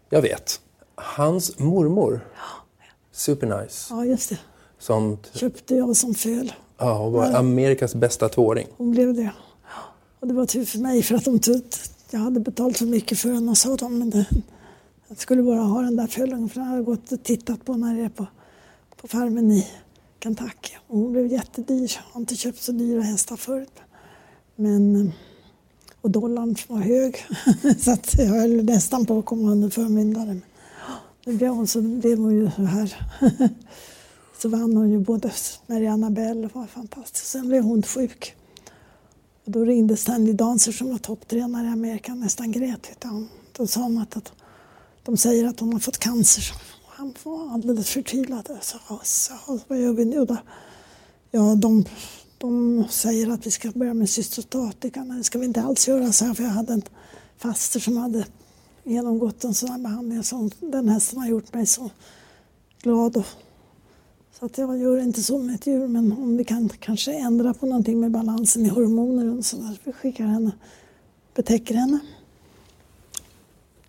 jag 0.09 0.21
vet. 0.21 0.61
Hans 0.95 1.59
mormor, 1.59 2.19
Supernice. 3.11 3.87
Ja, 3.89 4.05
just 4.05 4.29
det. 4.29 4.39
Som 4.79 5.17
köpte 5.33 5.75
jag 5.75 5.95
som 5.95 6.13
föl. 6.13 6.53
Ja, 6.77 6.97
hon 6.97 7.13
var 7.13 7.33
Amerikas 7.33 7.95
bästa 7.95 8.29
tvååring. 8.29 8.67
Hon 8.77 8.91
blev 8.91 9.13
det. 9.13 9.31
Och 10.19 10.27
det 10.27 10.33
var 10.33 10.45
tur 10.45 10.65
för 10.65 10.79
mig 10.79 11.03
för 11.03 11.15
att 11.15 11.25
de 11.25 11.39
jag 12.11 12.19
hade 12.19 12.39
betalt 12.39 12.77
för 12.77 12.85
mycket 12.85 13.19
för 13.19 13.29
henne 13.29 13.51
och 13.51 13.57
sa 13.57 13.75
de 13.75 13.99
men 13.99 14.09
det, 14.09 14.25
jag 15.09 15.17
skulle 15.17 15.43
bara 15.43 15.59
ha 15.59 15.81
den 15.81 15.95
där 15.95 16.07
följen 16.07 16.49
för 16.49 16.61
jag 16.61 16.67
hade 16.67 16.83
gått 16.83 17.11
och 17.11 17.23
tittat 17.23 17.65
på 17.65 17.73
när 17.73 17.95
det 17.95 18.03
är 18.03 18.09
på, 18.09 18.27
på 18.95 19.07
farmen 19.07 19.51
i 19.51 19.67
Kentucky. 20.23 20.73
Och 20.87 20.97
hon 20.97 21.11
blev 21.11 21.27
jättedyr. 21.27 21.91
Jag 21.95 22.13
har 22.13 22.21
inte 22.21 22.35
köpt 22.35 22.61
så 22.61 22.71
dyra 22.71 23.01
hästar 23.01 23.35
förut. 23.35 23.79
Men, 24.55 25.11
och 26.01 26.11
dollarn 26.11 26.55
var 26.67 26.77
hög 26.77 27.25
så 27.79 27.91
att 27.91 28.13
jag 28.17 28.25
höll 28.25 28.63
nästan 28.63 29.05
på 29.05 29.19
att 29.19 29.25
komma 29.25 29.51
under 29.51 29.69
förmyndare. 29.69 30.39
Nu 31.25 31.37
blev 31.37 31.49
hon, 31.49 31.67
så 31.67 31.81
blev 31.81 32.17
hon 32.17 32.35
ju 32.35 32.51
så 32.55 32.61
här. 32.61 33.09
så 34.41 34.49
vann 34.49 34.77
hon 34.77 34.91
ju 34.91 34.99
både 34.99 35.31
Mary 35.67 36.09
Bell, 36.09 36.41
det 36.41 36.55
var 36.55 36.65
fantastiskt. 36.65 37.27
Sen 37.27 37.47
blev 37.47 37.63
hon 37.63 37.83
sjuk. 37.83 38.35
Och 39.45 39.51
då 39.51 39.65
ringde 39.65 39.97
Stanley 39.97 40.33
Dancer 40.33 40.71
som 40.71 40.91
var 40.91 40.97
topptränare 40.97 41.67
i 41.67 41.69
Amerika, 41.69 42.15
nästan 42.15 42.51
grät. 42.51 43.05
Då 43.57 43.67
sa 43.67 43.81
hon 43.81 43.97
att, 43.97 44.17
att 44.17 44.33
de 45.09 45.17
säger 45.17 45.45
att 45.45 45.59
hon 45.59 45.73
har 45.73 45.79
fått 45.79 45.97
cancer. 45.97 46.43
Han 46.85 47.13
var 47.23 47.53
alldeles 47.53 47.89
förtvivlad. 47.89 48.49
Så, 48.61 48.77
så, 49.03 49.59
vad 49.67 49.81
gör 49.81 49.93
vi 49.93 50.05
nu 50.05 50.25
då? 50.25 50.37
Ja, 51.31 51.55
de, 51.55 51.85
de 52.37 52.83
säger 52.89 53.29
att 53.29 53.47
vi 53.47 53.51
ska 53.51 53.71
börja 53.71 53.93
med 53.93 54.09
cystostatika. 54.09 55.03
Nej, 55.03 55.17
det 55.17 55.23
ska 55.23 55.39
vi 55.39 55.45
inte 55.45 55.61
alls 55.61 55.87
göra, 55.87 56.11
så 56.11 56.25
här, 56.25 56.33
för 56.33 56.43
jag 56.43 56.49
hade 56.49 56.73
en 56.73 56.81
faster 57.37 57.79
som 57.79 57.97
hade 57.97 58.25
genomgått 58.83 59.43
en 59.43 59.53
sån 59.53 59.69
här 59.69 59.79
behandling. 59.79 60.23
Så 60.23 60.49
den 60.59 60.89
hästen 60.89 61.19
har 61.19 61.27
gjort 61.27 61.53
mig 61.53 61.65
så 61.65 61.89
glad. 62.81 63.17
Och, 63.17 63.25
så 64.39 64.45
att 64.45 64.57
jag 64.57 64.77
gör 64.77 64.97
inte 64.97 65.23
så 65.23 65.37
med 65.37 65.55
ett 65.55 65.67
djur, 65.67 65.87
men 65.87 66.11
om 66.11 66.37
vi 66.37 66.43
kan 66.43 66.69
kanske 66.69 67.13
ändra 67.13 67.53
på 67.53 67.65
någonting 67.65 67.99
med 67.99 68.11
balansen 68.11 68.65
i 68.65 68.69
hormoner 68.69 69.37
och 69.37 69.45
sådär. 69.45 69.79
Vi 69.83 69.91
skickar 69.91 70.25
henne, 70.25 70.51
betäcker 71.35 71.75
henne. 71.75 71.99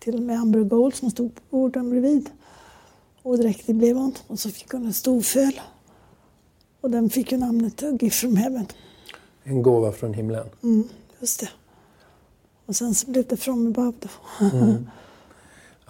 Till 0.00 0.14
och 0.14 0.22
med 0.22 0.38
Amber 0.40 0.60
Gold 0.60 0.94
som 0.94 1.10
stod 1.10 1.34
på 1.34 1.40
borden 1.50 1.90
bredvid. 1.90 2.30
Och 3.22 3.38
dräktig 3.38 3.74
blev 3.76 3.96
hon. 3.96 4.14
Och 4.26 4.38
så 4.38 4.50
fick 4.50 4.72
hon 4.72 4.86
en 4.86 4.92
storföl. 4.92 5.60
Och 6.80 6.90
den 6.90 7.10
fick 7.10 7.32
ju 7.32 7.38
namnet 7.38 7.82
Gift 8.00 8.20
from 8.20 8.36
Heaven. 8.36 8.66
En 9.44 9.62
gåva 9.62 9.92
från 9.92 10.14
himlen. 10.14 10.46
Mm, 10.62 10.88
just 11.20 11.40
det. 11.40 11.48
Och 12.66 12.76
sen 12.76 12.94
så 12.94 13.10
blev 13.10 13.26
det 13.26 13.36
From 13.36 13.66
Above 13.66 13.92
då. 14.00 14.08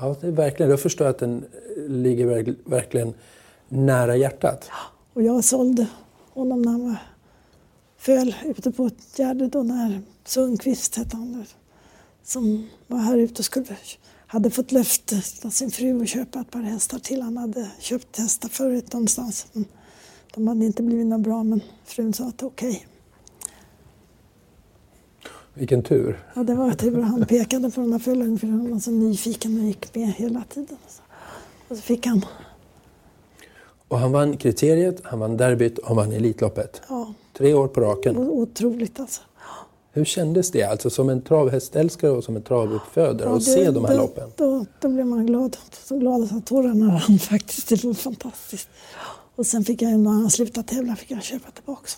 Ja, 0.02 0.16
det 0.20 0.26
är 0.26 0.30
verkligen. 0.30 0.70
Jag 0.70 0.80
förstår 0.80 1.06
att 1.06 1.18
den 1.18 1.44
ligger 1.88 2.26
verk- 2.26 2.56
verkligen 2.64 3.14
nära 3.68 4.16
hjärtat. 4.16 4.70
Och 5.12 5.22
jag 5.22 5.44
sålde 5.44 5.86
honom 6.32 6.62
när 6.62 6.72
han 6.72 6.84
var 6.84 6.96
föl 7.96 8.34
ute 8.44 8.70
på 8.72 8.86
ett 8.86 9.18
gärde 9.18 9.46
då 9.46 9.62
när 9.62 10.00
Sundqvist 10.24 10.96
hette 10.96 11.16
han 11.16 11.44
som 12.24 12.68
var 12.86 12.98
här 12.98 13.18
ute 13.18 13.38
och 13.38 13.44
skulle, 13.44 13.76
hade 14.26 14.50
fått 14.50 14.72
löfte 14.72 15.22
av 15.44 15.50
sin 15.50 15.70
fru 15.70 16.02
att 16.02 16.08
köpa 16.08 16.40
ett 16.40 16.50
par 16.50 16.62
hästar 16.62 16.98
till. 16.98 17.22
Han 17.22 17.36
hade 17.36 17.70
köpt 17.80 18.18
hästar 18.18 18.48
förut 18.48 18.92
någonstans. 18.92 19.46
Men 19.52 19.64
de 20.34 20.48
hade 20.48 20.64
inte 20.66 20.82
blivit 20.82 21.06
något 21.06 21.20
bra 21.20 21.42
men 21.42 21.60
frun 21.84 22.12
sa 22.12 22.24
att 22.28 22.42
okej. 22.42 22.86
Vilken 25.54 25.82
tur. 25.82 26.24
Ja, 26.34 26.42
det 26.42 26.54
var 26.54 26.72
tur. 26.72 27.00
Han 27.02 27.26
pekade 27.26 27.70
på 27.70 27.80
de 27.80 27.92
här 27.92 27.98
fölen 27.98 28.38
för 28.38 28.46
han 28.46 28.70
var 28.70 28.78
så 28.78 28.90
nyfiken 28.90 29.60
och 29.60 29.66
gick 29.66 29.94
med 29.94 30.12
hela 30.12 30.44
tiden. 30.48 30.76
Och 31.68 31.76
så 31.76 31.82
fick 31.82 32.06
han, 32.06 32.24
Och 33.88 33.98
han 33.98 34.12
vann 34.12 34.36
kriteriet, 34.36 35.00
han 35.04 35.18
vann 35.18 35.36
derbyt 35.36 35.78
och 35.78 35.86
han 35.86 35.96
vann 35.96 36.12
Elitloppet. 36.12 36.82
ja, 36.88 37.14
Tre 37.38 37.54
år 37.54 37.68
på 37.68 37.80
raken. 37.80 38.16
otroligt 38.16 39.00
alltså. 39.00 39.22
Hur 39.92 40.04
kändes 40.04 40.50
det? 40.50 40.62
Alltså 40.62 40.90
som 40.90 41.08
en 41.08 41.22
travhästälskare 41.22 42.10
och 42.10 42.24
som 42.24 42.36
en 42.36 42.42
travuppfödare 42.42 43.28
Ja, 43.28 43.36
att 43.36 43.42
se 43.42 43.70
de 43.70 43.84
här 43.84 43.94
då, 43.94 44.00
loppen? 44.00 44.32
Då, 44.36 44.66
då 44.80 44.88
blev 44.88 45.06
man 45.06 45.26
glad. 45.26 45.56
Så 45.72 45.98
glad 45.98 46.22
att 46.22 46.46
tårarna 46.46 46.94
rann 46.94 47.18
faktiskt. 47.18 47.68
Det 47.68 47.84
var 47.84 47.94
fantastiskt. 47.94 48.68
Och 49.36 49.46
sen 49.46 49.64
fick 49.64 49.82
jag, 49.82 49.98
när 50.00 50.10
han 50.10 50.30
slutade 50.30 50.68
tävla, 50.68 50.96
fick 50.96 51.10
jag 51.10 51.22
köpa 51.22 51.50
tillbaka 51.50 51.88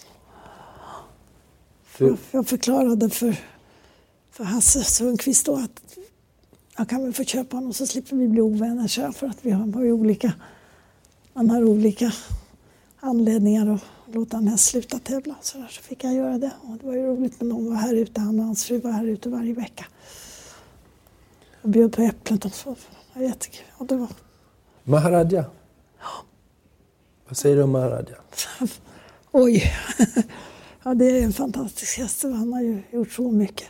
Hur, 1.99 2.09
jag, 2.09 2.19
jag 2.31 2.47
förklarade 2.47 3.11
för, 3.11 3.37
för 4.31 4.45
Hasse 4.45 4.85
Sundqvist 4.85 5.47
då 5.47 5.55
att 5.55 5.97
jag 6.77 6.89
kan 6.89 7.03
väl 7.03 7.13
få 7.13 7.25
köpa 7.25 7.57
honom 7.57 7.73
så 7.73 7.87
slipper 7.87 8.17
vi 8.17 8.29
bli 8.29 8.41
ovänner 8.41 8.89
så 8.89 9.13
för 9.13 9.27
att 9.27 9.39
vi 9.43 9.51
har, 9.51 9.73
har 9.73 9.93
olika, 9.93 10.33
man 11.33 11.51
har 11.51 11.65
olika 11.65 12.13
anledningar 13.05 13.75
att 13.75 14.15
låta 14.15 14.37
en 14.37 14.49
häst 14.49 14.65
sluta 14.65 14.99
tävla. 14.99 15.35
Så, 15.41 15.59
där, 15.59 15.69
så 15.69 15.83
fick 15.83 16.05
jag 16.05 16.15
göra 16.15 16.39
det 16.39 16.53
och 16.63 16.77
det 16.77 16.87
var 16.87 16.95
ju 16.95 17.07
roligt 17.07 17.41
när 17.41 17.49
någon 17.49 17.69
var 17.71 17.77
här 17.77 17.95
ute, 17.95 18.21
han 18.21 18.39
och 18.41 18.45
hans 18.45 18.65
fru 18.65 18.79
var 18.81 18.91
här 18.91 19.05
ute 19.05 19.29
varje 19.29 19.55
vecka. 19.55 19.87
Och 21.63 21.69
bjöd 21.69 21.93
på 21.93 22.03
äpplen 22.03 22.41
och 22.45 22.55
så. 22.55 22.71
Det 22.71 23.19
var 23.19 23.23
jättekul. 23.23 23.65
Och 23.73 23.87
det 23.87 23.97
var, 23.97 24.09
Maharadja. 24.85 25.45
Vad 27.29 27.37
säger 27.37 27.57
du 27.57 27.63
om 27.63 27.71
Maharadja? 27.71 28.17
oj! 29.33 29.73
ja, 30.85 30.95
det 30.95 31.05
är 31.05 31.23
en 31.23 31.33
fantastisk 31.33 31.99
häst. 31.99 32.23
Han 32.23 32.53
har 32.53 32.61
ju 32.63 32.83
gjort 32.91 33.13
så 33.13 33.31
mycket. 33.31 33.69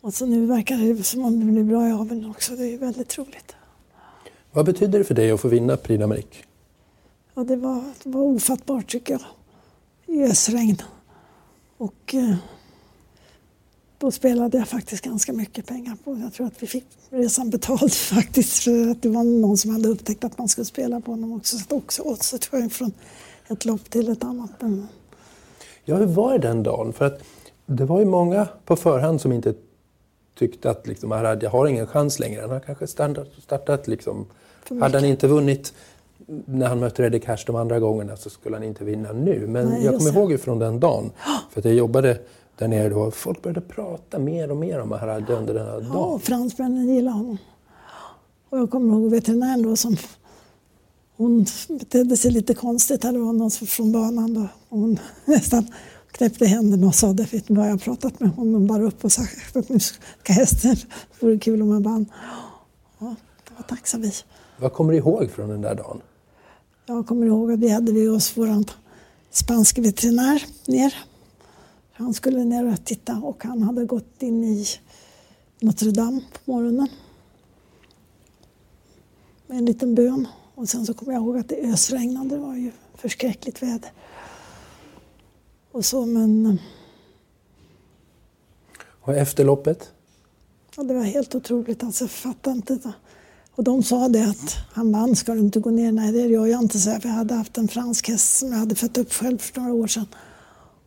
Och 0.00 0.14
så 0.14 0.26
nu 0.26 0.46
verkar 0.46 0.76
det 0.76 1.04
som 1.04 1.24
om 1.24 1.40
det 1.40 1.52
blir 1.52 1.64
bra 1.64 1.88
i 1.88 1.92
aveln 1.92 2.30
också. 2.30 2.56
Det 2.56 2.74
är 2.74 2.78
väldigt 2.78 3.18
roligt. 3.18 3.56
Vad 4.52 4.66
betyder 4.66 4.98
det 4.98 5.04
för 5.04 5.14
dig 5.14 5.30
att 5.30 5.40
få 5.40 5.48
vinna 5.48 5.76
Prix 5.76 6.02
d'Amérique? 6.02 6.44
Ja, 7.38 7.44
det, 7.44 7.56
var, 7.56 7.82
det 8.02 8.10
var 8.10 8.20
ofattbart 8.20 8.86
tycker 8.86 9.12
jag. 9.12 9.22
I 10.16 10.22
ösregn. 10.22 10.82
Och 11.76 12.14
eh, 12.14 12.36
då 13.98 14.10
spelade 14.10 14.58
jag 14.58 14.68
faktiskt 14.68 15.04
ganska 15.04 15.32
mycket 15.32 15.66
pengar 15.66 15.96
på. 16.04 16.18
Jag 16.18 16.34
tror 16.34 16.46
att 16.46 16.62
vi 16.62 16.66
fick 16.66 16.84
resan 17.10 17.50
betald 17.50 17.92
faktiskt 17.92 18.64
för 18.64 18.90
att 18.90 19.02
det 19.02 19.08
var 19.08 19.24
någon 19.24 19.56
som 19.56 19.70
hade 19.70 19.88
upptäckt 19.88 20.24
att 20.24 20.38
man 20.38 20.48
skulle 20.48 20.64
spela 20.64 21.00
på 21.00 21.10
honom 21.10 21.32
också. 21.32 21.58
Så 21.58 22.10
också 22.12 22.38
sprang 22.38 22.70
från 22.70 22.92
ett 23.48 23.64
lopp 23.64 23.90
till 23.90 24.08
ett 24.08 24.24
annat. 24.24 24.50
Men 24.60 24.88
Ja, 25.84 25.96
hur 25.96 26.06
var 26.06 26.32
det 26.32 26.38
den 26.38 26.62
dagen? 26.62 26.92
För 26.92 27.04
att 27.04 27.22
det 27.66 27.84
var 27.84 27.98
ju 27.98 28.04
många 28.04 28.48
på 28.64 28.76
förhand 28.76 29.20
som 29.20 29.32
inte 29.32 29.54
tyckte 30.38 30.70
att 30.70 30.86
liksom, 30.86 31.08
Maharadja 31.08 31.50
har 31.50 31.66
ingen 31.66 31.86
chans 31.86 32.18
längre. 32.18 32.40
Han 32.40 32.50
har 32.50 32.60
kanske 32.60 32.86
startat, 32.86 33.28
startat 33.42 33.88
liksom. 33.88 34.26
Hade 34.80 34.98
han 34.98 35.04
inte 35.04 35.28
vunnit 35.28 35.74
när 36.26 36.66
han 36.66 36.80
mötte 36.80 37.02
Reddy 37.02 37.18
Cash 37.18 37.38
de 37.46 37.56
andra 37.56 37.80
gångerna 37.80 38.16
så 38.16 38.30
skulle 38.30 38.56
han 38.56 38.64
inte 38.64 38.84
vinna 38.84 39.12
nu. 39.12 39.46
Men 39.46 39.68
Nej, 39.68 39.84
jag 39.84 39.98
kommer 39.98 40.12
ihåg 40.12 40.30
ju 40.30 40.38
från 40.38 40.58
den 40.58 40.80
dagen. 40.80 41.10
För 41.50 41.60
att 41.60 41.64
jag 41.64 41.74
jobbade 41.74 42.18
där 42.58 42.68
nere 42.68 42.88
då. 42.88 43.10
Folk 43.10 43.42
började 43.42 43.60
prata 43.60 44.18
mer 44.18 44.50
och 44.50 44.56
mer 44.56 44.80
om 44.80 44.88
Maharadja 44.88 45.36
under 45.36 45.54
den 45.54 45.66
här 45.66 45.80
ja, 45.88 45.94
dagen. 45.94 46.20
fransmännen 46.20 46.94
gillade 46.94 47.16
honom. 47.16 47.38
Och 48.48 48.58
jag 48.58 48.70
kommer 48.70 48.94
ihåg 48.94 49.10
veterinären 49.10 49.62
då 49.62 49.76
som 49.76 49.96
hon 51.16 51.46
betedde 51.68 52.16
sig 52.16 52.30
lite 52.30 52.54
konstigt. 52.54 53.02
Det 53.02 53.18
var 53.18 53.32
någon 53.32 53.50
från 53.50 53.92
banan 53.92 54.34
då. 54.34 54.48
Hon 54.68 54.98
nästan 55.24 55.66
knäppte 56.12 56.46
händerna 56.46 56.86
och 56.86 56.94
sa 56.94 57.12
ni 57.12 57.42
vad 57.48 57.70
jag 57.70 57.80
pratat 57.82 58.20
med 58.20 58.30
honom 58.30 58.66
bara 58.66 58.82
upp 58.82 59.04
och 59.04 59.12
sagt 59.12 59.56
att 59.56 59.68
nu 59.68 59.80
ska 59.80 60.32
hästen, 60.32 60.76
det 61.20 61.26
vore 61.26 61.38
kul 61.38 61.62
om 61.62 61.72
jag 61.72 61.80
vann. 61.80 62.06
Ja, 62.98 63.14
det 63.48 63.54
var 63.56 63.62
tacksam 63.62 64.00
vi. 64.00 64.12
Vad 64.60 64.72
kommer 64.72 64.92
du 64.92 64.98
ihåg 64.98 65.30
från 65.30 65.48
den 65.48 65.60
där 65.60 65.74
dagen? 65.74 66.00
Jag 66.88 67.06
kommer 67.06 67.26
ihåg 67.26 67.52
att 67.52 67.58
vi 67.58 67.68
hade 67.68 67.92
med 67.92 68.10
oss 68.10 68.36
vår 68.36 68.64
spanske 69.30 69.80
veterinär 69.80 70.44
ner. 70.66 70.94
Han 71.92 72.14
skulle 72.14 72.44
ner 72.44 72.72
och 72.72 72.84
titta 72.84 73.16
och 73.16 73.44
han 73.44 73.62
hade 73.62 73.84
gått 73.84 74.22
in 74.22 74.44
i 74.44 74.66
Notre 75.60 75.90
Dame 75.90 76.20
på 76.32 76.50
morgonen 76.50 76.88
med 79.46 79.58
en 79.58 79.64
liten 79.64 79.94
bön. 79.94 80.28
Och 80.54 80.68
sen 80.68 80.86
så 80.86 80.94
kommer 80.94 81.12
jag 81.12 81.22
ihåg 81.22 81.36
att 81.38 81.48
det 81.48 81.56
ösregnade, 81.56 82.28
det 82.28 82.36
var 82.38 82.56
ju 82.56 82.72
förskräckligt 82.94 83.62
väder. 83.62 83.90
Och 85.72 85.84
så, 85.84 86.06
men 86.06 86.58
Och 88.78 89.14
efter 89.14 89.44
loppet? 89.44 89.92
ja, 90.76 90.82
det 90.82 90.94
var 90.94 91.02
helt 91.02 91.34
otroligt. 91.34 91.82
Alltså, 91.82 92.04
jag 92.04 92.10
fattar 92.10 92.52
inte. 92.52 92.92
Och 93.56 93.64
de 93.64 93.82
sa 93.82 94.08
det 94.08 94.24
att 94.24 94.56
han 94.72 94.92
vann, 94.92 95.16
ska 95.16 95.34
du 95.34 95.40
inte 95.40 95.60
gå 95.60 95.70
ner? 95.70 95.92
Nej, 95.92 96.12
det 96.12 96.20
gör 96.20 96.46
jag 96.46 96.62
inte, 96.62 96.78
så 96.78 96.90
jag. 96.90 97.02
För 97.02 97.08
jag 97.08 97.16
hade 97.16 97.34
haft 97.34 97.58
en 97.58 97.68
fransk 97.68 98.08
häst 98.08 98.38
som 98.38 98.52
jag 98.52 98.58
hade 98.58 98.74
fött 98.74 98.98
upp 98.98 99.12
själv 99.12 99.38
för 99.38 99.60
några 99.60 99.74
år 99.74 99.86
sedan. 99.86 100.06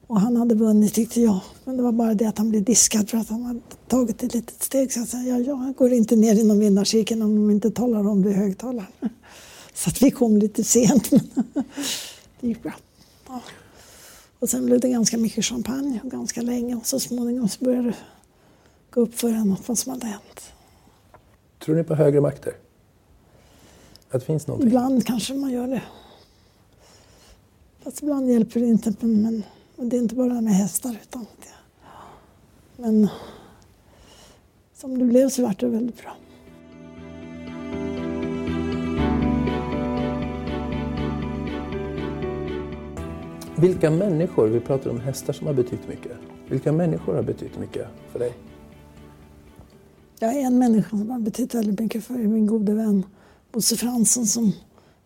Och 0.08 0.20
han 0.20 0.38
hade 0.38 0.56
vunnit 0.56 0.94
tyckte 0.94 1.22
jag. 1.22 1.40
Men 1.66 1.78
det 1.78 1.84
var 1.84 1.92
bara 1.92 2.14
det 2.14 2.26
att 2.26 2.38
han 2.38 2.50
blev 2.50 2.64
diskad 2.64 3.10
för 3.10 3.18
att 3.18 3.30
han 3.30 3.44
hade 3.44 3.60
tagit 3.88 4.24
ett 4.24 4.34
litet 4.34 4.64
steg. 4.64 4.94
Så 4.94 5.00
jag 5.00 5.08
sa, 5.08 5.18
ja, 5.18 5.40
jag 5.40 5.74
går 5.78 5.94
inte 5.94 6.16
ner 6.16 6.36
i 6.36 6.44
någon 6.44 6.60
vinnarcirkel 6.60 7.22
om 7.22 7.36
de 7.36 7.52
inte 7.52 7.72
talar 7.72 8.08
om 8.08 8.22
det 8.22 8.30
i 8.30 8.34
högtalaren. 8.34 8.88
Så 9.74 9.90
att 9.90 10.02
vi 10.02 10.12
kom 10.12 10.38
lite 10.38 10.64
sent, 10.64 11.12
men 11.12 11.22
det 12.40 12.48
gick 12.48 12.64
bra. 12.64 12.74
Ja. 13.28 13.42
Och 14.40 14.50
sen 14.50 14.66
blev 14.66 14.80
det 14.80 14.90
ganska 14.90 15.18
mycket 15.18 15.46
champagne 15.46 16.00
och 16.04 16.12
ganska 16.12 16.42
länge 16.42 16.76
och 16.76 16.88
så 16.88 17.00
småningom 17.00 17.50
så 17.50 17.66
började 17.66 17.88
det 17.88 17.96
gå 18.90 19.02
upp 19.02 19.20
för 19.20 19.30
henne, 19.30 19.56
vad 19.66 19.78
som 19.78 19.92
hade 19.92 20.06
hänt. 20.06 20.52
Tror 21.60 21.76
ni 21.76 21.84
på 21.84 21.96
högre 21.96 22.22
makter? 22.22 22.54
Att 24.12 24.20
det 24.20 24.26
finns 24.26 24.48
någonting? 24.48 24.68
Ibland 24.68 25.06
kanske 25.06 25.34
man 25.34 25.52
gör 25.52 25.68
det. 25.68 25.82
Fast 27.84 28.04
ibland 28.04 28.30
hjälper 28.30 28.60
det 28.60 28.66
inte. 28.66 28.94
Men, 29.00 29.44
det 29.76 29.98
är 29.98 30.02
inte 30.02 30.16
bara 30.16 30.42
med 30.42 30.54
hästar. 30.54 30.98
Utan 31.04 31.22
det, 31.22 31.54
men 32.82 33.08
som 34.74 35.00
det 35.00 35.06
blev 35.06 35.30
så 35.30 35.44
vart 35.44 35.60
det 35.60 35.68
väldigt 35.68 36.02
bra. 36.02 36.16
Vilka 43.56 43.92
människor, 43.92 44.48
vi 44.48 44.60
pratar 44.60 44.90
om 44.90 45.00
hästar 45.00 45.34
som 45.34 45.48
har 45.48 45.54
betytt 45.54 45.88
mycket. 45.88 46.12
Vilka 46.48 46.72
människor 46.72 47.16
har 47.16 47.24
betytt 47.24 47.60
mycket 47.60 47.88
för 48.12 48.20
dig? 48.20 48.34
Jag 50.22 50.34
är 50.34 50.46
en 50.46 50.60
människa 50.60 50.90
som 50.90 51.10
har 51.10 51.20
betytt 51.20 51.56
väldigt 51.56 51.80
mycket 51.80 52.04
för 52.04 52.14
min 52.14 52.48
gode 52.48 52.74
vän 52.74 53.06
Bosse 53.52 53.78
Fransson 53.78 54.26
som 54.26 54.52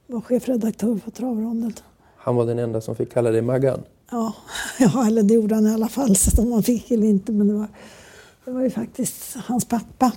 var 0.08 0.22
chefredaktör 0.22 0.98
på 1.06 1.12
Travronden. 1.12 1.74
Han 2.18 2.36
var 2.36 2.46
den 2.46 2.60
enda 2.60 2.82
som 2.82 2.96
fick 2.96 3.14
kalla 3.14 3.32
dig 3.32 3.42
Maggan. 3.42 3.84
Ja, 4.12 4.36
ja, 4.80 5.08
eller 5.08 5.24
det 5.24 5.34
gjorde 5.34 5.56
han 5.56 5.68
i 5.68 5.74
alla 5.74 5.88
fall, 5.88 6.16
så 6.16 6.42
om 6.42 6.50
man 6.50 6.64
fick 6.64 6.92
eller 6.92 7.08
inte. 7.08 7.32
Men 7.32 7.48
det 7.48 7.54
var, 7.54 7.68
det 8.46 8.52
var 8.52 8.62
ju 8.62 8.70
faktiskt 8.70 9.36
hans 9.36 9.66
pappa 9.66 10.12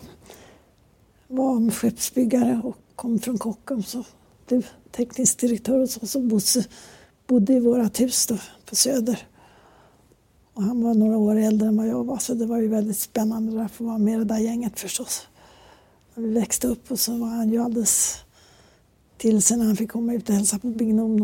var 1.29 1.71
skeppsbyggare 1.71 2.61
och 2.65 2.77
kom 2.95 3.19
från 3.19 3.39
Kockums 3.39 3.95
och 3.95 4.07
blev 4.49 4.67
teknisk 4.93 5.41
direktör 5.41 5.81
och 5.81 5.91
så. 5.91 6.07
Så 6.07 6.21
Bosse 6.21 6.65
bodde 7.27 7.53
i 7.53 7.61
vårt 7.61 8.01
hus 8.01 8.27
då, 8.27 8.39
på 8.65 8.77
Söder. 8.77 9.27
Och 10.57 10.63
han 10.63 10.83
var 10.85 10.95
några 10.95 11.17
år 11.19 11.37
äldre 11.37 11.69
än 11.69 11.77
vad 11.77 11.89
jag 11.89 12.05
var 12.05 12.19
så 12.19 12.35
det 12.35 12.47
var 12.47 12.59
ju 12.59 12.69
väldigt 12.69 12.99
spännande 12.99 13.65
att 13.65 13.73
få 13.73 13.85
vara 13.85 13.99
med 13.99 14.15
i 14.15 14.17
det 14.17 14.25
där 14.25 14.39
gänget 14.39 14.81
förstås. 14.81 15.29
När 16.15 16.25
vi 16.25 16.35
växte 16.35 16.69
upp 16.69 16.91
och 16.91 16.99
så 16.99 17.19
var 17.19 17.29
han 17.29 17.51
ju 17.51 17.59
alldeles 17.63 18.17
till 19.17 19.43
sig 19.43 19.57
när 19.57 19.65
han 19.65 19.77
fick 19.77 19.91
komma 19.91 20.15
ut 20.15 20.29
och 20.29 20.35
hälsa 20.35 20.59
på 20.59 20.69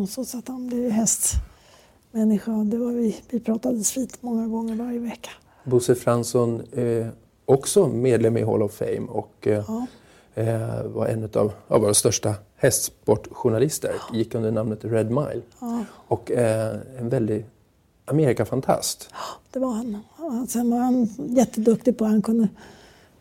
och 0.00 0.08
så, 0.08 0.38
att 0.38 0.48
han 0.48 0.66
blev 0.66 0.90
hästmänniska. 0.90 2.52
Det 2.52 2.76
var 2.78 2.92
vi, 2.92 3.16
vi 3.30 3.40
pratades 3.40 3.96
vid 3.96 4.12
många 4.20 4.46
gånger 4.48 4.74
varje 4.74 4.98
vecka. 4.98 5.30
Bosse 5.64 5.94
Fransson 5.94 6.62
är 6.72 7.10
också 7.44 7.88
medlem 7.88 8.36
i 8.36 8.42
Hall 8.42 8.62
of 8.62 8.72
Fame 8.72 9.06
och 9.08 9.46
eh, 9.46 9.64
Ja. 9.68 9.86
eh, 10.34 10.82
var 10.84 11.06
en 11.06 11.24
av, 11.34 11.52
av 11.68 11.80
våra 11.80 11.94
största 11.94 12.34
hästsportjournalister. 12.56 13.94
Gick 14.12 14.34
under 14.34 14.50
namnet 14.50 14.84
Red 14.84 15.10
Mile. 15.10 15.42
Och 16.08 16.30
eh, 16.30 16.76
en 16.98 17.08
väldig 17.08 17.46
Amerikafantast. 18.04 19.10
Det 19.50 19.58
var 19.58 19.72
han. 19.72 19.98
Ja, 20.18 20.46
Sen 20.48 20.70
var 20.70 20.78
han 20.78 21.08
jätteduktig 21.16 21.98
på 21.98 22.04
han 22.04 22.22
kunde 22.22 22.48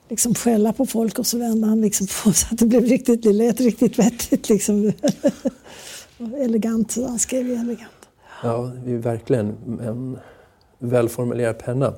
liksom 0.09 0.35
skälla 0.35 0.73
på 0.73 0.85
folk 0.85 1.19
och 1.19 1.27
så 1.27 1.37
vände 1.37 1.67
han 1.67 1.81
liksom 1.81 2.07
på 2.07 2.33
så 2.33 2.47
att 2.51 2.57
det 2.57 2.65
blev 2.65 2.83
riktigt, 2.83 3.23
det 3.23 3.33
lät 3.33 3.59
riktigt 3.59 3.99
vettigt 3.99 4.49
liksom. 4.49 4.91
elegant, 6.37 6.95
han 6.95 7.19
skrev 7.19 7.47
ju 7.47 7.55
elegant. 7.55 7.91
Ja, 8.43 8.71
det 8.85 8.91
är 8.91 8.97
verkligen 8.97 9.47
en 9.81 10.17
välformulerad 10.79 11.59
penna. 11.59 11.93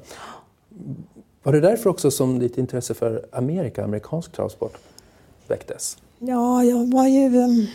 Var 1.43 1.53
det 1.53 1.59
därför 1.59 1.89
också 1.89 2.11
som 2.11 2.39
ditt 2.39 2.57
intresse 2.57 2.93
för 2.93 3.25
Amerika, 3.31 3.83
amerikansk 3.83 4.31
travsport, 4.31 4.77
väcktes? 5.47 5.97
Ja, 6.19 6.63
jag 6.63 6.91
var 6.91 7.07
ju 7.07 7.43
um, 7.43 7.67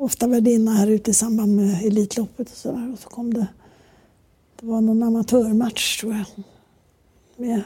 ofta 0.00 0.26
värdinna 0.26 0.70
här 0.72 0.86
ute 0.86 1.10
i 1.10 1.14
samband 1.14 1.56
med 1.56 1.82
Elitloppet 1.86 2.50
och 2.50 2.56
sådär. 2.56 2.92
Och 2.92 2.98
så 2.98 3.08
kom 3.08 3.34
det, 3.34 3.46
det 4.60 4.66
var 4.66 4.80
någon 4.80 5.02
amatörmatch 5.02 6.00
tror 6.00 6.12
jag. 6.14 6.24
Med 7.36 7.62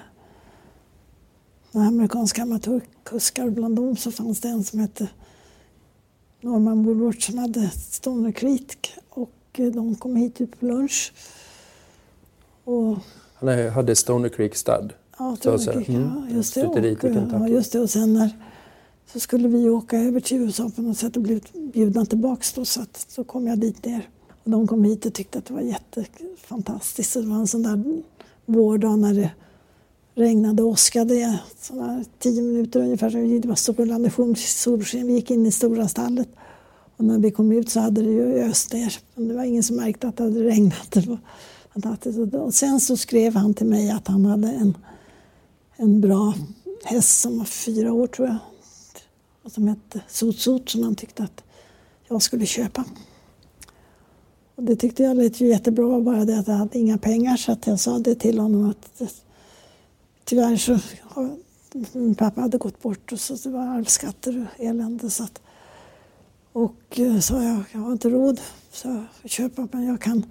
några 1.73 1.87
amerikanska 1.89 2.43
amatörkuskar. 2.43 3.51
Bland 3.51 3.77
dem 3.77 3.97
så 3.97 4.11
fanns 4.11 4.41
det 4.41 4.49
en 4.49 4.65
som 4.65 4.79
hette 4.79 5.09
Norman 6.41 6.85
Woolworth 6.85 7.19
som 7.31 7.39
hade 7.39 7.71
Stoner 7.71 8.33
Creek 8.33 8.95
och 9.09 9.31
eh, 9.53 9.67
de 9.67 9.95
kom 9.95 10.17
hit 10.17 10.41
ut 10.41 10.61
på 10.61 10.67
lunch. 10.67 11.13
Och 12.65 12.99
Han 13.35 13.69
hade 13.69 13.97
Stoner 13.97 14.29
Creek 14.29 14.55
Stud. 14.57 14.93
Ja, 15.19 15.37
Stoner. 15.37 15.73
Creek, 15.73 15.89
Mm. 15.89 16.03
ja, 16.29 16.35
just 16.37 16.55
det. 16.55 16.67
Och, 16.67 16.75
Kentucky. 16.75 17.19
ja, 17.33 17.49
just 17.49 17.73
det. 17.73 17.81
Och 17.81 17.91
sen 17.91 18.13
när, 18.13 18.31
så 19.15 19.21
skulle 19.21 19.49
vi 19.49 19.69
åka 19.71 19.99
över 19.99 20.21
till 20.21 20.37
USA 20.37 20.71
på 20.77 20.83
något 20.83 20.99
sätt 20.99 21.17
och 21.17 21.23
bli 21.23 21.41
bjudna 21.53 22.05
tillbaks 22.07 22.53
då, 22.53 22.65
så 22.65 22.81
att, 22.81 23.07
så 23.09 23.25
kom 23.25 23.47
jag 23.47 23.59
dit 23.59 23.85
ner. 23.85 24.09
Och 24.45 24.51
de 24.51 24.67
kom 24.67 24.85
hit 24.85 25.07
och 25.07 25.15
tyckte 25.15 25.39
att 25.39 25.45
det 25.45 25.55
var 25.55 25.61
jättefantastiskt. 25.61 27.15
Det 27.15 27.23
var 27.23 27.37
en 27.37 27.47
sån 27.47 27.63
där 27.63 28.03
vårdag 28.47 28.99
när 28.99 29.15
det 29.15 29.31
regnade 30.15 30.63
och 30.63 30.69
åskade 30.69 31.39
sådana 31.61 32.05
tio 32.19 32.43
minuter 32.43 32.81
ungefär. 32.81 33.11
Så 33.11 33.17
det 33.17 33.49
var 33.49 33.55
strålande 33.55 34.11
solsken. 34.37 35.07
Vi 35.07 35.13
gick 35.13 35.31
in 35.31 35.47
i 35.47 35.53
stora 35.53 35.89
stallet. 35.89 36.29
Och 36.97 37.05
när 37.05 37.19
vi 37.19 37.31
kom 37.31 37.53
ut 37.53 37.71
så 37.71 37.81
hade 37.81 38.03
det 38.03 38.11
ju 38.11 38.39
öst 38.39 38.73
ner. 38.73 38.99
Men 39.15 39.29
det 39.29 39.35
var 39.35 39.45
ingen 39.45 39.63
som 39.63 39.77
märkte 39.77 40.09
att 40.09 40.17
det 40.17 40.23
hade 40.23 40.45
regnat. 40.45 40.91
Det 40.91 41.07
var 41.07 41.19
fantastiskt. 41.73 42.35
Och 42.35 42.55
sen 42.55 42.81
så 42.81 42.97
skrev 42.97 43.35
han 43.35 43.55
till 43.55 43.67
mig 43.67 43.91
att 43.91 44.09
han 44.09 44.27
hade 44.27 44.49
en 44.49 44.77
en 45.77 46.01
bra 46.01 46.35
häst 46.85 47.21
som 47.21 47.39
var 47.39 47.45
fyra 47.45 47.93
år 47.93 48.07
tror 48.07 48.29
jag. 48.29 48.37
Som 49.47 49.69
hette 49.69 50.03
SotSot 50.09 50.69
som 50.69 50.83
han 50.83 50.95
tyckte 50.95 51.23
att 51.23 51.45
jag 52.09 52.23
skulle 52.23 52.47
köpa. 52.47 52.85
Och 54.55 54.63
det 54.63 54.77
tyckte 54.77 55.03
jag 55.03 55.17
lät 55.17 55.41
ju 55.41 55.49
jättebra, 55.49 56.01
bara 56.01 56.25
det 56.25 56.39
att 56.39 56.49
jag 56.49 56.55
hade 56.55 56.79
inga 56.79 56.99
pengar 56.99 57.37
så 57.37 57.53
att 57.53 57.67
jag 57.67 57.81
sa 57.81 57.99
det 57.99 58.15
till 58.15 58.39
honom 58.39 58.71
att 58.71 59.03
tyvärr 60.25 60.57
så 60.57 60.79
har 61.03 61.37
min 61.93 62.15
pappa 62.15 62.41
hade 62.41 62.59
gått 62.59 62.83
bort 62.83 63.13
och 63.13 63.21
så 63.21 63.35
det 63.35 63.49
var 63.49 63.67
arvsskatter 63.67 64.41
och 64.41 64.65
elände. 64.65 65.11
Så 65.11 65.25
att, 65.25 65.41
och 66.53 67.01
eh, 67.01 67.19
sa 67.19 67.43
jag, 67.43 67.65
jag 67.73 67.81
har 67.81 67.93
inte 67.93 68.11
råd 68.11 68.41
så 68.73 69.05
att 69.25 69.31
köpa 69.31 69.69
men 69.73 69.85
jag 69.85 70.01
kan 70.01 70.27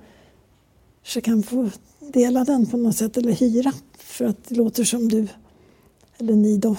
så 1.03 1.21
kan 1.21 1.43
få 1.43 1.69
dela 1.99 2.43
den 2.43 2.65
på 2.65 2.77
något 2.77 2.95
sätt 2.95 3.17
eller 3.17 3.31
hyra 3.31 3.73
för 3.97 4.25
att 4.25 4.43
det 4.47 4.55
låter 4.55 4.83
som 4.83 5.09
du 5.09 5.27
eller 6.17 6.33
ni 6.33 6.57
då 6.57 6.75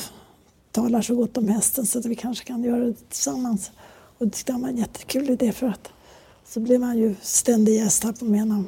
talar 0.75 1.03
så 1.03 1.15
gott 1.15 1.37
om 1.37 1.49
hästen 1.49 1.87
så 1.87 1.99
att 1.99 2.05
vi 2.05 2.15
kanske 2.15 2.45
kan 2.45 2.65
göra 2.65 2.85
det 2.85 3.09
tillsammans. 3.09 3.71
Och 4.19 4.27
det 4.27 4.33
tyckte 4.33 4.53
han 4.53 4.63
var 4.63 4.69
en 4.69 4.77
jättekul 4.77 5.31
idé 5.31 5.53
för 5.53 5.67
att 5.67 5.89
så 6.45 6.61
blev 6.61 6.83
han 6.83 6.99
ju 6.99 7.15
ständig 7.23 7.75
gäst 7.75 8.05
här 8.05 8.13
på 8.13 8.25
Menam. 8.25 8.67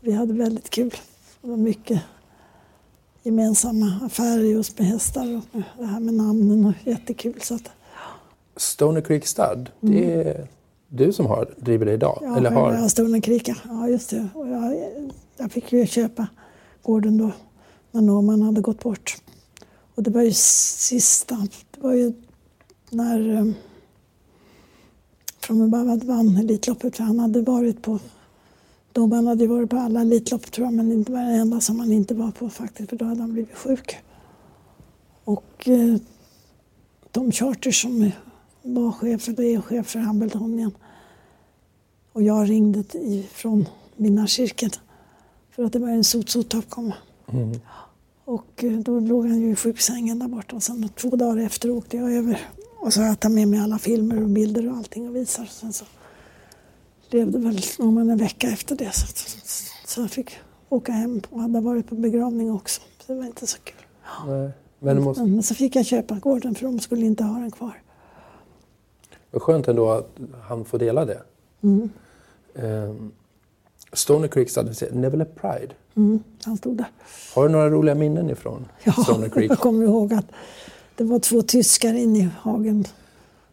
Vi 0.00 0.12
hade 0.12 0.32
väldigt 0.32 0.70
kul. 0.70 0.94
Det 1.42 1.48
var 1.48 1.56
mycket 1.56 2.02
gemensamma 3.22 3.98
affärer 4.02 4.42
just 4.42 4.78
med 4.78 4.88
hästar 4.88 5.36
och 5.36 5.60
det 5.78 5.86
här 5.86 6.00
med 6.00 6.14
namnen 6.14 6.64
och 6.64 6.74
jättekul. 6.84 7.40
Så 7.40 7.54
att, 7.54 7.70
Stoner 8.56 9.00
Creek 9.00 9.26
Stud, 9.26 9.70
det 9.80 10.14
är 10.14 10.48
du 10.88 11.12
som 11.12 11.26
har, 11.26 11.54
driver 11.56 11.86
det 11.86 11.92
idag? 11.92 12.18
Ja, 12.22 12.36
eller 12.36 12.50
har? 12.50 12.72
jag 12.72 12.80
har 12.80 12.88
Stolen 12.88 13.20
Krika. 13.20 13.56
Ja, 13.68 13.88
just 13.88 14.10
det. 14.10 14.28
Och 14.34 14.48
jag, 14.48 14.92
jag 15.36 15.52
fick 15.52 15.72
ju 15.72 15.86
köpa 15.86 16.26
gården 16.82 17.18
då 17.18 17.32
när 17.90 18.00
Norman 18.00 18.42
hade 18.42 18.60
gått 18.60 18.82
bort. 18.82 19.16
Och 19.94 20.02
det 20.02 20.10
var 20.10 20.22
ju 20.22 20.32
sista, 20.32 21.48
det 21.70 21.80
var 21.80 21.92
ju 21.92 22.12
när 22.90 23.28
eh, 23.34 23.40
um, 23.40 23.54
From 25.40 25.70
vann 26.06 26.36
Elitloppet 26.36 26.96
för 26.96 27.04
han 27.04 27.18
hade 27.18 27.42
varit 27.42 27.82
på 27.82 27.98
Norman 28.94 29.26
hade 29.26 29.44
ju 29.44 29.48
varit 29.48 29.70
på 29.70 29.76
alla 29.76 30.00
Elitlopp 30.00 30.52
tror 30.52 30.66
jag 30.66 30.74
men 30.74 31.04
det 31.04 31.12
var 31.12 31.22
det 31.22 31.36
enda 31.36 31.60
som 31.60 31.78
han 31.78 31.92
inte 31.92 32.14
var 32.14 32.30
på 32.30 32.50
faktiskt 32.50 32.90
för 32.90 32.96
då 32.96 33.04
hade 33.04 33.20
han 33.20 33.32
blivit 33.32 33.54
sjuk. 33.54 33.96
Och 35.24 35.68
eh, 35.68 35.96
de 37.10 37.32
Charter 37.32 37.70
som 37.70 38.10
var 38.62 38.92
chefer, 38.92 39.32
det 39.32 39.54
är 39.54 39.60
chef 39.60 39.86
för 39.86 39.98
Hambledonian 39.98 40.72
och 42.12 42.22
jag 42.22 42.50
ringde 42.50 42.84
från 43.32 43.68
vinnarcirkeln 43.96 44.72
för 45.50 45.64
att 45.64 45.72
det 45.72 45.78
var 45.78 45.88
en 45.88 46.04
sot 46.04 46.68
komma. 46.68 46.94
Och 48.24 48.64
eh, 48.64 48.72
då 48.72 49.00
låg 49.00 49.26
han 49.26 49.40
ju 49.40 49.50
i 49.50 49.56
sjuksängen 49.56 50.18
där 50.18 50.28
borta 50.28 50.56
och 50.56 50.62
sen 50.62 50.88
två 50.88 51.08
dagar 51.08 51.42
efter 51.42 51.70
åkte 51.70 51.96
jag 51.96 52.12
över 52.12 52.40
och 52.76 52.92
så 52.92 53.00
har 53.00 53.06
jag 53.06 53.20
tagit 53.20 53.34
med 53.34 53.48
mig 53.48 53.60
alla 53.60 53.78
filmer 53.78 54.22
och 54.22 54.28
bilder 54.28 54.70
och 54.70 54.76
allting 54.76 55.08
och 55.08 55.16
visar. 55.16 55.44
Sen 55.44 55.72
så 55.72 55.84
levde 57.10 57.38
väl 57.38 57.60
Norman 57.78 58.10
en 58.10 58.18
vecka 58.18 58.50
efter 58.50 58.76
det 58.76 58.92
så, 58.92 59.06
så 59.86 60.00
jag 60.00 60.10
fick 60.10 60.36
åka 60.68 60.92
hem 60.92 61.20
och 61.30 61.40
hade 61.40 61.60
varit 61.60 61.88
på 61.88 61.94
begravning 61.94 62.52
också. 62.52 62.80
Så 62.98 63.12
det 63.12 63.18
var 63.18 63.26
inte 63.26 63.46
så 63.46 63.58
kul. 63.58 63.76
Nej. 64.26 64.50
Men 64.78 65.02
måste 65.02 65.24
Men 65.24 65.42
så 65.42 65.54
fick 65.54 65.76
jag 65.76 65.86
köpa 65.86 66.14
gården 66.14 66.54
för 66.54 66.64
de 66.66 66.80
skulle 66.80 67.06
inte 67.06 67.24
ha 67.24 67.40
den 67.40 67.50
kvar. 67.50 67.82
vara 69.30 69.40
skönt 69.40 69.68
ändå 69.68 69.90
att 69.90 70.10
han 70.42 70.64
får 70.64 70.78
dela 70.78 71.04
det. 71.04 71.22
Mm. 71.62 71.90
Ehm, 72.54 73.12
Stoner 73.94 74.28
Creek 74.28 74.50
Stud, 74.50 74.74
Neville 74.92 75.24
Pride. 75.24 75.74
Mm, 75.96 76.22
han 76.44 76.56
stod 76.56 76.76
där. 76.76 76.86
Har 77.34 77.42
du 77.42 77.52
några 77.52 77.70
roliga 77.70 77.94
minnen 77.94 78.30
ifrån 78.30 78.66
Stoner 79.04 79.28
Creek? 79.28 79.50
jag 79.50 79.58
kommer 79.58 79.84
ihåg 79.84 80.14
att 80.14 80.26
det 80.96 81.04
var 81.04 81.18
två 81.18 81.42
tyskar 81.42 81.94
inne 81.94 82.18
i 82.18 82.28
hagen. 82.40 82.84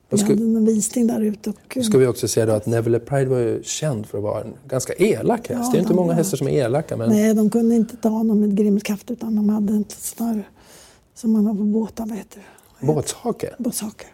Vi 0.10 0.18
ska- 0.18 0.28
hade 0.28 0.44
en 0.44 0.66
visning 0.66 1.08
där 1.08 1.22
ute. 1.22 1.50
Och, 1.50 1.84
ska 1.86 1.98
vi 1.98 2.08
också 2.08 2.28
säga 2.28 2.46
då 2.46 2.52
att 2.54 2.66
Neville 2.66 3.00
Pride 3.00 3.30
var 3.30 3.38
ju 3.40 3.64
känd 3.64 4.06
för 4.06 4.18
att 4.18 4.24
vara 4.24 4.42
en 4.42 4.54
ganska 4.68 4.94
elak 4.94 5.48
häst. 5.50 5.62
Ja, 5.64 5.70
det 5.72 5.78
är 5.78 5.82
inte 5.82 5.94
många 5.94 6.08
var- 6.08 6.14
hästar 6.16 6.38
som 6.38 6.48
är 6.48 6.52
elaka 6.52 6.98
men 6.98 7.10
Nej, 7.10 7.34
de 7.34 7.50
kunde 7.50 7.76
inte 7.76 7.98
ta 7.98 8.10
honom 8.10 8.40
med 8.40 8.58
grimskaft 8.58 9.12
utan 9.12 9.36
de 9.36 9.50
hade 9.50 9.74
en 9.74 9.86
sån 9.90 10.28
här 10.28 10.50
som 11.16 11.32
man 11.32 11.46
har 11.46 11.54
på 11.54 11.64
båtar, 11.64 12.06
vad 12.06 12.18
heter 12.18 12.40
det? 12.80 12.86
båtshake. 12.88 13.50
Båtsaker. 13.58 14.08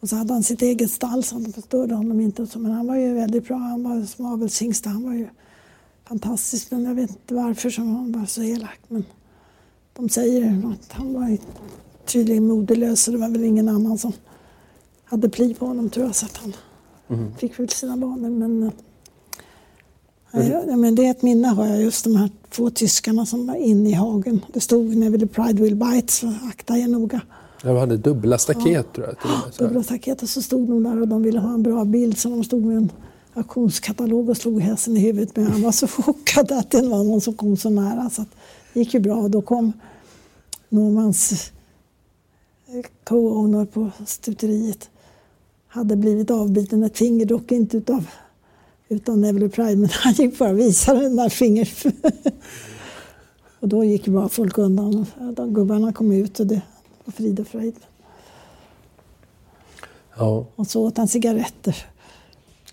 Och 0.00 0.08
så 0.08 0.16
hade 0.16 0.32
han 0.32 0.42
sitt 0.42 0.62
eget 0.62 0.90
stall 0.90 1.24
så 1.24 1.38
de 1.38 1.52
förstörde 1.52 1.94
honom 1.94 2.20
inte. 2.20 2.46
Men 2.58 2.72
han 2.72 2.86
var 2.86 2.96
ju 2.96 3.14
väldigt 3.14 3.48
bra. 3.48 3.56
Han 3.56 3.82
var 3.82 4.02
som 4.02 4.26
avelshingst. 4.26 4.84
Han 4.84 5.04
var 5.04 5.12
ju 5.12 5.28
fantastisk. 6.08 6.70
Men 6.70 6.84
jag 6.84 6.94
vet 6.94 7.10
inte 7.10 7.34
varför 7.34 7.70
som 7.70 7.96
han 7.96 8.12
var 8.12 8.26
så 8.26 8.42
elak. 8.42 8.80
Men 8.88 9.04
de 9.96 10.08
säger 10.08 10.62
att 10.72 10.92
han 10.92 11.14
var 11.14 11.38
tydligen 12.06 12.46
modelös 12.46 13.02
så 13.02 13.10
det 13.10 13.18
var 13.18 13.28
väl 13.28 13.44
ingen 13.44 13.68
annan 13.68 13.98
som 13.98 14.12
hade 15.04 15.28
pli 15.28 15.54
på 15.54 15.66
honom 15.66 15.90
tror 15.90 16.06
jag. 16.06 16.14
Så 16.14 16.26
att 16.26 16.36
han 16.36 16.54
fick 17.38 17.58
väl 17.58 17.68
sina 17.68 17.96
banor. 17.96 18.30
Men, 18.30 18.62
eh, 20.32 20.48
ja, 20.50 20.76
men 20.76 20.94
det 20.94 21.06
är 21.06 21.10
ett 21.10 21.22
minne 21.22 21.48
har 21.48 21.66
jag 21.66 21.82
just 21.82 22.04
de 22.04 22.16
här 22.16 22.30
två 22.50 22.70
tyskarna 22.70 23.26
som 23.26 23.46
var 23.46 23.54
inne 23.54 23.90
i 23.90 23.92
hagen. 23.92 24.44
Det 24.52 24.60
stod 24.60 24.96
Neville 24.96 25.26
Pride 25.26 25.62
will 25.62 25.76
bite 25.76 26.12
så 26.12 26.34
akta 26.48 26.78
er 26.78 26.88
noga. 26.88 27.20
Jag 27.62 27.80
hade 27.80 27.96
dubbla 27.96 28.38
staket 28.38 28.92
tror 28.92 29.06
jag. 29.06 29.20
Till 29.20 29.30
och 29.30 29.38
med, 29.44 29.54
så. 29.54 29.64
Dubbla 29.64 29.82
staket 29.82 30.22
och 30.22 30.28
så 30.28 30.42
stod 30.42 30.68
de 30.68 30.82
där 30.82 31.00
och 31.00 31.08
de 31.08 31.22
ville 31.22 31.38
ha 31.38 31.54
en 31.54 31.62
bra 31.62 31.84
bild 31.84 32.18
så 32.18 32.28
de 32.28 32.44
stod 32.44 32.64
med 32.64 32.76
en 32.76 32.92
auktionskatalog 33.34 34.28
och 34.28 34.36
slog 34.36 34.60
hästen 34.60 34.96
i 34.96 35.00
huvudet 35.00 35.36
men 35.36 35.46
han 35.46 35.62
var 35.62 35.72
så 35.72 35.86
chockad 36.02 36.52
att 36.52 36.70
det 36.70 36.88
var 36.88 37.04
någon 37.04 37.20
som 37.20 37.34
kom 37.34 37.56
så 37.56 37.70
nära 37.70 38.10
så 38.10 38.24
det 38.72 38.80
gick 38.80 38.94
ju 38.94 39.00
bra 39.00 39.16
och 39.16 39.30
då 39.30 39.42
kom 39.42 39.72
Normans 40.68 41.52
eh, 42.66 42.84
co-owner 43.04 43.64
på 43.64 43.90
stuteriet 44.06 44.90
hade 45.68 45.96
blivit 45.96 46.30
avbiten 46.30 46.84
ett 46.84 46.98
finger, 46.98 47.26
dock 47.26 47.52
inte 47.52 47.76
utav 47.76 48.04
utan 48.88 49.20
Neville 49.20 49.48
Pride, 49.48 49.76
men 49.76 49.88
han 49.92 50.12
gick 50.12 50.38
bara 50.38 50.50
och 50.50 50.58
visade 50.58 51.00
den 51.00 51.16
där 51.16 51.28
fingret. 51.28 51.84
och 53.60 53.68
då 53.68 53.84
gick 53.84 54.08
bara 54.08 54.28
folk 54.28 54.58
undan. 54.58 55.06
De 55.36 55.54
gubbarna 55.54 55.92
kom 55.92 56.12
ut 56.12 56.40
och 56.40 56.46
det 56.46 56.62
frid 57.14 57.40
och 57.40 57.46
fröjd. 57.46 57.76
Ja, 60.16 60.46
Och 60.56 60.66
så 60.66 60.82
åt 60.82 60.96
han 60.96 61.08
cigaretter. 61.08 61.86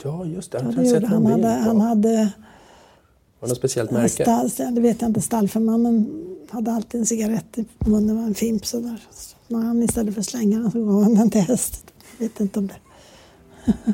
ja 0.04 0.26
just 0.26 0.52
det. 0.52 0.58
Ja, 0.58 0.82
det 0.82 0.90
gjorde 0.90 1.08
han. 1.08 1.26
hade, 1.26 1.48
han 1.48 1.82
hade 1.82 2.10
Var 3.40 3.48
det 3.48 3.48
något 3.48 3.58
speciellt 3.58 3.92
märke? 3.92 4.24
Stall, 4.24 4.76
det 4.76 4.82
vet 4.82 5.02
jag 5.02 5.10
inte, 5.10 5.22
stallförmannen 5.22 6.26
hade 6.50 6.72
alltid 6.72 7.00
en 7.00 7.06
cigarett 7.06 7.58
i 7.58 7.66
munnen, 7.80 8.18
var 8.18 8.24
en 8.24 8.36
fimp 8.36 8.66
sådär. 8.66 9.04
Så 9.12 9.36
när 9.48 9.60
han 9.66 9.84
istället 9.84 10.14
för 10.14 10.22
att 10.22 10.28
slänga 10.28 10.60
den 10.60 10.72
så 10.72 10.86
gav 10.86 11.04
han 11.04 11.16
den 11.16 11.30
till 11.30 11.42
hästen. 11.42 11.90
Jag 12.18 12.28
vet 12.28 12.40
inte 12.40 12.60
om 12.60 12.68
det. 12.68 12.76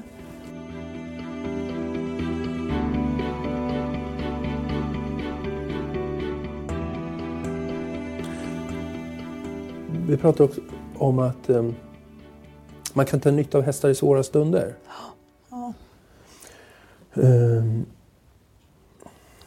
Vi 10.12 10.18
pratade 10.18 10.44
också 10.44 10.62
om 10.98 11.20
att 11.20 11.50
ehm, 11.50 11.76
man 12.94 13.06
kan 13.06 13.20
ta 13.20 13.32
nytta 13.32 13.58
av 13.58 13.64
hästar 13.64 13.90
i 13.90 13.96
svåra 13.96 14.24
stunder. 14.24 14.76
Ja. 15.50 15.74
Ehm, 17.14 17.86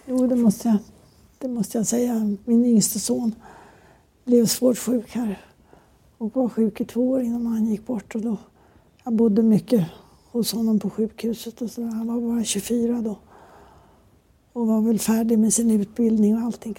Jo, 0.06 0.26
det 0.26 0.36
måste, 0.36 0.68
jag, 0.68 0.76
det 1.38 1.48
måste 1.48 1.78
jag 1.78 1.86
säga. 1.86 2.36
Min 2.44 2.64
yngste 2.64 3.00
son 3.00 3.34
blev 4.24 4.46
svårt 4.46 4.78
sjuk 4.78 5.10
här 5.10 5.40
och 6.18 6.36
var 6.36 6.48
sjuk 6.48 6.80
i 6.80 6.84
två 6.84 7.10
år 7.10 7.20
innan 7.22 7.46
han 7.46 7.66
gick 7.66 7.86
bort. 7.86 8.14
Och 8.14 8.20
då, 8.20 8.36
jag 9.04 9.12
bodde 9.12 9.42
mycket 9.42 9.86
hos 10.30 10.52
honom 10.52 10.80
på 10.80 10.90
sjukhuset. 10.90 11.62
Och 11.62 11.70
så, 11.70 11.82
han 11.82 12.06
var 12.06 12.34
bara 12.34 12.44
24 12.44 13.00
då 13.00 13.18
och 14.52 14.66
var 14.66 14.80
väl 14.80 14.98
färdig 14.98 15.38
med 15.38 15.52
sin 15.52 15.70
utbildning 15.70 16.36
och 16.36 16.42
allting. 16.42 16.78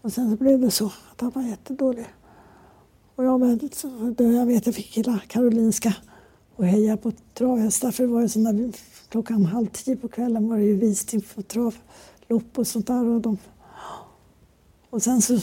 Och 0.00 0.12
sen 0.12 0.30
så 0.30 0.36
blev 0.36 0.60
det 0.60 0.70
så 0.70 0.86
att 0.86 1.20
han 1.20 1.30
var 1.30 1.42
jättedålig. 1.42 2.06
Och 3.16 3.24
jag, 3.24 3.40
då 4.16 4.24
jag 4.24 4.46
vet 4.46 4.66
jag 4.66 4.74
fick 4.74 4.96
hela 4.96 5.18
Karolinska 5.28 5.94
och 6.56 6.66
heja 6.66 6.96
på 6.96 7.12
travhästar 7.34 7.90
för 7.90 8.02
det 8.02 8.12
var 8.12 8.20
ju 8.20 8.44
där, 8.44 8.72
klockan 9.08 9.44
halv 9.44 9.66
tio 9.66 9.96
på 9.96 10.08
kvällen 10.08 10.48
var 10.48 10.56
det 10.56 10.64
ju 10.64 10.76
visning 10.76 11.22
på 11.34 11.42
travlopp 11.42 12.58
och 12.58 12.66
sånt 12.66 12.86
där. 12.86 13.04
Och, 13.04 13.20
de, 13.20 13.38
och 14.90 15.02
sen 15.02 15.22
så 15.22 15.34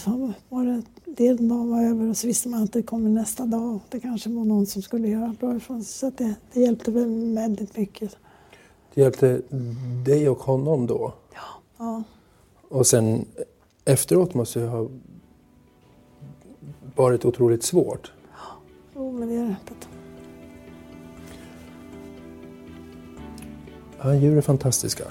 var 0.49 0.65
det, 0.65 0.81
den 1.05 1.49
dagen 1.49 1.69
var 1.69 1.83
över 1.83 2.09
och 2.09 2.17
så 2.17 2.27
visste 2.27 2.49
man 2.49 2.63
att 2.63 2.73
det 2.73 2.83
kommer 2.83 3.09
nästa 3.09 3.45
dag. 3.45 3.79
Det 3.89 3.99
kanske 3.99 4.29
var 4.29 4.45
någon 4.45 4.65
som 4.65 4.81
skulle 4.81 5.07
göra 5.07 5.35
bra 5.39 5.55
ifrån 5.55 5.83
sig. 5.83 6.11
Så 6.11 6.23
det, 6.23 6.35
det 6.53 6.61
hjälpte 6.61 6.91
väl 6.91 7.35
väldigt 7.35 7.77
mycket. 7.77 8.17
det 8.93 9.01
hjälpte 9.01 9.41
dig 10.05 10.29
och 10.29 10.39
honom 10.39 10.87
då. 10.87 11.13
Ja. 11.77 12.03
Och 12.69 12.87
sen 12.87 13.25
efteråt 13.85 14.33
måste 14.33 14.59
det 14.59 14.67
ha 14.67 14.87
varit 16.95 17.25
otroligt 17.25 17.63
svårt. 17.63 18.11
Jo, 18.95 19.11
men 19.11 19.29
det 19.29 19.35
är 19.35 19.45
det. 19.45 19.55
Ja, 24.03 24.15
djur 24.15 24.37
är 24.37 24.41
fantastiska. 24.41 25.03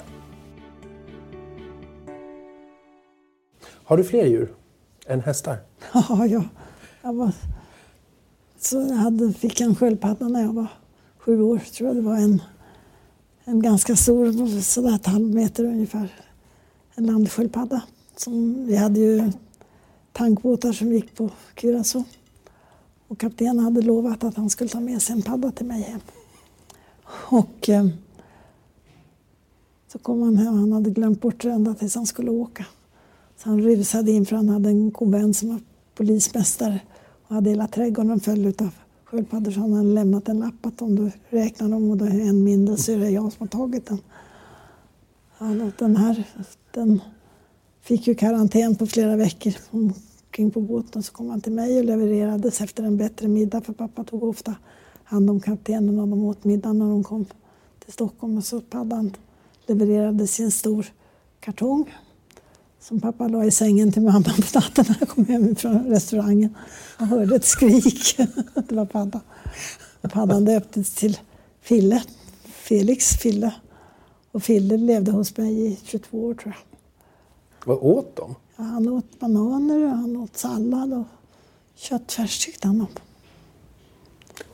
Har 3.83 3.97
du 3.97 4.03
fler 4.03 4.25
djur 4.25 4.53
än 5.07 5.21
hästar? 5.21 5.57
Ja, 5.93 6.25
ja. 6.25 6.43
Jag 7.01 7.13
var, 7.13 7.31
så 8.57 8.77
jag 8.77 8.95
hade, 8.95 9.33
fick 9.33 9.61
en 9.61 9.75
sköldpadda 9.75 10.27
när 10.27 10.41
jag 10.41 10.53
var 10.53 10.67
sju 11.17 11.41
år. 11.41 11.57
tror 11.57 11.87
jag 11.89 11.95
det 11.95 12.01
var 12.01 12.15
en, 12.15 12.41
en 13.43 13.61
ganska 13.61 13.95
stor, 13.95 14.61
sådär 14.61 14.95
ett 14.95 15.05
halv 15.05 15.33
meter 15.35 15.63
ungefär. 15.63 16.13
En 16.95 17.05
landsköldpadda. 17.05 17.81
Som, 18.15 18.65
vi 18.65 18.75
hade 18.75 18.99
ju 18.99 19.31
tankbåtar 20.11 20.71
som 20.71 20.93
gick 20.93 21.15
på 21.15 21.29
Curacao. 21.53 22.03
Och 23.07 23.19
kaptenen 23.19 23.59
hade 23.59 23.81
lovat 23.81 24.23
att 24.23 24.35
han 24.35 24.49
skulle 24.49 24.69
ta 24.69 24.79
med 24.79 25.01
sig 25.01 25.15
en 25.15 25.21
padda 25.21 25.51
till 25.51 25.65
mig 25.65 25.81
hem. 25.81 25.99
Och 27.29 27.69
eh, 27.69 27.87
så 29.91 29.99
kom 29.99 30.21
han 30.21 30.37
hem, 30.37 30.53
han 30.53 30.71
hade 30.71 30.89
glömt 30.89 31.21
bort 31.21 31.41
det 31.41 31.51
ända 31.51 31.73
tills 31.73 31.95
han 31.95 32.05
skulle 32.05 32.31
åka. 32.31 32.65
Så 33.37 33.49
han 33.49 33.61
rusade 33.61 34.11
in 34.11 34.25
för 34.25 34.35
han 34.35 34.49
hade 34.49 34.69
en 34.69 34.91
god 34.91 35.11
vän 35.11 35.33
som 35.33 35.49
var 35.49 35.59
polismästare 35.95 36.79
och 37.27 37.35
hade 37.35 37.49
hela 37.49 37.67
trädgården 37.67 38.19
full 38.19 38.47
av 38.47 38.69
sköldpaddor 39.03 39.51
så 39.51 39.59
han 39.59 39.73
hade 39.73 39.89
lämnat 39.89 40.29
en 40.29 40.39
lapp 40.39 40.65
att 40.65 40.81
om 40.81 40.95
du 40.95 41.11
räknar 41.29 41.69
dem 41.69 41.89
och 41.89 41.97
det 41.97 42.05
är 42.05 42.29
en 42.29 42.43
mindre 42.43 42.77
så 42.77 42.91
är 42.91 42.97
det 42.97 43.09
jag 43.09 43.33
som 43.33 43.39
har 43.39 43.47
tagit 43.47 43.85
den. 43.85 43.99
Han 45.37 45.73
den 45.77 45.95
här 45.95 46.23
den 46.71 47.01
fick 47.81 48.07
ju 48.07 48.15
karantän 48.15 48.75
på 48.75 48.87
flera 48.87 49.15
veckor 49.15 49.53
omkring 49.71 50.51
på 50.51 50.61
båten 50.61 51.03
så 51.03 51.11
kom 51.11 51.29
han 51.29 51.41
till 51.41 51.51
mig 51.51 51.79
och 51.79 51.85
levererades 51.85 52.61
efter 52.61 52.83
en 52.83 52.97
bättre 52.97 53.27
middag 53.27 53.61
för 53.61 53.73
pappa 53.73 54.03
tog 54.03 54.23
ofta 54.23 54.55
hand 55.03 55.29
om 55.29 55.39
kaptenen 55.39 55.99
och 55.99 56.07
de 56.07 56.23
åt 56.23 56.43
middag 56.43 56.73
när 56.73 56.85
de 56.85 57.03
kom 57.03 57.25
till 57.85 57.93
Stockholm 57.93 58.37
och 58.37 58.43
så 58.43 58.61
paddan 58.61 59.15
levererades 59.67 60.39
i 60.39 60.43
en 60.43 60.51
stor 60.51 60.85
kartong 61.39 61.93
som 62.79 63.01
pappa 63.01 63.27
la 63.27 63.45
i 63.45 63.51
sängen 63.51 63.91
till 63.91 64.01
mamma 64.01 64.23
på 64.23 64.59
natten 64.59 64.85
när 64.87 64.97
jag 64.99 65.09
kom 65.09 65.25
hem 65.25 65.55
från 65.55 65.85
restaurangen. 65.85 66.55
Jag 66.99 67.05
hörde 67.05 67.35
ett 67.35 67.45
skrik. 67.45 68.17
Det 68.69 68.75
var 68.75 68.85
padda. 68.85 69.21
Paddan 70.01 70.45
döptes 70.45 70.95
till 70.95 71.17
Fille. 71.61 72.03
Felix 72.43 73.07
Fille. 73.07 73.53
Och 74.31 74.43
Fille 74.43 74.77
levde 74.77 75.11
hos 75.11 75.37
mig 75.37 75.67
i 75.67 75.79
22 75.83 76.25
år 76.25 76.33
tror 76.33 76.55
jag. 76.55 76.70
Vad 77.65 77.77
åt 77.81 78.15
de? 78.15 78.35
Ja, 78.55 78.63
Han 78.63 78.89
åt 78.89 79.19
bananer 79.19 79.83
och 79.83 79.89
han 79.89 80.17
åt 80.17 80.37
sallad 80.37 80.93
och 80.93 81.05
köttfärs 81.75 82.45
tyckte 82.45 82.67
han 82.67 82.81
om. 82.81 82.87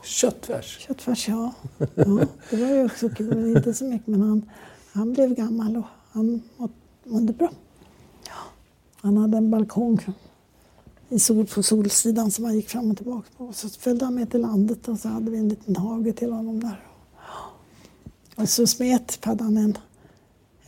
Köttfärs? 0.02 0.78
Köttfärs, 0.78 1.28
ja. 1.28 1.52
ja. 1.78 2.26
Det 2.50 2.56
var 2.56 2.74
ju 2.74 2.84
också 2.84 3.08
kul, 3.08 3.56
inte 3.56 3.74
så 3.74 3.84
mycket. 3.84 4.06
Men 4.06 4.20
han, 4.22 4.50
han 4.92 5.12
blev 5.12 5.34
gammal 5.34 5.76
och 5.76 5.84
han 6.12 6.42
må- 6.56 6.68
mådde 7.04 7.32
bra. 7.32 7.50
Ja. 8.26 8.32
Han 9.00 9.16
hade 9.16 9.36
en 9.36 9.50
balkong 9.50 9.98
i 11.08 11.18
sol 11.18 11.46
på 11.46 11.62
solsidan 11.62 12.30
som 12.30 12.44
han 12.44 12.54
gick 12.54 12.68
fram 12.68 12.90
och 12.90 12.96
tillbaka 12.96 13.28
på. 13.36 13.52
Så 13.52 13.68
följde 13.68 14.04
han 14.04 14.14
med 14.14 14.30
till 14.30 14.40
landet 14.40 14.88
och 14.88 14.98
så 14.98 15.08
hade 15.08 15.30
vi 15.30 15.38
en 15.38 15.48
liten 15.48 15.76
hage 15.76 16.12
till 16.12 16.32
honom 16.32 16.60
där. 16.60 16.84
Och 18.36 18.48
så 18.48 18.66
smet 18.66 19.18
paddan 19.20 19.56
en, 19.56 19.78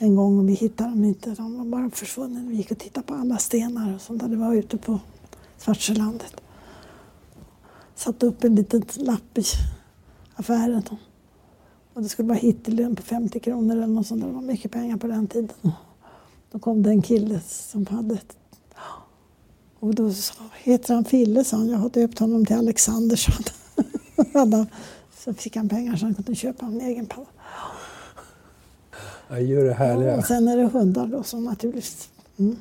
en 0.03 0.17
gång 0.17 0.39
och 0.39 0.49
vi 0.49 0.53
hittade 0.53 0.91
dem 0.91 1.05
inte. 1.05 1.31
De 1.35 1.59
var 1.59 1.65
bara 1.65 1.91
försvunna. 1.91 2.41
Vi 2.49 2.57
gick 2.57 2.71
och 2.71 2.79
tittade 2.79 3.07
på 3.07 3.15
alla 3.15 3.39
stenar 3.39 3.95
och 3.95 4.01
sånt 4.01 4.21
där. 4.23 4.29
Det 4.29 4.37
var 4.37 4.55
ute 4.55 4.77
på 4.77 5.01
Svartsjölandet. 5.59 6.41
Satte 7.95 8.27
upp 8.27 8.45
en 8.45 8.55
liten 8.55 8.83
lapp 8.97 9.39
i 9.39 9.45
affären. 10.35 10.83
Och 11.95 12.03
det 12.03 12.09
skulle 12.09 12.29
vara 12.29 12.39
hittelön 12.39 12.97
på 12.97 13.03
50 13.03 13.41
kronor 13.41 13.77
eller 13.77 13.87
något 13.87 14.07
sånt. 14.07 14.23
Det 14.23 14.29
var 14.29 14.43
mycket 14.43 14.73
pengar 14.73 14.97
på 14.97 15.07
den 15.07 15.27
tiden. 15.27 15.73
Då 16.53 16.59
kom 16.59 16.83
det 16.83 16.91
en 16.91 17.03
kille 17.03 17.41
som 17.41 17.87
hade 17.87 18.15
ett 18.15 18.37
och 19.81 19.95
då 19.95 20.13
sa 20.13 20.35
heter 20.63 20.95
han 20.95 21.05
Fille, 21.05 21.45
sa 21.45 21.57
han. 21.57 21.69
Jag 21.69 21.79
har 21.79 21.89
döpt 21.89 22.19
honom 22.19 22.47
till 22.47 22.57
Alexander, 22.57 23.17
sa 23.17 23.33
han. 24.33 24.67
Så 25.25 25.35
fick 25.35 25.57
han 25.57 25.69
pengar 25.69 25.97
så 25.97 26.07
han 26.07 26.15
kunde 26.15 26.35
köpa 26.35 26.67
en 26.67 26.81
egen 26.81 27.07
padda. 27.07 27.27
Ja, 29.31 29.41
djur 29.41 29.67
är 29.67 29.75
härliga. 29.75 30.17
Och 30.17 30.25
sen 30.25 30.49
är 30.49 30.57
det 30.57 30.65
hundar 30.67 31.07
då 31.07 31.23
som 31.23 31.45
naturligtvis. 31.45 32.09
Mm. 32.39 32.57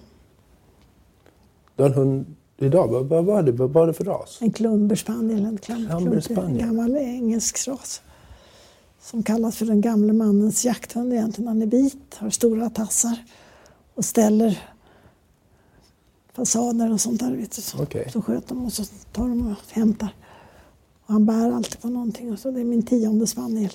Du 1.75 1.83
har 1.83 1.89
en 1.89 1.95
hund 1.95 2.35
idag. 2.57 2.87
Vad, 2.87 3.05
vad, 3.05 3.25
var 3.25 3.43
det, 3.43 3.51
vad 3.51 3.69
var 3.69 3.87
det 3.87 3.93
för 3.93 4.03
ras? 4.03 4.37
En 4.41 4.51
klumberspaniel, 4.51 5.45
en 5.45 5.57
Klumberspaniel. 5.57 6.51
en 6.51 6.57
gammal 6.57 6.97
engelsk 6.97 7.67
ras. 7.67 8.01
Som 9.01 9.23
kallas 9.23 9.57
för 9.57 9.65
den 9.65 9.81
gamle 9.81 10.13
mannens 10.13 10.65
jakthund 10.65 11.13
egentligen. 11.13 11.47
Han 11.47 11.61
är 11.61 11.65
vit, 11.65 12.15
har 12.15 12.29
stora 12.29 12.69
tassar 12.69 13.17
och 13.95 14.05
ställer 14.05 14.59
fasaner 16.33 16.93
och 16.93 17.01
sånt 17.01 17.19
där. 17.19 17.35
Vet 17.35 17.51
du, 17.55 17.61
så, 17.61 17.83
Okej. 17.83 18.09
så 18.13 18.21
sköter 18.21 18.55
de 18.55 18.65
och 18.65 18.73
så 18.73 18.83
tar 19.11 19.27
de 19.27 19.47
och 19.47 19.73
hämtar. 19.73 20.15
Och 21.05 21.13
han 21.13 21.25
bär 21.25 21.51
alltid 21.51 21.81
på 21.81 21.87
någonting. 21.89 22.33
Och 22.33 22.39
så 22.39 22.51
det 22.51 22.59
är 22.59 22.65
min 22.65 22.83
tionde 22.83 23.27
spaniel. 23.27 23.71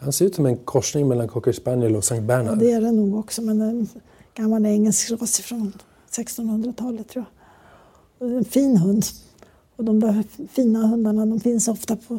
Han 0.00 0.12
ser 0.12 0.24
ut 0.26 0.34
som 0.34 0.46
en 0.46 0.56
korsning 0.56 1.08
mellan 1.08 1.28
cocker 1.28 1.52
spaniel 1.52 1.96
och 1.96 2.04
Sankt 2.04 2.20
Ja, 2.22 2.26
Bernhard. 2.26 2.58
det 2.58 2.72
är 2.72 2.80
det 2.80 2.92
nog 2.92 3.18
också, 3.18 3.42
men 3.42 3.60
en 3.60 3.88
gammal 4.34 4.66
engelsk 4.66 5.10
ras 5.10 5.40
från 5.40 5.72
1600-talet 6.10 7.08
tror 7.08 7.24
jag. 8.18 8.30
En 8.36 8.44
fin 8.44 8.76
hund. 8.76 9.04
Och 9.76 9.84
de 9.84 10.00
där 10.00 10.24
fina 10.52 10.86
hundarna 10.86 11.26
de 11.26 11.40
finns 11.40 11.68
ofta 11.68 11.96
på 11.96 12.18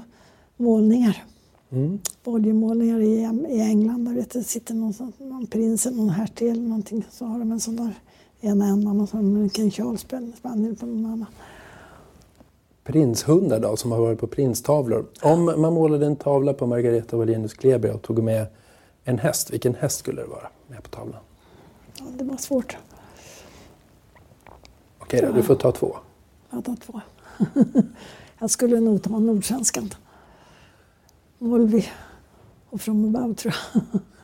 målningar. 0.57 1.23
Mm. 1.69 1.99
Oljemålningar 2.23 2.99
i, 2.99 3.29
i 3.49 3.61
England. 3.61 4.05
Där 4.05 4.13
vet 4.13 4.31
du, 4.31 4.43
sitter 4.43 4.73
någon, 4.73 4.93
någon 5.17 5.47
prins 5.47 5.85
eller 5.85 5.97
någon 5.97 6.09
hertig 6.09 6.49
eller 6.49 6.61
någonting. 6.61 7.05
Så 7.11 7.25
har 7.25 7.39
de 7.39 7.51
en 7.51 7.59
sån 7.59 7.75
där 7.75 7.93
ena 8.41 8.65
ändan 8.65 9.01
och 9.01 9.09
så 9.09 9.17
har 9.17 9.23
de 9.23 9.35
en 9.35 9.49
King 9.49 9.71
Charles 9.71 10.01
spaniel 10.37 10.75
på 10.75 10.85
någon 10.85 11.05
annan. 11.05 11.25
Prinshundar 12.83 13.59
då, 13.59 13.77
som 13.77 13.91
har 13.91 13.99
varit 13.99 14.19
på 14.19 14.27
prinstavlor. 14.27 15.05
Om 15.21 15.45
man 15.45 15.73
målade 15.73 16.05
en 16.05 16.15
tavla 16.15 16.53
på 16.53 16.67
Margareta 16.67 17.17
Wallenius 17.17 17.53
Kleber 17.53 17.93
och 17.93 18.01
tog 18.01 18.23
med 18.23 18.45
en 19.03 19.19
häst, 19.19 19.53
vilken 19.53 19.75
häst 19.75 19.99
skulle 19.99 20.21
det 20.21 20.27
vara 20.27 20.47
med 20.67 20.83
på 20.83 20.89
tavlan? 20.89 21.21
Ja, 21.99 22.05
det 22.17 22.23
var 22.23 22.37
svårt. 22.37 22.77
Okej 24.99 25.21
då, 25.21 25.31
du 25.31 25.43
får 25.43 25.55
ta 25.55 25.71
två. 25.71 25.97
Jag 26.49 26.65
tar 26.65 26.75
två. 26.75 27.01
jag 28.39 28.49
skulle 28.49 28.79
nog 28.79 29.03
ta 29.03 29.19
nordsvenskan. 29.19 29.89
Molvi 31.37 31.85
och 32.69 32.81
From 32.81 33.15
Above 33.15 33.35
tror 33.35 33.55
jag. 33.73 33.81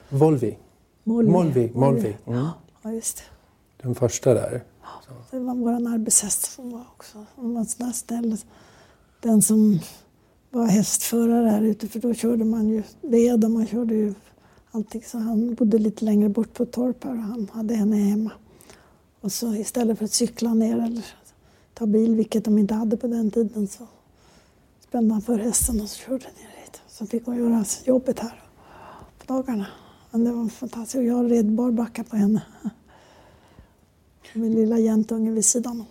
Volvi. 0.09 0.57
Molvi. 1.03 1.31
Molvi. 1.31 1.71
Molvi. 1.73 2.17
Mm. 2.25 2.47
Ja, 2.81 2.91
just 2.91 3.17
det. 3.17 3.23
Den 3.83 3.95
första 3.95 4.33
där. 4.33 4.63
Det 5.31 5.39
var 5.39 5.55
vår 5.55 5.71
arbetshäst 5.71 6.51
som 6.51 6.71
var 6.71 6.81
också 6.81 7.25
hon 7.35 7.53
var 7.53 7.63
sån 7.63 7.87
där 7.87 7.93
snäll. 7.93 8.37
Den 9.21 9.41
som 9.41 9.79
var 10.49 10.65
hästförare 10.65 11.49
här 11.49 11.61
ute, 11.61 11.87
för 11.87 11.99
då 11.99 12.13
körde 12.13 12.45
man 12.45 12.67
ju 12.67 12.83
ved 13.01 13.43
och 13.43 13.51
man 13.51 13.67
körde 13.67 13.95
ju 13.95 14.13
allting. 14.71 15.03
Så 15.03 15.17
han 15.17 15.53
bodde 15.53 15.77
lite 15.77 16.05
längre 16.05 16.29
bort 16.29 16.53
på 16.53 16.65
torp 16.65 17.03
här 17.03 17.11
och 17.11 17.17
han 17.17 17.49
hade 17.53 17.75
henne 17.75 17.95
hemma. 17.95 18.31
Och 19.21 19.31
så 19.31 19.55
istället 19.55 19.97
för 19.97 20.05
att 20.05 20.11
cykla 20.11 20.53
ner 20.53 20.77
eller 20.77 21.05
ta 21.73 21.85
bil, 21.85 22.15
vilket 22.15 22.45
de 22.45 22.57
inte 22.57 22.73
hade 22.73 22.97
på 22.97 23.07
den 23.07 23.31
tiden, 23.31 23.67
så 23.67 23.87
spände 24.87 25.13
han 25.13 25.21
för 25.21 25.39
hästen 25.39 25.81
och 25.81 25.89
så 25.89 25.97
körde 25.97 26.25
ner 26.25 26.63
hit. 26.63 26.81
Så 26.87 27.05
fick 27.05 27.25
hon 27.25 27.37
göra 27.37 27.65
jobbet 27.85 28.19
här 28.19 28.43
på 29.17 29.33
dagarna. 29.33 29.67
Men 30.11 30.23
det 30.23 30.31
var 30.31 30.47
fantastiskt. 30.47 30.95
Och 30.95 31.03
jag 31.03 31.31
red 31.31 31.51
barbacka 31.51 32.03
på 32.03 32.15
henne. 32.15 32.41
Min 34.33 34.55
lilla 34.55 34.79
jäntunge 34.79 35.31
vid 35.31 35.45
sidan 35.45 35.79
om. 35.79 35.85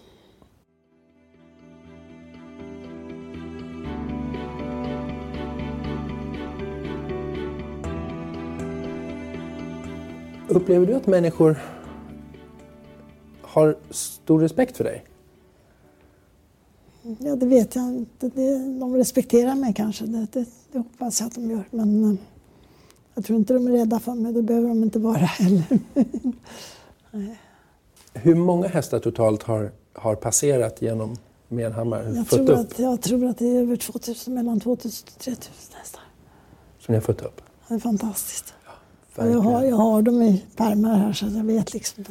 Upplever 10.49 10.87
du 10.87 10.95
att 10.95 11.07
människor 11.07 11.59
har 13.41 13.77
stor 13.91 14.41
respekt 14.41 14.77
för 14.77 14.85
dig? 14.85 15.05
Ja, 17.19 17.37
det 17.37 17.47
vet 17.47 17.77
jag 17.77 17.85
inte. 17.89 18.29
De 18.81 18.97
respekterar 18.97 19.55
mig 19.55 19.75
kanske. 19.75 20.07
Det, 20.07 20.27
det, 20.33 20.47
det 20.73 20.79
hoppas 20.79 21.21
jag 21.21 21.27
att 21.27 21.35
de 21.35 21.51
gör. 21.51 21.65
Men 21.71 22.05
eh, 22.05 22.19
jag 23.15 23.25
tror 23.25 23.39
inte 23.39 23.55
de 23.55 23.67
är 23.67 23.71
rädda 23.71 24.01
för 24.01 24.15
mig. 24.15 24.33
Det 24.33 24.43
behöver 24.43 24.69
de 24.69 24.83
inte 24.83 24.99
vara 24.99 25.17
heller. 25.17 25.81
Hur 28.23 28.35
många 28.35 28.69
hästar 28.69 28.99
totalt 28.99 29.43
har, 29.43 29.71
har 29.93 30.15
passerat 30.15 30.83
genom 30.83 31.17
Menhammar? 31.49 32.13
Jag 32.17 32.29
tror, 32.29 32.51
upp? 32.51 32.59
att, 32.59 32.79
jag 32.79 33.03
tror 33.03 33.27
att 33.27 33.39
det 33.39 33.49
är 33.49 33.61
över 33.61 33.77
2000, 33.77 34.35
mellan 34.35 34.61
2000 34.61 35.09
och 35.15 35.21
3000 35.21 35.53
hästar. 35.73 36.01
Som 36.79 36.93
ni 36.93 36.97
har 36.97 37.03
fött 37.03 37.23
upp? 37.23 37.43
Det 37.69 37.75
är 37.75 37.79
fantastiskt. 37.79 38.55
Verkligen. 39.15 39.33
jag, 39.33 39.41
har, 39.41 39.65
jag 39.65 39.77
har 39.77 40.03
dem 40.03 40.23
i 40.23 40.45
pärmar 40.57 40.99
här 40.99 41.13
så 41.13 41.27
jag 41.27 41.45
vet 41.45 41.75
liksom. 41.75 42.05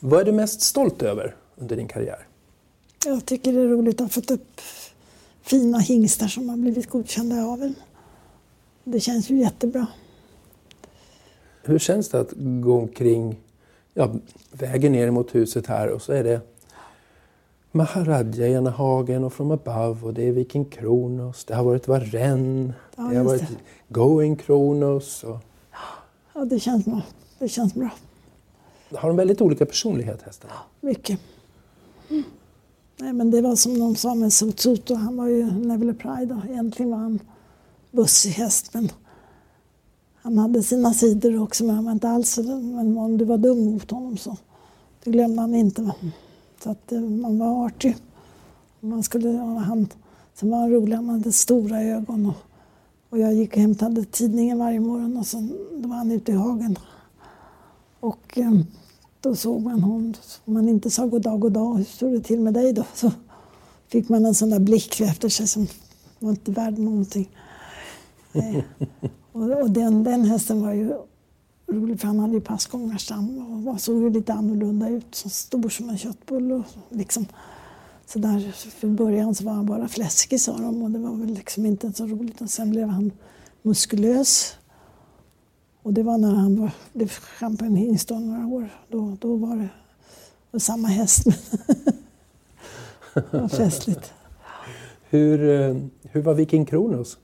Vad 0.00 0.20
är 0.20 0.24
du 0.24 0.32
mest 0.32 0.60
stolt 0.60 1.02
över 1.02 1.36
under 1.56 1.76
din 1.76 1.88
karriär? 1.88 2.26
Jag 3.04 3.26
tycker 3.26 3.52
det 3.52 3.60
är 3.60 3.68
roligt 3.68 3.94
att 3.94 4.00
ha 4.00 4.08
fått 4.08 4.30
upp 4.30 4.60
fina 5.42 5.78
hingstar 5.78 6.28
som 6.28 6.48
har 6.48 6.56
blivit 6.56 6.90
godkända 6.90 7.36
i 7.36 7.40
aveln. 7.40 7.74
Det 8.84 9.00
känns 9.00 9.30
ju 9.30 9.38
jättebra. 9.38 9.86
Hur 11.62 11.78
känns 11.78 12.08
det 12.08 12.20
att 12.20 12.32
gå 12.36 12.78
omkring 12.78 13.36
ja, 13.96 14.10
vägen 14.52 14.92
ner 14.92 15.10
mot 15.10 15.34
huset 15.34 15.66
här 15.66 15.88
och 15.88 16.02
så 16.02 16.12
är 16.12 16.24
det 16.24 16.40
Maharadja 17.72 18.48
i 18.48 18.52
ena 18.52 18.70
hagen 18.70 19.24
och 19.24 19.32
From 19.32 19.50
Above 19.50 20.06
och 20.06 20.14
det 20.14 20.28
är 20.28 20.32
Viking 20.32 20.64
Kronos, 20.64 21.44
det 21.44 21.54
har 21.54 21.64
varit 21.64 21.88
Varen, 21.88 22.72
Ja, 22.96 23.02
det 23.02 23.16
har 23.16 23.24
varit 23.24 23.40
det. 23.40 23.56
Going 23.88 24.36
Kronos. 24.36 25.24
Och... 25.24 25.38
Ja, 26.34 26.44
det 26.44 26.60
känns 26.60 26.84
bra. 26.84 27.02
Det 27.38 27.48
känns 27.48 27.74
bra. 27.74 27.88
Har 28.94 29.08
de 29.08 29.16
väldigt 29.16 29.40
olika 29.40 29.66
personlighet 29.66 30.22
hästarna? 30.22 30.54
Mycket. 30.80 31.20
Mm. 32.10 32.24
Nej, 32.96 33.12
men 33.12 33.30
det 33.30 33.40
var 33.40 33.56
som 33.56 33.74
någon 33.74 33.96
sa 33.96 34.14
med 34.14 34.32
Sotsoto, 34.32 34.94
han 34.94 35.16
var 35.16 35.26
ju 35.26 35.50
Neville 35.50 35.94
Pride 35.94 36.34
och 36.34 36.50
egentligen 36.50 36.90
var 36.90 36.98
han 36.98 37.18
bussig 37.90 38.30
häst 38.30 38.74
men 38.74 38.90
han 40.26 40.38
hade 40.38 40.62
sina 40.62 40.94
sidor 40.94 41.42
också 41.42 41.64
men 41.64 41.74
han 41.74 41.84
var 41.84 41.92
inte 41.92 42.08
alls 42.08 42.38
men 42.38 42.98
om 42.98 43.18
du 43.18 43.24
var 43.24 43.38
dum 43.38 43.64
mot 43.64 43.90
honom 43.90 44.16
så 44.16 44.36
det 45.04 45.10
glömde 45.10 45.40
han 45.40 45.54
inte. 45.54 45.82
Va? 45.82 45.94
Så 46.62 46.70
att 46.70 46.92
eh, 46.92 47.00
man 47.00 47.38
var 47.38 47.66
artig. 47.66 47.96
Man 48.80 49.02
skulle, 49.02 49.28
han, 49.38 49.88
sen 50.34 50.50
var 50.50 50.58
han 50.58 50.70
rolig, 50.70 50.96
han 50.96 51.08
hade 51.08 51.32
stora 51.32 51.82
ögon 51.82 52.26
och, 52.26 52.34
och 53.10 53.18
jag 53.18 53.34
gick 53.34 53.52
och 53.52 53.58
hämtade 53.58 54.04
tidningen 54.04 54.58
varje 54.58 54.80
morgon 54.80 55.16
och 55.16 55.26
så 55.26 55.48
då 55.76 55.88
var 55.88 55.96
han 55.96 56.10
ute 56.10 56.32
i 56.32 56.34
hagen. 56.34 56.78
Och 58.00 58.38
eh, 58.38 58.52
då 59.20 59.36
såg 59.36 59.62
man 59.62 59.82
honom. 59.82 60.14
Om 60.44 60.54
man 60.54 60.68
inte 60.68 60.90
sa 60.90 61.06
god 61.06 61.22
dag, 61.22 61.40
god 61.40 61.52
dag, 61.52 61.74
hur 61.76 61.84
står 61.84 62.10
det 62.10 62.20
till 62.20 62.40
med 62.40 62.54
dig 62.54 62.72
då? 62.72 62.84
Så 62.94 63.12
fick 63.88 64.08
man 64.08 64.26
en 64.26 64.34
sån 64.34 64.50
där 64.50 64.60
blick 64.60 65.00
efter 65.00 65.28
sig 65.28 65.46
som 65.46 65.66
var 66.18 66.30
inte 66.30 66.50
värd 66.50 66.78
någonting. 66.78 67.28
Eh, 68.32 68.64
och 69.36 69.62
och 69.62 69.70
den, 69.70 70.04
den 70.04 70.24
hästen 70.24 70.62
var 70.62 70.72
ju 70.72 70.94
rolig 71.66 72.00
för 72.00 72.06
han 72.06 72.18
hade 72.18 72.34
ju 72.34 72.40
passgångarstam 72.40 73.52
och 73.52 73.62
var, 73.62 73.76
såg 73.76 74.02
ju 74.02 74.10
lite 74.10 74.32
annorlunda 74.32 74.88
ut. 74.88 75.14
Så 75.14 75.28
stor 75.28 75.68
som 75.68 75.88
en 75.88 75.98
köttbulle 75.98 76.54
och 76.54 76.64
liksom 76.88 77.26
så 78.06 78.18
där. 78.18 78.52
För 78.70 78.88
början 78.88 79.34
så 79.34 79.44
var 79.44 79.52
han 79.52 79.66
bara 79.66 79.88
fläskig 79.88 80.40
sa 80.40 80.56
de 80.56 80.82
och 80.82 80.90
det 80.90 80.98
var 80.98 81.16
väl 81.16 81.34
liksom 81.34 81.66
inte 81.66 81.92
så 81.92 82.06
roligt. 82.06 82.40
Och 82.40 82.50
sen 82.50 82.70
blev 82.70 82.88
han 82.88 83.12
muskulös. 83.62 84.56
Och 85.82 85.92
det 85.92 86.02
var 86.02 86.18
när 86.18 86.34
han 86.34 86.60
var, 86.60 86.70
blev 86.92 87.08
champion 87.08 87.76
hingst 87.76 88.08
då 88.08 88.18
några 88.18 88.46
år. 88.46 88.68
Då, 88.88 89.16
då 89.20 89.36
var 89.36 89.56
det 89.56 89.68
och 90.50 90.62
samma 90.62 90.88
häst. 90.88 91.24
det 93.14 93.32
var 93.32 93.48
festligt. 93.48 94.12
Hur, 95.10 95.50
eh, 95.50 95.76
hur 96.02 96.22
var 96.22 96.34
Viking 96.34 96.66
Kronos? 96.66 97.18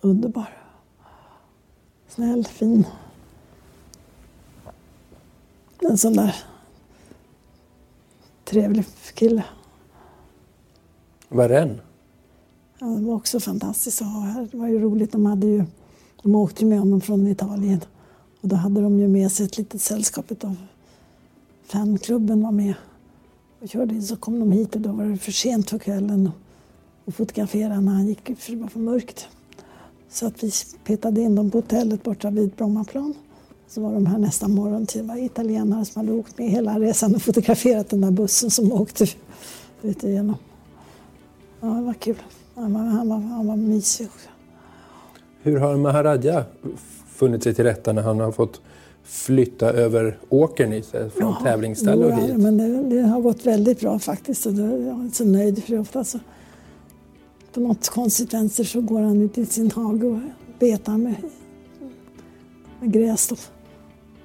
Underbar. 0.00 0.59
Snäll, 2.20 2.44
fin. 2.44 2.86
En 5.80 5.98
sån 5.98 6.12
där 6.12 6.36
trevlig 8.44 8.84
kille. 9.14 9.44
Varen? 11.28 11.80
Ja, 12.78 12.86
det 12.86 13.06
var 13.06 13.14
också 13.14 13.40
fantastiskt 13.40 14.02
att 14.02 14.12
ha 14.12 14.20
här. 14.20 14.48
Det 14.50 14.56
var 14.56 14.68
ju 14.68 14.78
roligt. 14.78 15.12
De, 15.12 15.26
hade 15.26 15.46
ju, 15.46 15.64
de 16.22 16.34
åkte 16.34 16.62
ju 16.62 16.68
med 16.68 16.78
honom 16.78 17.00
från 17.00 17.26
Italien. 17.26 17.80
Och 18.40 18.48
då 18.48 18.56
hade 18.56 18.80
de 18.80 18.98
ju 18.98 19.08
med 19.08 19.32
sig 19.32 19.46
ett 19.46 19.58
litet 19.58 19.82
sällskap 19.82 20.44
av 20.44 20.56
fanklubben 21.64 22.42
var 22.42 22.52
med. 22.52 22.74
Och 23.60 23.68
körde 23.68 23.94
in 23.94 24.02
så 24.02 24.16
kom 24.16 24.40
de 24.40 24.52
hit 24.52 24.74
och 24.74 24.80
då 24.80 24.92
var 24.92 25.04
det 25.04 25.18
för 25.18 25.32
sent 25.32 25.70
för 25.70 25.78
kvällen 25.78 26.26
och, 26.26 26.34
och 27.04 27.14
fotografera 27.14 27.80
när 27.80 27.92
han 27.92 28.06
gick 28.06 28.38
för 28.38 28.52
det 28.52 28.58
var 28.58 28.68
för 28.68 28.80
mörkt. 28.80 29.28
Så 30.10 30.26
att 30.26 30.44
vi 30.44 30.50
petade 30.84 31.20
in 31.20 31.34
dem 31.34 31.50
på 31.50 31.58
hotellet 31.58 32.02
borta 32.02 32.30
vid 32.30 32.50
Brommaplan. 32.50 33.14
Så 33.68 33.80
var 33.80 33.92
de 33.92 34.06
här 34.06 34.18
nästa 34.18 34.48
morgon 34.48 34.86
till. 34.86 35.00
Det 35.00 35.06
var 35.08 35.16
italienare 35.16 35.84
som 35.84 36.00
hade 36.00 36.18
åkt 36.18 36.38
med 36.38 36.50
hela 36.50 36.80
resan 36.80 37.14
och 37.14 37.22
fotograferat 37.22 37.88
den 37.90 38.00
där 38.00 38.10
bussen 38.10 38.50
som 38.50 38.72
åkte 38.72 39.06
vet, 39.80 40.04
igenom. 40.04 40.36
Ja, 41.60 41.68
det 41.68 41.82
var 41.82 41.94
kul. 41.94 42.16
Han 42.54 42.72
var, 42.72 42.80
han 42.80 43.08
var, 43.08 43.16
han 43.16 43.46
var 43.46 43.56
mysig 43.56 44.06
också. 44.06 44.28
Hur 45.42 45.58
har 45.58 45.76
Maharadja 45.76 46.44
funnit 47.06 47.42
sig 47.42 47.54
till 47.54 47.64
rätta 47.64 47.92
när 47.92 48.02
han 48.02 48.20
har 48.20 48.32
fått 48.32 48.60
flytta 49.04 49.72
över 49.72 50.18
åkern 50.28 50.72
i 50.72 50.82
sig 50.82 51.10
från 51.10 51.34
Ja, 51.38 51.40
tävlingsställe 51.44 52.06
och 52.06 52.12
hit? 52.12 52.36
Men 52.36 52.56
det, 52.56 52.96
det 52.96 53.02
har 53.02 53.20
gått 53.20 53.46
väldigt 53.46 53.80
bra 53.80 53.98
faktiskt. 53.98 54.46
Och 54.46 54.52
jag 54.52 55.06
är 55.06 55.14
så 55.14 55.24
nöjd 55.24 55.64
för 55.64 55.72
det 55.72 55.78
ofta 55.78 56.04
så 56.04 56.18
på 56.18 56.24
något 57.56 57.88
konstigt 57.88 58.34
vänster 58.34 58.64
så 58.64 58.80
går 58.80 59.00
han 59.00 59.22
ut 59.22 59.38
i 59.38 59.46
sin 59.46 59.70
hage 59.70 60.06
och 60.06 60.20
betar 60.58 60.98
med, 60.98 61.14
med 62.80 62.92
gräs. 62.92 63.28
Då. 63.28 63.36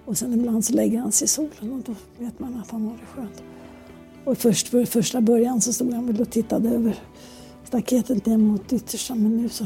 Och 0.05 0.17
sen 0.17 0.34
ibland 0.34 0.65
så 0.65 0.73
lägger 0.73 0.99
han 0.99 1.11
sig 1.11 1.26
i 1.26 1.28
solen 1.28 1.73
och 1.73 1.80
då 1.86 1.95
vet 2.23 2.39
man 2.39 2.55
att 2.57 2.71
han 2.71 2.82
har 2.82 2.91
det 2.93 3.05
skönt. 3.05 3.43
Och 4.26 4.38
först, 4.38 4.67
för 4.67 4.86
första 4.86 5.21
början 5.21 5.61
så 5.61 5.73
stod 5.73 5.93
han 5.93 6.07
väl 6.07 6.21
och 6.21 6.30
tittade 6.30 6.69
över 6.69 6.99
staketet 7.63 8.26
ner 8.26 8.38
mot 8.38 8.73
yttersta 8.73 9.15
men 9.15 9.38
nu 9.38 9.49
så 9.49 9.65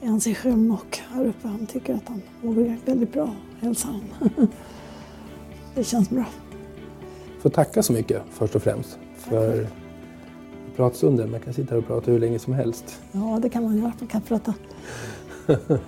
är 0.00 0.06
han 0.06 0.20
sig 0.20 0.34
själv 0.34 0.72
och 0.72 0.98
här 1.10 1.24
uppe. 1.24 1.48
Han 1.48 1.66
tycker 1.66 1.94
att 1.94 2.08
han 2.08 2.22
mår 2.42 2.76
väldigt 2.86 3.12
bra, 3.12 3.34
hälsar 3.60 3.88
han. 3.88 4.30
det 5.74 5.84
känns 5.84 6.10
bra. 6.10 6.24
får 7.40 7.50
tacka 7.50 7.82
så 7.82 7.92
mycket 7.92 8.22
först 8.30 8.54
och 8.54 8.62
främst 8.62 8.98
för 9.16 9.68
pratstunden. 10.76 11.30
Man 11.30 11.40
kan 11.40 11.54
sitta 11.54 11.74
här 11.74 11.78
och 11.78 11.86
prata 11.86 12.10
hur 12.10 12.18
länge 12.18 12.38
som 12.38 12.52
helst. 12.52 13.00
Ja, 13.12 13.38
det 13.42 13.48
kan 13.48 13.62
man 13.62 13.76
göra. 13.76 13.92
Man 13.98 14.08
kan 14.08 14.20
prata, 14.20 14.54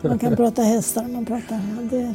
man 0.03 0.19
kan 0.19 0.37
prata 0.37 0.63
hästar, 0.63 1.09
man 1.09 1.25
pratar... 1.25 1.61
Det, 1.91 2.15